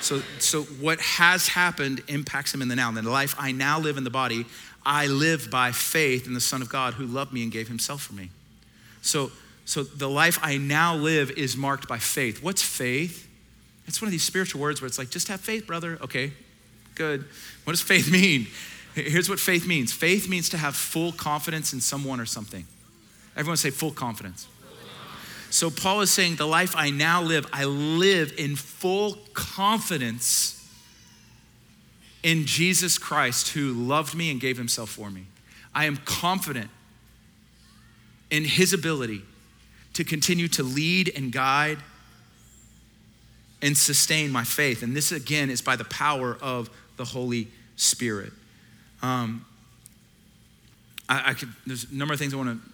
So, 0.00 0.20
so 0.40 0.62
what 0.62 1.00
has 1.00 1.46
happened 1.46 2.02
impacts 2.08 2.52
him 2.52 2.60
in 2.60 2.66
the 2.66 2.74
now. 2.74 2.88
And 2.88 2.98
the 2.98 3.10
life 3.10 3.36
I 3.38 3.52
now 3.52 3.78
live 3.78 3.96
in 3.96 4.04
the 4.04 4.10
body, 4.10 4.46
I 4.84 5.06
live 5.06 5.48
by 5.48 5.70
faith 5.70 6.26
in 6.26 6.34
the 6.34 6.40
Son 6.40 6.60
of 6.60 6.68
God 6.68 6.94
who 6.94 7.06
loved 7.06 7.32
me 7.32 7.44
and 7.44 7.52
gave 7.52 7.68
himself 7.68 8.02
for 8.02 8.14
me. 8.14 8.30
So, 9.00 9.30
so 9.64 9.84
the 9.84 10.10
life 10.10 10.40
I 10.42 10.58
now 10.58 10.96
live 10.96 11.30
is 11.30 11.56
marked 11.56 11.86
by 11.86 11.98
faith. 11.98 12.42
What's 12.42 12.62
faith? 12.62 13.28
It's 13.86 14.02
one 14.02 14.08
of 14.08 14.12
these 14.12 14.24
spiritual 14.24 14.60
words 14.60 14.80
where 14.80 14.86
it's 14.86 14.98
like, 14.98 15.10
just 15.10 15.28
have 15.28 15.40
faith, 15.40 15.68
brother. 15.68 15.98
Okay, 16.02 16.32
good. 16.96 17.24
What 17.64 17.72
does 17.72 17.80
faith 17.80 18.10
mean? 18.10 18.48
Here's 18.94 19.28
what 19.28 19.40
faith 19.40 19.66
means 19.66 19.92
faith 19.92 20.28
means 20.28 20.48
to 20.50 20.58
have 20.58 20.76
full 20.76 21.12
confidence 21.12 21.72
in 21.72 21.80
someone 21.80 22.20
or 22.20 22.26
something. 22.26 22.66
Everyone 23.36 23.56
say 23.56 23.70
full 23.70 23.92
confidence. 23.92 24.46
So 25.50 25.70
Paul 25.70 26.00
is 26.00 26.10
saying, 26.10 26.36
the 26.36 26.46
life 26.46 26.74
I 26.76 26.88
now 26.88 27.22
live, 27.22 27.46
I 27.52 27.66
live 27.66 28.32
in 28.38 28.56
full 28.56 29.18
confidence 29.34 30.58
in 32.22 32.46
Jesus 32.46 32.96
Christ 32.96 33.48
who 33.48 33.72
loved 33.72 34.14
me 34.14 34.30
and 34.30 34.40
gave 34.40 34.56
himself 34.56 34.88
for 34.88 35.10
me. 35.10 35.26
I 35.74 35.84
am 35.84 35.98
confident 35.98 36.70
in 38.30 38.44
his 38.44 38.72
ability 38.72 39.22
to 39.92 40.04
continue 40.04 40.48
to 40.48 40.62
lead 40.62 41.12
and 41.14 41.30
guide 41.30 41.78
and 43.60 43.76
sustain 43.76 44.30
my 44.30 44.44
faith. 44.44 44.82
And 44.82 44.96
this, 44.96 45.12
again, 45.12 45.50
is 45.50 45.60
by 45.60 45.76
the 45.76 45.84
power 45.84 46.38
of 46.40 46.70
the 46.96 47.04
Holy 47.04 47.48
Spirit. 47.76 48.32
Um, 49.02 49.44
I, 51.08 51.30
I 51.30 51.34
could, 51.34 51.50
there's 51.66 51.90
a 51.90 51.94
number 51.94 52.14
of 52.14 52.20
things 52.20 52.32
I 52.32 52.36
want 52.36 52.62
to 52.62 52.72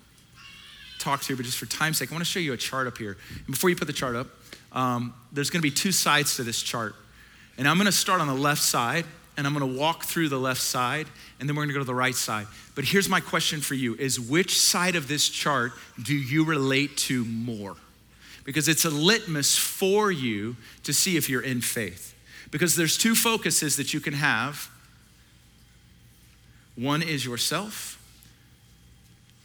talk 0.99 1.23
to, 1.23 1.37
but 1.37 1.45
just 1.45 1.59
for 1.59 1.67
time's 1.67 1.99
sake, 1.99 2.11
I 2.11 2.15
want 2.15 2.25
to 2.25 2.31
show 2.31 2.41
you 2.41 2.53
a 2.53 2.57
chart 2.57 2.87
up 2.87 2.99
here. 2.99 3.17
And 3.31 3.47
before 3.47 3.71
you 3.71 3.77
put 3.77 3.87
the 3.87 3.93
chart 3.93 4.15
up, 4.15 4.29
um, 4.73 5.15
there's 5.33 5.51
going 5.51 5.61
to 5.61 5.69
be 5.69 5.75
two 5.75 5.93
sides 5.93 6.37
to 6.37 6.45
this 6.45 6.63
chart. 6.63 6.95
And 7.57 7.67
I'm 7.67 7.77
going 7.77 7.87
to 7.87 7.93
start 7.93 8.21
on 8.21 8.29
the 8.29 8.35
left 8.35 8.63
side, 8.63 9.05
and 9.37 9.47
I'm 9.47 9.55
going 9.55 9.73
to 9.73 9.79
walk 9.79 10.05
through 10.05 10.29
the 10.29 10.39
left 10.39 10.61
side, 10.61 11.07
and 11.41 11.49
then 11.49 11.57
we're 11.57 11.63
going 11.63 11.71
to 11.71 11.75
go 11.75 11.81
to 11.81 11.85
the 11.85 11.95
right 11.95 12.15
side. 12.15 12.47
But 12.75 12.85
here's 12.85 13.09
my 13.09 13.21
question 13.21 13.61
for 13.61 13.75
you 13.75 13.95
is 13.97 14.21
which 14.21 14.61
side 14.61 14.95
of 14.95 15.09
this 15.09 15.29
chart 15.29 15.73
do 16.03 16.15
you 16.15 16.45
relate 16.45 16.97
to 16.99 17.25
more? 17.25 17.77
Because 18.45 18.69
it's 18.69 18.85
a 18.85 18.91
litmus 18.91 19.57
for 19.57 20.11
you 20.11 20.57
to 20.85 20.93
see 20.93 21.17
if 21.17 21.29
you're 21.29 21.43
in 21.43 21.61
faith. 21.61 22.15
Because 22.51 22.77
there's 22.77 22.97
two 22.97 23.15
focuses 23.15 23.77
that 23.77 23.93
you 23.93 24.01
can 24.01 24.15
have. 24.15 24.71
One 26.79 27.03
is 27.03 27.25
yourself, 27.25 28.01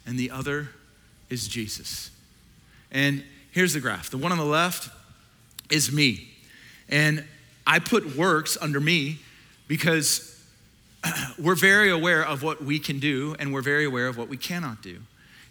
and 0.06 0.20
the 0.20 0.30
other 0.30 0.70
is 1.32 1.48
Jesus. 1.48 2.12
And 2.92 3.24
here's 3.52 3.74
the 3.74 3.80
graph. 3.80 4.12
The 4.12 4.20
one 4.20 4.32
on 4.32 4.38
the 4.38 4.46
left 4.46 4.90
is 5.72 5.92
me. 5.92 6.30
And 6.90 7.24
I 7.66 7.80
put 7.80 8.16
works 8.16 8.56
under 8.62 8.80
me 8.80 9.18
because 9.68 10.40
we're 11.40 11.56
very 11.56 11.90
aware 11.90 12.24
of 12.24 12.44
what 12.44 12.64
we 12.64 12.78
can 12.78 13.00
do 13.00 13.36
and 13.40 13.52
we're 13.52 13.64
very 13.64 13.86
aware 13.86 14.08
of 14.08 14.16
what 14.16 14.28
we 14.28 14.38
cannot 14.38 14.84
do. 14.84 15.00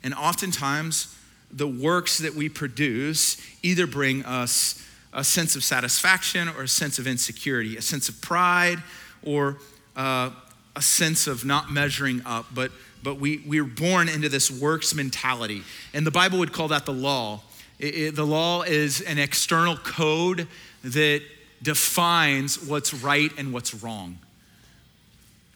And 0.04 0.14
oftentimes, 0.14 1.16
the 1.50 1.66
works 1.66 2.18
that 2.18 2.34
we 2.34 2.48
produce 2.48 3.36
either 3.62 3.88
bring 3.88 4.24
us 4.24 4.86
a 5.12 5.24
sense 5.24 5.56
of 5.56 5.64
satisfaction 5.64 6.48
or 6.48 6.62
a 6.62 6.68
sense 6.68 7.00
of 7.00 7.08
insecurity, 7.08 7.76
a 7.76 7.82
sense 7.82 8.08
of 8.08 8.20
pride 8.20 8.78
or 9.24 9.58
uh, 9.96 10.30
a 10.74 10.82
sense 10.82 11.26
of 11.26 11.44
not 11.44 11.70
measuring 11.70 12.22
up. 12.24 12.46
But, 12.54 12.72
but 13.02 13.16
we, 13.16 13.42
we're 13.46 13.64
born 13.64 14.08
into 14.08 14.28
this 14.28 14.50
works 14.50 14.94
mentality. 14.94 15.62
And 15.92 16.06
the 16.06 16.10
Bible 16.10 16.38
would 16.38 16.52
call 16.52 16.68
that 16.68 16.86
the 16.86 16.92
law. 16.92 17.40
It, 17.78 17.94
it, 17.94 18.16
the 18.16 18.26
law 18.26 18.62
is 18.62 19.00
an 19.00 19.18
external 19.18 19.76
code 19.76 20.46
that 20.84 21.22
defines 21.62 22.62
what's 22.62 22.92
right 22.92 23.30
and 23.38 23.52
what's 23.52 23.74
wrong. 23.74 24.18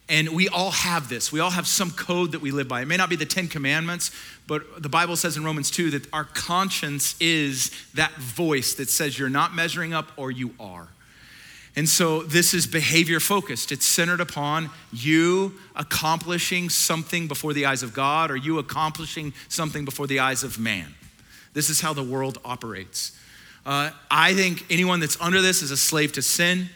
And 0.09 0.29
we 0.29 0.47
all 0.47 0.71
have 0.71 1.09
this. 1.09 1.33
We 1.33 1.41
all 1.41 1.49
have 1.49 1.67
some 1.67 1.91
code 1.91 2.31
that 2.31 2.39
we 2.39 2.51
live 2.51 2.69
by. 2.69 2.81
It 2.81 2.85
may 2.85 2.95
not 2.95 3.09
be 3.09 3.17
the 3.17 3.25
Ten 3.25 3.47
Commandments, 3.47 4.11
but 4.47 4.81
the 4.81 4.87
Bible 4.87 5.17
says 5.17 5.35
in 5.35 5.43
Romans 5.43 5.69
2 5.69 5.91
that 5.91 6.13
our 6.13 6.23
conscience 6.23 7.15
is 7.19 7.71
that 7.93 8.13
voice 8.13 8.75
that 8.75 8.89
says 8.89 9.19
you're 9.19 9.27
not 9.27 9.53
measuring 9.53 9.93
up 9.93 10.11
or 10.15 10.31
you 10.31 10.53
are. 10.59 10.87
And 11.77 11.87
so 11.87 12.23
this 12.23 12.55
is 12.55 12.65
behavior 12.65 13.19
focused. 13.19 13.71
It's 13.71 13.85
centered 13.85 14.19
upon 14.19 14.71
you 14.91 15.53
accomplishing 15.75 16.69
something 16.69 17.27
before 17.27 17.53
the 17.53 17.67
eyes 17.67 17.83
of 17.83 17.93
God 17.93 18.31
or 18.31 18.35
you 18.35 18.57
accomplishing 18.57 19.31
something 19.47 19.85
before 19.85 20.07
the 20.07 20.19
eyes 20.19 20.43
of 20.43 20.57
man. 20.57 20.95
This 21.53 21.69
is 21.69 21.79
how 21.79 21.93
the 21.93 22.01
world 22.01 22.39
operates. 22.43 23.15
Uh, 23.63 23.91
I 24.09 24.33
think 24.33 24.65
anyone 24.71 24.99
that's 24.99 25.21
under 25.21 25.39
this 25.39 25.61
is 25.61 25.69
a 25.69 25.77
slave 25.77 26.13
to 26.13 26.23
sin. 26.23 26.67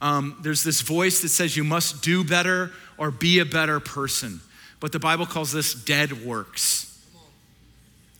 Um, 0.00 0.38
there's 0.40 0.64
this 0.64 0.80
voice 0.80 1.20
that 1.20 1.28
says 1.28 1.54
you 1.54 1.64
must 1.64 2.02
do 2.02 2.24
better 2.24 2.70
or 2.96 3.10
be 3.10 3.40
a 3.40 3.44
better 3.44 3.78
person. 3.78 4.40
But 4.80 4.92
the 4.92 4.98
Bible 4.98 5.26
calls 5.26 5.52
this 5.52 5.74
dead 5.74 6.24
works. 6.24 6.98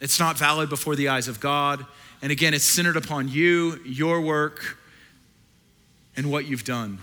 It's 0.02 0.20
not 0.20 0.36
valid 0.36 0.68
before 0.68 0.96
the 0.96 1.08
eyes 1.08 1.28
of 1.28 1.40
God. 1.40 1.86
And 2.20 2.30
again, 2.30 2.52
it's 2.52 2.64
centered 2.64 2.98
upon 2.98 3.28
you, 3.28 3.80
your 3.86 4.20
work, 4.20 4.76
and 6.16 6.30
what 6.30 6.46
you've 6.46 6.64
done. 6.64 6.98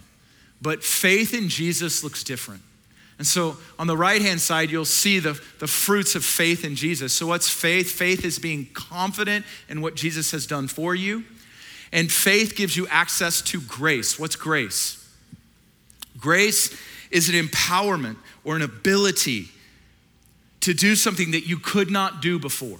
But 0.61 0.83
faith 0.83 1.33
in 1.33 1.49
Jesus 1.49 2.03
looks 2.03 2.23
different. 2.23 2.61
And 3.17 3.27
so 3.27 3.57
on 3.77 3.87
the 3.87 3.97
right 3.97 4.21
hand 4.21 4.41
side, 4.41 4.71
you'll 4.71 4.85
see 4.85 5.19
the, 5.19 5.39
the 5.59 5.67
fruits 5.67 6.15
of 6.15 6.25
faith 6.25 6.65
in 6.65 6.75
Jesus. 6.75 7.13
So, 7.13 7.27
what's 7.27 7.49
faith? 7.49 7.91
Faith 7.91 8.25
is 8.25 8.39
being 8.39 8.67
confident 8.73 9.45
in 9.69 9.81
what 9.81 9.95
Jesus 9.95 10.31
has 10.31 10.47
done 10.47 10.67
for 10.67 10.95
you. 10.95 11.23
And 11.91 12.11
faith 12.11 12.55
gives 12.55 12.75
you 12.75 12.87
access 12.87 13.41
to 13.43 13.61
grace. 13.61 14.17
What's 14.17 14.35
grace? 14.35 14.97
Grace 16.17 16.75
is 17.11 17.29
an 17.29 17.35
empowerment 17.35 18.15
or 18.43 18.55
an 18.55 18.61
ability 18.61 19.49
to 20.61 20.73
do 20.73 20.95
something 20.95 21.31
that 21.31 21.47
you 21.47 21.57
could 21.57 21.91
not 21.91 22.21
do 22.21 22.39
before. 22.39 22.79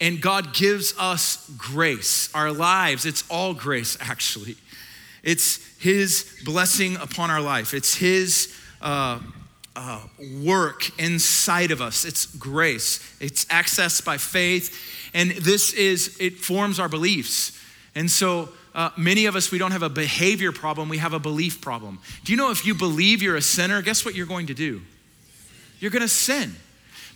And 0.00 0.20
God 0.20 0.54
gives 0.54 0.94
us 0.98 1.48
grace. 1.56 2.28
Our 2.34 2.52
lives, 2.52 3.06
it's 3.06 3.22
all 3.30 3.54
grace, 3.54 3.96
actually. 4.00 4.56
It's 5.24 5.58
His 5.78 6.32
blessing 6.44 6.96
upon 6.96 7.30
our 7.30 7.40
life, 7.40 7.74
it's 7.74 7.96
His 7.96 8.54
uh, 8.80 9.18
uh, 9.74 10.00
work 10.40 10.96
inside 11.00 11.72
of 11.72 11.80
us. 11.80 12.04
It's 12.04 12.26
grace, 12.26 13.00
it's 13.20 13.44
accessed 13.46 14.04
by 14.04 14.18
faith. 14.18 15.10
And 15.14 15.32
this 15.32 15.72
is, 15.72 16.16
it 16.20 16.38
forms 16.38 16.78
our 16.78 16.88
beliefs. 16.88 17.60
And 17.94 18.10
so, 18.10 18.50
uh, 18.74 18.90
many 18.96 19.26
of 19.26 19.36
us, 19.36 19.52
we 19.52 19.58
don't 19.58 19.70
have 19.70 19.84
a 19.84 19.88
behavior 19.88 20.52
problem, 20.52 20.88
we 20.88 20.98
have 20.98 21.12
a 21.12 21.18
belief 21.18 21.60
problem. 21.60 22.00
Do 22.24 22.32
you 22.32 22.36
know 22.36 22.50
if 22.50 22.66
you 22.66 22.74
believe 22.74 23.22
you're 23.22 23.36
a 23.36 23.42
sinner, 23.42 23.82
guess 23.82 24.04
what 24.04 24.14
you're 24.14 24.26
going 24.26 24.48
to 24.48 24.54
do? 24.54 24.82
You're 25.80 25.92
going 25.92 26.02
to 26.02 26.08
sin. 26.08 26.54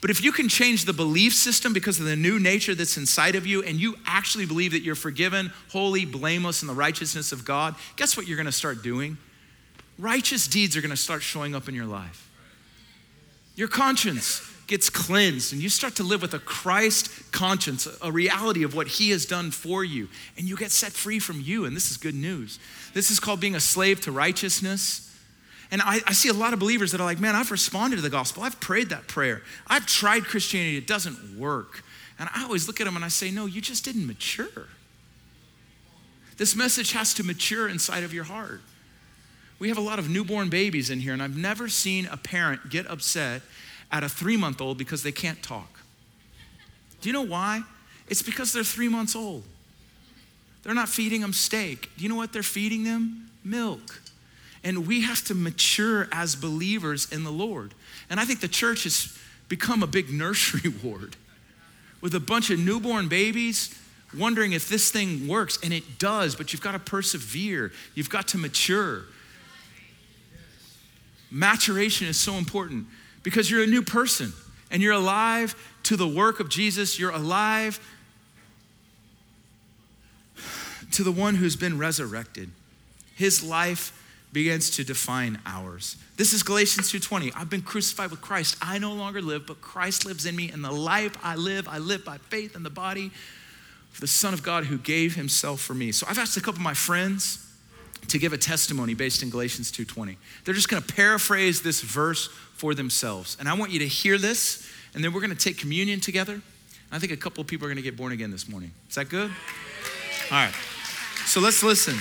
But 0.01 0.11
if 0.11 0.22
you 0.22 0.30
can 0.30 0.49
change 0.49 0.84
the 0.84 0.92
belief 0.92 1.34
system 1.34 1.72
because 1.72 1.99
of 1.99 2.07
the 2.07 2.14
new 2.14 2.38
nature 2.38 2.74
that's 2.74 2.96
inside 2.96 3.34
of 3.34 3.46
you, 3.46 3.62
and 3.62 3.80
you 3.80 3.96
actually 4.07 4.46
believe 4.46 4.72
that 4.72 4.82
you're 4.82 4.94
forgiven, 4.94 5.53
holy, 5.70 6.05
blameless 6.05 6.62
in 6.62 6.68
the 6.68 6.74
righteousness 6.74 7.32
of 7.32 7.44
God, 7.44 7.74
guess 7.96 8.16
what 8.16 8.28
you're 8.28 8.36
going 8.36 8.46
to 8.46 8.53
start 8.53 8.82
doing? 8.82 9.18
Righteous 9.99 10.46
deeds 10.46 10.76
are 10.76 10.80
going 10.80 10.90
to 10.90 10.96
start 10.96 11.22
showing 11.22 11.55
up 11.55 11.68
in 11.68 11.74
your 11.74 11.86
life. 11.86 12.30
Your 13.57 13.66
conscience 13.66 14.40
gets 14.68 14.88
cleansed 14.90 15.53
and 15.53 15.61
you 15.61 15.68
start 15.68 15.96
to 15.96 16.05
live 16.05 16.22
with 16.22 16.34
a 16.34 16.38
Christ 16.38 17.32
conscience, 17.32 17.88
a 18.01 18.12
reality 18.12 18.62
of 18.62 18.76
what 18.76 18.86
He 18.86 19.11
has 19.11 19.26
done 19.26 19.51
for 19.51 19.82
you, 19.82 20.09
and 20.36 20.49
you 20.49 20.57
get 20.57 20.70
set 20.70 20.92
free 20.92 21.18
from 21.18 21.40
you. 21.40 21.64
And 21.64 21.74
this 21.74 21.90
is 21.90 21.96
good 21.96 22.14
news. 22.14 22.61
This 22.94 23.11
is 23.11 23.18
called 23.18 23.40
being 23.40 23.57
a 23.57 23.61
slave 23.61 24.01
to 24.03 24.12
righteousness. 24.12 25.07
And 25.70 25.82
I, 25.82 26.00
I, 26.06 26.12
see 26.14 26.30
a 26.30 26.32
lot 26.32 26.54
of 26.54 26.58
believers 26.58 26.92
that 26.92 27.00
are 27.00 27.04
like, 27.04 27.20
man, 27.20 27.36
I've 27.36 27.50
responded 27.50 27.96
to 27.96 28.02
the 28.02 28.10
gospel. 28.10 28.42
I've 28.42 28.58
prayed 28.58 28.88
that 28.88 29.06
prayer. 29.06 29.42
I've 29.66 29.86
tried 29.86 30.24
Christianity. 30.24 30.78
It 30.78 30.86
doesn't 30.86 31.38
work. 31.38 31.84
And 32.18 32.28
I 32.34 32.44
always 32.44 32.66
look 32.66 32.80
at 32.80 32.84
them 32.84 32.96
and 32.96 33.04
I 33.04 33.08
say, 33.08 33.30
no, 33.30 33.44
you 33.44 33.60
just 33.60 33.84
didn't 33.84 34.06
mature. 34.06 34.66
This 36.38 36.56
message 36.56 36.92
has 36.92 37.12
to 37.14 37.24
mature 37.24 37.68
inside 37.68 38.02
of 38.02 38.14
your 38.14 38.24
heart. 38.24 38.62
We 39.58 39.68
have 39.68 39.78
a 39.78 39.82
lot 39.82 39.98
of 39.98 40.08
newborn 40.08 40.48
babies 40.48 40.88
in 40.88 41.00
here, 41.00 41.12
and 41.12 41.22
I've 41.22 41.36
never 41.36 41.68
seen 41.68 42.06
a 42.06 42.16
parent 42.16 42.70
get 42.70 42.86
upset 42.86 43.42
at 43.90 44.04
a 44.04 44.08
three 44.08 44.36
month 44.36 44.60
old 44.60 44.78
because 44.78 45.02
they 45.02 45.12
can't 45.12 45.42
talk. 45.42 45.80
Do 47.00 47.08
you 47.08 47.12
know 47.12 47.22
why? 47.22 47.62
It's 48.08 48.22
because 48.22 48.52
they're 48.52 48.64
three 48.64 48.88
months 48.88 49.16
old. 49.16 49.42
They're 50.62 50.74
not 50.74 50.88
feeding 50.88 51.20
them 51.20 51.32
steak. 51.32 51.90
Do 51.96 52.02
you 52.02 52.08
know 52.08 52.14
what 52.14 52.32
they're 52.32 52.42
feeding 52.42 52.84
them? 52.84 53.30
Milk. 53.44 54.00
And 54.64 54.86
we 54.86 55.02
have 55.02 55.24
to 55.24 55.34
mature 55.34 56.09
as 56.12 56.34
believers 56.34 57.11
in 57.12 57.24
the 57.24 57.30
Lord. 57.30 57.74
And 58.11 58.18
I 58.18 58.24
think 58.24 58.40
the 58.40 58.48
church 58.48 58.84
has 58.84 59.16
become 59.48 59.82
a 59.82 59.86
big 59.86 60.11
nursery 60.12 60.72
ward 60.82 61.16
with 62.00 62.14
a 62.14 62.20
bunch 62.20 62.50
of 62.50 62.59
newborn 62.59 63.09
babies 63.09 63.74
wondering 64.16 64.52
if 64.52 64.68
this 64.68 64.90
thing 64.90 65.28
works. 65.28 65.59
And 65.62 65.72
it 65.72 65.98
does, 65.98 66.34
but 66.34 66.52
you've 66.52 66.62
got 66.62 66.72
to 66.72 66.78
persevere, 66.78 67.72
you've 67.94 68.11
got 68.11 68.28
to 68.28 68.38
mature. 68.38 69.04
Maturation 71.30 72.06
is 72.06 72.18
so 72.18 72.34
important 72.34 72.86
because 73.22 73.50
you're 73.50 73.62
a 73.62 73.66
new 73.66 73.82
person 73.82 74.32
and 74.70 74.82
you're 74.82 74.94
alive 74.94 75.54
to 75.84 75.96
the 75.96 76.09
work 76.09 76.40
of 76.40 76.48
Jesus. 76.48 76.98
You're 76.98 77.11
alive 77.11 77.80
to 80.92 81.02
the 81.02 81.12
one 81.12 81.34
who's 81.34 81.56
been 81.56 81.78
resurrected. 81.78 82.50
His 83.14 83.42
life 83.44 83.92
begins 84.33 84.70
to 84.70 84.85
define 84.85 85.41
ours. 85.47 85.97
This 86.16 86.33
is 86.33 86.43
Galatians 86.43 86.91
2:20. 86.91 87.33
I've 87.35 87.51
been 87.51 87.62
crucified 87.62 88.11
with 88.11 88.20
Christ. 88.20 88.57
I 88.61 88.79
no 88.79 88.93
longer 88.93 89.22
live, 89.22 89.47
but 89.47 89.61
Christ 89.61 90.05
lives 90.05 90.26
in 90.26 90.37
me, 90.37 90.51
and 90.51 90.62
the 90.62 90.70
life 90.70 91.16
I 91.22 91.37
live, 91.37 91.66
I 91.68 91.79
live 91.79 92.05
by 92.05 92.18
faith 92.29 92.55
in 92.55 92.62
the 92.62 92.70
body 92.70 93.11
of 93.93 94.01
the 94.01 94.07
Son 94.07 94.35
of 94.35 94.43
God 94.43 94.66
who 94.66 94.79
gave 94.79 95.14
himself 95.14 95.61
for 95.61 95.74
me. 95.74 95.93
So 95.93 96.07
I've 96.09 96.18
asked 96.18 96.37
a 96.37 96.41
couple 96.41 96.59
of 96.59 96.62
my 96.62 96.74
friends 96.74 97.39
to 98.09 98.18
give 98.18 98.33
a 98.33 98.39
testimony 98.39 98.95
based 98.95 99.22
in 99.22 99.31
Galatians 99.31 99.72
2:20. 99.72 100.16
They're 100.45 100.55
just 100.55 100.68
going 100.68 100.83
to 100.83 100.95
paraphrase 100.95 101.62
this 101.62 101.81
verse 101.81 102.29
for 102.55 102.74
themselves. 102.74 103.37
And 103.41 103.49
I 103.49 103.55
want 103.55 103.72
you 103.72 103.79
to 103.81 103.89
hear 103.89 104.18
this, 104.18 104.66
and 104.95 105.03
then 105.03 105.12
we're 105.12 105.20
going 105.20 105.35
to 105.35 105.37
take 105.37 105.59
communion 105.59 106.01
together. 106.01 106.43
I 106.91 106.99
think 106.99 107.12
a 107.12 107.16
couple 107.16 107.41
of 107.41 107.47
people 107.47 107.66
are 107.66 107.70
going 107.70 107.76
to 107.76 107.83
get 107.83 107.97
born 107.97 108.12
again 108.12 108.31
this 108.31 108.49
morning. 108.49 108.72
Is 108.89 108.95
that 108.95 109.09
good? 109.09 109.31
All 110.31 110.37
right. 110.37 110.55
So 111.26 111.41
let's 111.41 111.62
listen. 111.62 111.99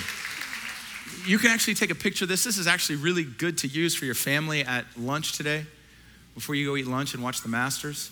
You 1.26 1.38
can 1.40 1.52
actually 1.52 1.74
take 1.74 1.90
a 1.90 1.96
picture 1.96 2.26
of 2.26 2.30
this. 2.30 2.44
This 2.44 2.58
is 2.58 2.68
actually 2.68 2.98
really 2.98 3.24
good 3.24 3.58
to 3.60 3.68
use 3.68 3.96
for 3.96 4.06
your 4.06 4.16
family 4.16 4.62
at 4.62 4.86
lunch 4.98 5.34
today 5.34 5.66
before 6.36 6.56
you 6.56 6.68
go 6.68 6.76
eat 6.76 6.88
lunch 6.88 7.14
and 7.14 7.24
watch 7.24 7.42
the 7.42 7.50
Masters. 7.50 8.12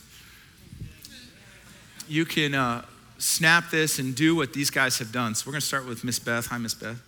You 2.08 2.26
can 2.26 2.54
uh, 2.54 2.86
snap 3.18 3.70
this 3.70 4.00
and 4.00 4.16
do 4.16 4.36
what 4.36 4.54
these 4.54 4.70
guys 4.70 4.98
have 5.00 5.12
done. 5.12 5.36
So 5.36 5.48
we're 5.48 5.54
going 5.54 5.62
to 5.62 5.68
start 5.68 5.88
with 5.88 6.04
Miss 6.04 6.20
Beth. 6.20 6.48
Hi, 6.48 6.58
Miss 6.58 6.74
Beth. 6.74 7.02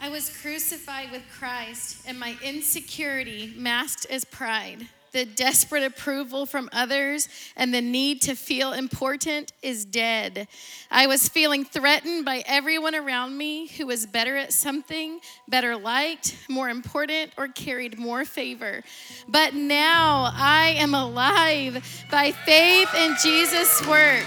I 0.00 0.10
was 0.10 0.30
crucified 0.40 1.10
with 1.10 1.22
Christ, 1.38 2.04
and 2.06 2.20
my 2.20 2.36
insecurity 2.42 3.52
masked 3.56 4.06
as 4.10 4.24
pride. 4.24 4.86
The 5.12 5.24
desperate 5.24 5.84
approval 5.84 6.46
from 6.46 6.68
others 6.72 7.28
and 7.56 7.72
the 7.72 7.80
need 7.80 8.22
to 8.22 8.34
feel 8.34 8.72
important 8.72 9.52
is 9.62 9.84
dead. 9.84 10.48
I 10.90 11.06
was 11.06 11.28
feeling 11.28 11.64
threatened 11.64 12.24
by 12.24 12.42
everyone 12.46 12.94
around 12.94 13.36
me 13.36 13.68
who 13.68 13.86
was 13.86 14.06
better 14.06 14.36
at 14.36 14.52
something, 14.52 15.20
better 15.48 15.76
liked, 15.76 16.36
more 16.48 16.68
important, 16.68 17.32
or 17.38 17.48
carried 17.48 17.98
more 17.98 18.24
favor. 18.24 18.82
But 19.28 19.54
now 19.54 20.30
I 20.34 20.74
am 20.78 20.94
alive 20.94 21.84
by 22.10 22.32
faith 22.32 22.94
in 22.94 23.14
Jesus' 23.22 23.86
work 23.86 24.24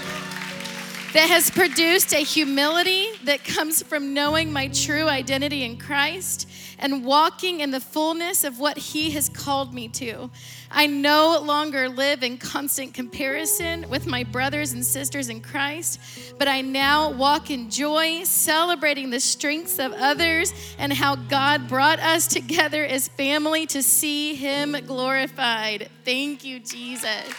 that 1.12 1.28
has 1.28 1.50
produced 1.50 2.14
a 2.14 2.18
humility 2.18 3.08
that 3.24 3.44
comes 3.44 3.82
from 3.82 4.14
knowing 4.14 4.50
my 4.50 4.68
true 4.68 5.08
identity 5.08 5.62
in 5.62 5.76
Christ 5.76 6.48
and 6.82 7.04
walking 7.04 7.60
in 7.60 7.70
the 7.70 7.80
fullness 7.80 8.42
of 8.44 8.58
what 8.58 8.76
He 8.76 9.12
has 9.12 9.28
called 9.28 9.72
me 9.72 9.88
to. 9.88 10.28
I 10.70 10.88
no 10.88 11.40
longer 11.40 11.88
live 11.88 12.22
in 12.24 12.38
constant 12.38 12.92
comparison 12.92 13.88
with 13.88 14.06
my 14.06 14.24
brothers 14.24 14.72
and 14.72 14.84
sisters 14.84 15.28
in 15.28 15.40
Christ, 15.40 16.00
but 16.38 16.48
I 16.48 16.60
now 16.60 17.12
walk 17.12 17.50
in 17.50 17.70
joy, 17.70 18.24
celebrating 18.24 19.10
the 19.10 19.20
strengths 19.20 19.78
of 19.78 19.92
others 19.92 20.52
and 20.76 20.92
how 20.92 21.14
God 21.14 21.68
brought 21.68 22.00
us 22.00 22.26
together 22.26 22.84
as 22.84 23.06
family 23.06 23.64
to 23.66 23.82
see 23.82 24.34
Him 24.34 24.76
glorified. 24.84 25.88
Thank 26.04 26.44
you, 26.44 26.58
Jesus. 26.58 27.32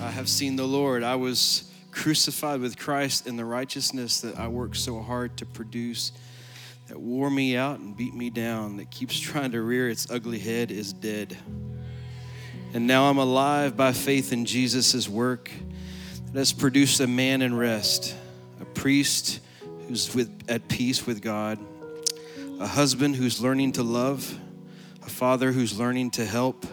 I 0.00 0.10
have 0.10 0.28
seen 0.28 0.56
the 0.56 0.66
Lord. 0.66 1.02
I 1.02 1.14
was 1.14 1.71
crucified 1.92 2.60
with 2.60 2.76
Christ, 2.78 3.26
and 3.26 3.38
the 3.38 3.44
righteousness 3.44 4.20
that 4.22 4.38
I 4.38 4.48
worked 4.48 4.76
so 4.76 5.00
hard 5.00 5.36
to 5.36 5.46
produce, 5.46 6.12
that 6.88 6.98
wore 6.98 7.30
me 7.30 7.56
out 7.56 7.78
and 7.78 7.96
beat 7.96 8.14
me 8.14 8.30
down, 8.30 8.78
that 8.78 8.90
keeps 8.90 9.18
trying 9.20 9.52
to 9.52 9.62
rear 9.62 9.88
its 9.88 10.10
ugly 10.10 10.38
head, 10.38 10.70
is 10.72 10.92
dead. 10.92 11.36
And 12.74 12.86
now 12.86 13.10
I'm 13.10 13.18
alive 13.18 13.76
by 13.76 13.92
faith 13.92 14.32
in 14.32 14.46
Jesus' 14.46 15.08
work 15.08 15.50
that 16.32 16.38
has 16.38 16.52
produced 16.52 17.00
a 17.00 17.06
man 17.06 17.42
in 17.42 17.54
rest, 17.54 18.16
a 18.60 18.64
priest 18.64 19.40
who's 19.86 20.14
with, 20.14 20.30
at 20.48 20.68
peace 20.68 21.06
with 21.06 21.20
God, 21.20 21.58
a 22.58 22.66
husband 22.66 23.16
who's 23.16 23.40
learning 23.40 23.72
to 23.72 23.82
love, 23.82 24.38
a 25.04 25.10
father 25.10 25.52
who's 25.52 25.78
learning 25.78 26.12
to 26.12 26.24
help, 26.24 26.64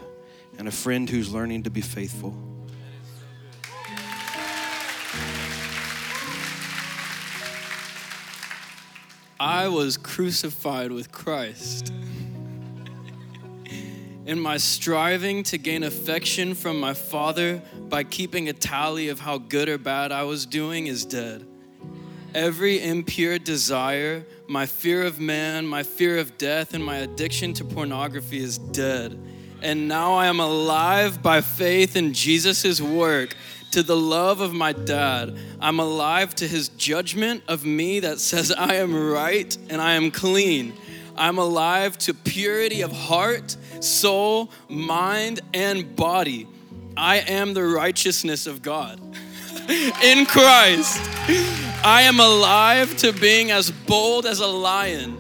and 0.58 0.68
a 0.68 0.72
friend 0.72 1.10
who's 1.10 1.34
learning 1.34 1.64
to 1.64 1.70
be 1.70 1.82
faithful. 1.82 2.49
I 9.40 9.70
was 9.70 9.96
crucified 9.96 10.92
with 10.92 11.14
Christ. 11.14 11.94
In 14.26 14.38
my 14.38 14.58
striving 14.58 15.44
to 15.44 15.58
gain 15.58 15.84
affection 15.84 16.54
from 16.54 16.78
my 16.78 16.94
Father 16.94 17.62
by 17.88 18.04
keeping 18.04 18.50
a 18.50 18.54
tally 18.54 19.08
of 19.08 19.22
how 19.22 19.38
good 19.38 19.70
or 19.70 19.78
bad 19.78 20.12
I 20.12 20.24
was 20.24 20.46
doing 20.46 20.88
is 20.88 21.06
dead. 21.06 21.48
Every 22.36 22.84
impure 22.84 23.40
desire, 23.40 24.26
my 24.48 24.66
fear 24.66 25.04
of 25.04 25.22
man, 25.22 25.66
my 25.66 25.84
fear 25.84 26.18
of 26.18 26.38
death, 26.38 26.74
and 26.74 26.84
my 26.84 26.98
addiction 26.98 27.54
to 27.54 27.64
pornography 27.64 28.44
is 28.44 28.58
dead. 28.58 29.18
And 29.62 29.88
now 29.88 30.16
I 30.16 30.28
am 30.28 30.42
alive 30.42 31.24
by 31.24 31.40
faith 31.40 31.96
in 31.96 32.14
Jesus' 32.14 32.82
work 32.82 33.36
to 33.72 33.84
the 33.84 33.96
love 33.96 34.42
of 34.42 34.54
my 34.54 34.74
dad. 34.74 35.38
I'm 35.60 35.80
alive 35.80 36.36
to 36.36 36.48
his 36.48 36.70
judgment 36.70 37.44
of 37.48 37.66
me 37.66 38.00
that 38.02 38.20
says 38.20 38.52
I 38.52 38.76
am 38.76 38.96
right 38.96 39.56
and 39.70 39.82
I 39.82 39.94
am 39.94 40.12
clean. 40.12 40.74
I'm 41.16 41.38
alive 41.38 41.98
to 42.00 42.14
purity 42.14 42.82
of 42.82 42.92
heart, 42.92 43.58
soul, 43.82 44.52
mind, 44.70 45.42
and 45.54 45.96
body. 45.96 46.48
I 46.96 47.18
am 47.18 47.54
the 47.54 47.66
righteousness 47.66 48.48
of 48.48 48.62
God 48.62 49.00
in 50.04 50.26
Christ. 50.26 51.02
I 51.84 52.04
am 52.04 52.20
alive 52.20 52.96
to 52.98 53.14
being 53.14 53.52
as 53.52 53.72
bold 53.72 54.26
as 54.26 54.40
a 54.40 54.48
lion. 54.48 55.18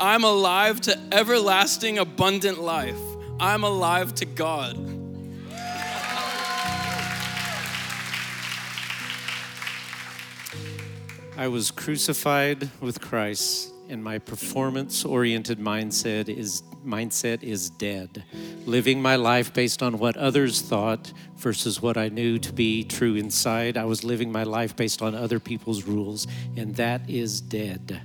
I'm 0.00 0.24
alive 0.24 0.80
to 0.82 0.98
everlasting 1.12 1.98
abundant 1.98 2.60
life. 2.60 2.98
I'm 3.38 3.64
alive 3.64 4.14
to 4.16 4.24
God. 4.24 4.76
I 11.34 11.48
was 11.48 11.70
crucified 11.70 12.68
with 12.80 13.00
Christ, 13.00 13.72
and 13.88 14.04
my 14.04 14.18
performance-oriented 14.18 15.58
mindset 15.58 16.28
is 16.28 16.62
mindset 16.84 17.42
is 17.42 17.70
dead. 17.70 18.22
Living 18.66 19.00
my 19.00 19.16
life 19.16 19.54
based 19.54 19.82
on 19.82 19.98
what 19.98 20.16
others 20.16 20.60
thought 20.60 21.12
versus 21.36 21.80
what 21.80 21.96
I 21.96 22.08
knew 22.10 22.38
to 22.40 22.52
be 22.52 22.84
true 22.84 23.14
inside. 23.14 23.78
I 23.78 23.84
was 23.86 24.04
living 24.04 24.30
my 24.30 24.42
life 24.42 24.76
based 24.76 25.00
on 25.00 25.14
other 25.14 25.40
people's 25.40 25.84
rules, 25.84 26.26
and 26.56 26.76
that 26.76 27.08
is 27.08 27.40
dead. 27.40 28.02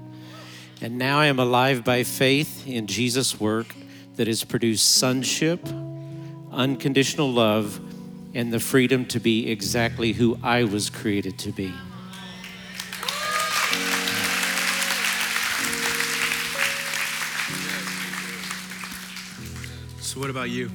And 0.80 0.98
now 0.98 1.20
I 1.20 1.26
am 1.26 1.40
alive 1.40 1.84
by 1.84 2.04
faith 2.04 2.66
in 2.66 2.88
Jesus' 2.88 3.40
work 3.40 3.76
that 4.16 4.28
has 4.28 4.46
produced 4.46 4.96
sonship, 4.96 5.68
unconditional 6.52 7.32
love, 7.32 7.82
and 8.34 8.54
the 8.54 8.60
freedom 8.60 9.06
to 9.08 9.20
be 9.20 9.50
exactly 9.50 10.14
who 10.14 10.38
I 10.42 10.64
was 10.64 10.90
created 10.90 11.38
to 11.40 11.52
be. 11.52 11.74
So, 20.18 20.22
what 20.22 20.32
about 20.32 20.50
you? 20.50 20.72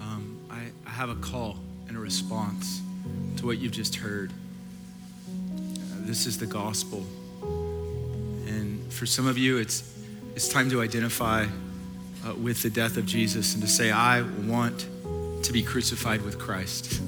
Um, 0.00 0.38
I, 0.48 0.68
I 0.86 0.90
have 0.90 1.10
a 1.10 1.16
call 1.16 1.56
and 1.88 1.96
a 1.96 2.00
response 2.00 2.80
to 3.38 3.44
what 3.46 3.58
you've 3.58 3.72
just 3.72 3.96
heard. 3.96 4.30
Uh, 4.30 5.96
this 6.02 6.24
is 6.24 6.38
the 6.38 6.46
gospel. 6.46 7.04
And 7.42 8.80
for 8.92 9.04
some 9.04 9.26
of 9.26 9.36
you, 9.36 9.56
it's, 9.56 9.98
it's 10.36 10.46
time 10.46 10.70
to 10.70 10.80
identify 10.80 11.46
uh, 12.24 12.34
with 12.36 12.62
the 12.62 12.70
death 12.70 12.96
of 12.98 13.04
Jesus 13.04 13.54
and 13.54 13.64
to 13.64 13.68
say, 13.68 13.90
I 13.90 14.22
want 14.22 14.86
to 15.42 15.52
be 15.52 15.64
crucified 15.64 16.22
with 16.22 16.38
Christ. 16.38 17.02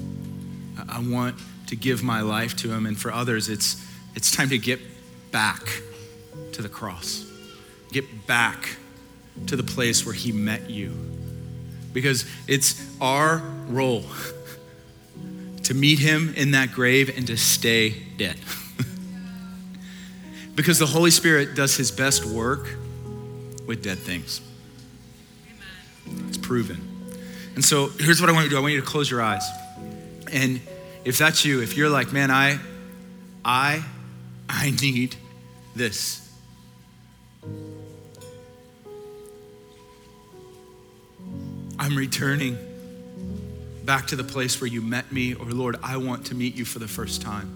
I, 0.89 0.99
want 0.99 1.37
to 1.67 1.77
give 1.77 2.03
my 2.03 2.19
life 2.19 2.53
to 2.57 2.69
him. 2.69 2.85
And 2.85 2.99
for 2.99 3.13
others, 3.13 3.47
it's, 3.47 3.81
it's 4.13 4.29
time 4.29 4.49
to 4.49 4.57
get 4.57 4.81
back 5.31 5.83
to 6.51 6.61
the 6.61 6.67
cross, 6.67 7.25
get 7.93 8.27
back 8.27 8.75
to 9.47 9.55
the 9.55 9.63
place 9.63 10.05
where 10.05 10.13
he 10.13 10.31
met 10.31 10.69
you. 10.69 10.91
Because 11.93 12.25
it's 12.47 12.81
our 13.01 13.37
role 13.67 14.05
to 15.63 15.73
meet 15.73 15.99
him 15.99 16.33
in 16.35 16.51
that 16.51 16.71
grave 16.71 17.15
and 17.15 17.27
to 17.27 17.37
stay 17.37 17.91
dead. 18.17 18.37
Because 20.53 20.79
the 20.79 20.85
Holy 20.85 21.11
Spirit 21.11 21.55
does 21.55 21.77
his 21.77 21.91
best 21.91 22.25
work 22.25 22.75
with 23.65 23.81
dead 23.81 23.97
things. 23.97 24.41
It's 26.27 26.37
proven. 26.37 26.91
And 27.55 27.63
so 27.63 27.87
here's 27.87 28.19
what 28.19 28.29
I 28.29 28.33
want 28.33 28.43
you 28.43 28.49
to 28.49 28.55
do 28.55 28.57
I 28.57 28.61
want 28.61 28.73
you 28.73 28.81
to 28.81 28.85
close 28.85 29.09
your 29.09 29.21
eyes. 29.21 29.43
And 30.31 30.61
if 31.03 31.17
that's 31.17 31.45
you, 31.45 31.61
if 31.61 31.75
you're 31.77 31.89
like, 31.89 32.11
man, 32.11 32.31
I, 32.31 32.59
I, 33.43 33.83
I 34.47 34.71
need 34.81 35.15
this. 35.75 36.30
I'm 41.81 41.97
returning 41.97 42.59
back 43.85 44.05
to 44.07 44.15
the 44.15 44.23
place 44.23 44.61
where 44.61 44.67
you 44.67 44.83
met 44.83 45.11
me, 45.11 45.33
or 45.33 45.47
Lord, 45.47 45.77
I 45.81 45.97
want 45.97 46.27
to 46.27 46.35
meet 46.35 46.55
you 46.55 46.63
for 46.63 46.77
the 46.77 46.87
first 46.87 47.23
time. 47.23 47.49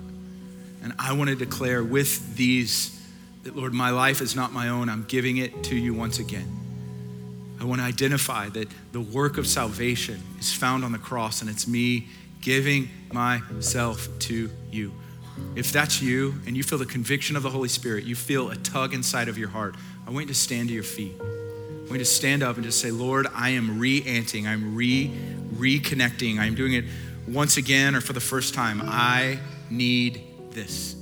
And 0.82 0.94
I 0.98 1.14
want 1.14 1.30
to 1.30 1.36
declare 1.36 1.84
with 1.84 2.36
these 2.36 3.00
that, 3.44 3.56
Lord, 3.56 3.72
my 3.72 3.92
life 3.92 4.22
is 4.22 4.36
not 4.36 4.52
my 4.52 4.70
own. 4.70 4.90
I'm 4.90 5.04
giving 5.04 5.38
it 5.38 5.66
to 5.66 5.76
you 5.76 5.94
once 5.94 6.18
again. 6.18 6.52
I 7.62 7.66
want 7.66 7.82
to 7.82 7.86
identify 7.86 8.50
that 8.50 8.68
the 8.94 9.00
work 9.00 9.38
of 9.38 9.46
salvation 9.46 10.20
is 10.40 10.52
found 10.52 10.84
on 10.84 10.92
the 10.92 10.98
cross, 10.98 11.42
and 11.42 11.50
it's 11.50 11.68
me 11.68 12.08
giving 12.42 12.90
myself 13.14 14.10
to 14.22 14.50
you. 14.72 14.92
If 15.56 15.72
that's 15.72 16.02
you 16.02 16.34
and 16.48 16.58
you 16.58 16.64
feel 16.64 16.80
the 16.80 16.88
conviction 16.88 17.36
of 17.36 17.44
the 17.44 17.52
Holy 17.52 17.70
Spirit, 17.70 18.06
you 18.06 18.16
feel 18.16 18.50
a 18.50 18.56
tug 18.56 18.96
inside 18.96 19.28
of 19.28 19.38
your 19.38 19.50
heart, 19.50 19.76
I 20.08 20.10
want 20.10 20.22
you 20.22 20.30
to 20.30 20.34
stand 20.34 20.70
to 20.70 20.74
your 20.74 20.82
feet. 20.82 21.14
I 21.86 21.88
want 21.88 22.00
you 22.00 22.00
to 22.00 22.06
stand 22.06 22.42
up 22.42 22.56
and 22.56 22.66
just 22.66 22.82
say, 22.82 22.90
Lord, 22.90 23.28
I 23.32 23.52
am 23.52 23.80
re-anting. 23.80 24.48
I'm 24.48 24.76
re 24.76 25.12
reconnecting. 25.54 26.40
I'm 26.40 26.56
doing 26.56 26.74
it 26.74 26.86
once 27.28 27.58
again 27.58 27.94
or 27.94 28.02
for 28.02 28.14
the 28.14 28.20
first 28.20 28.56
time. 28.56 28.82
I 28.84 29.40
need 29.70 30.24
this. 30.50 30.96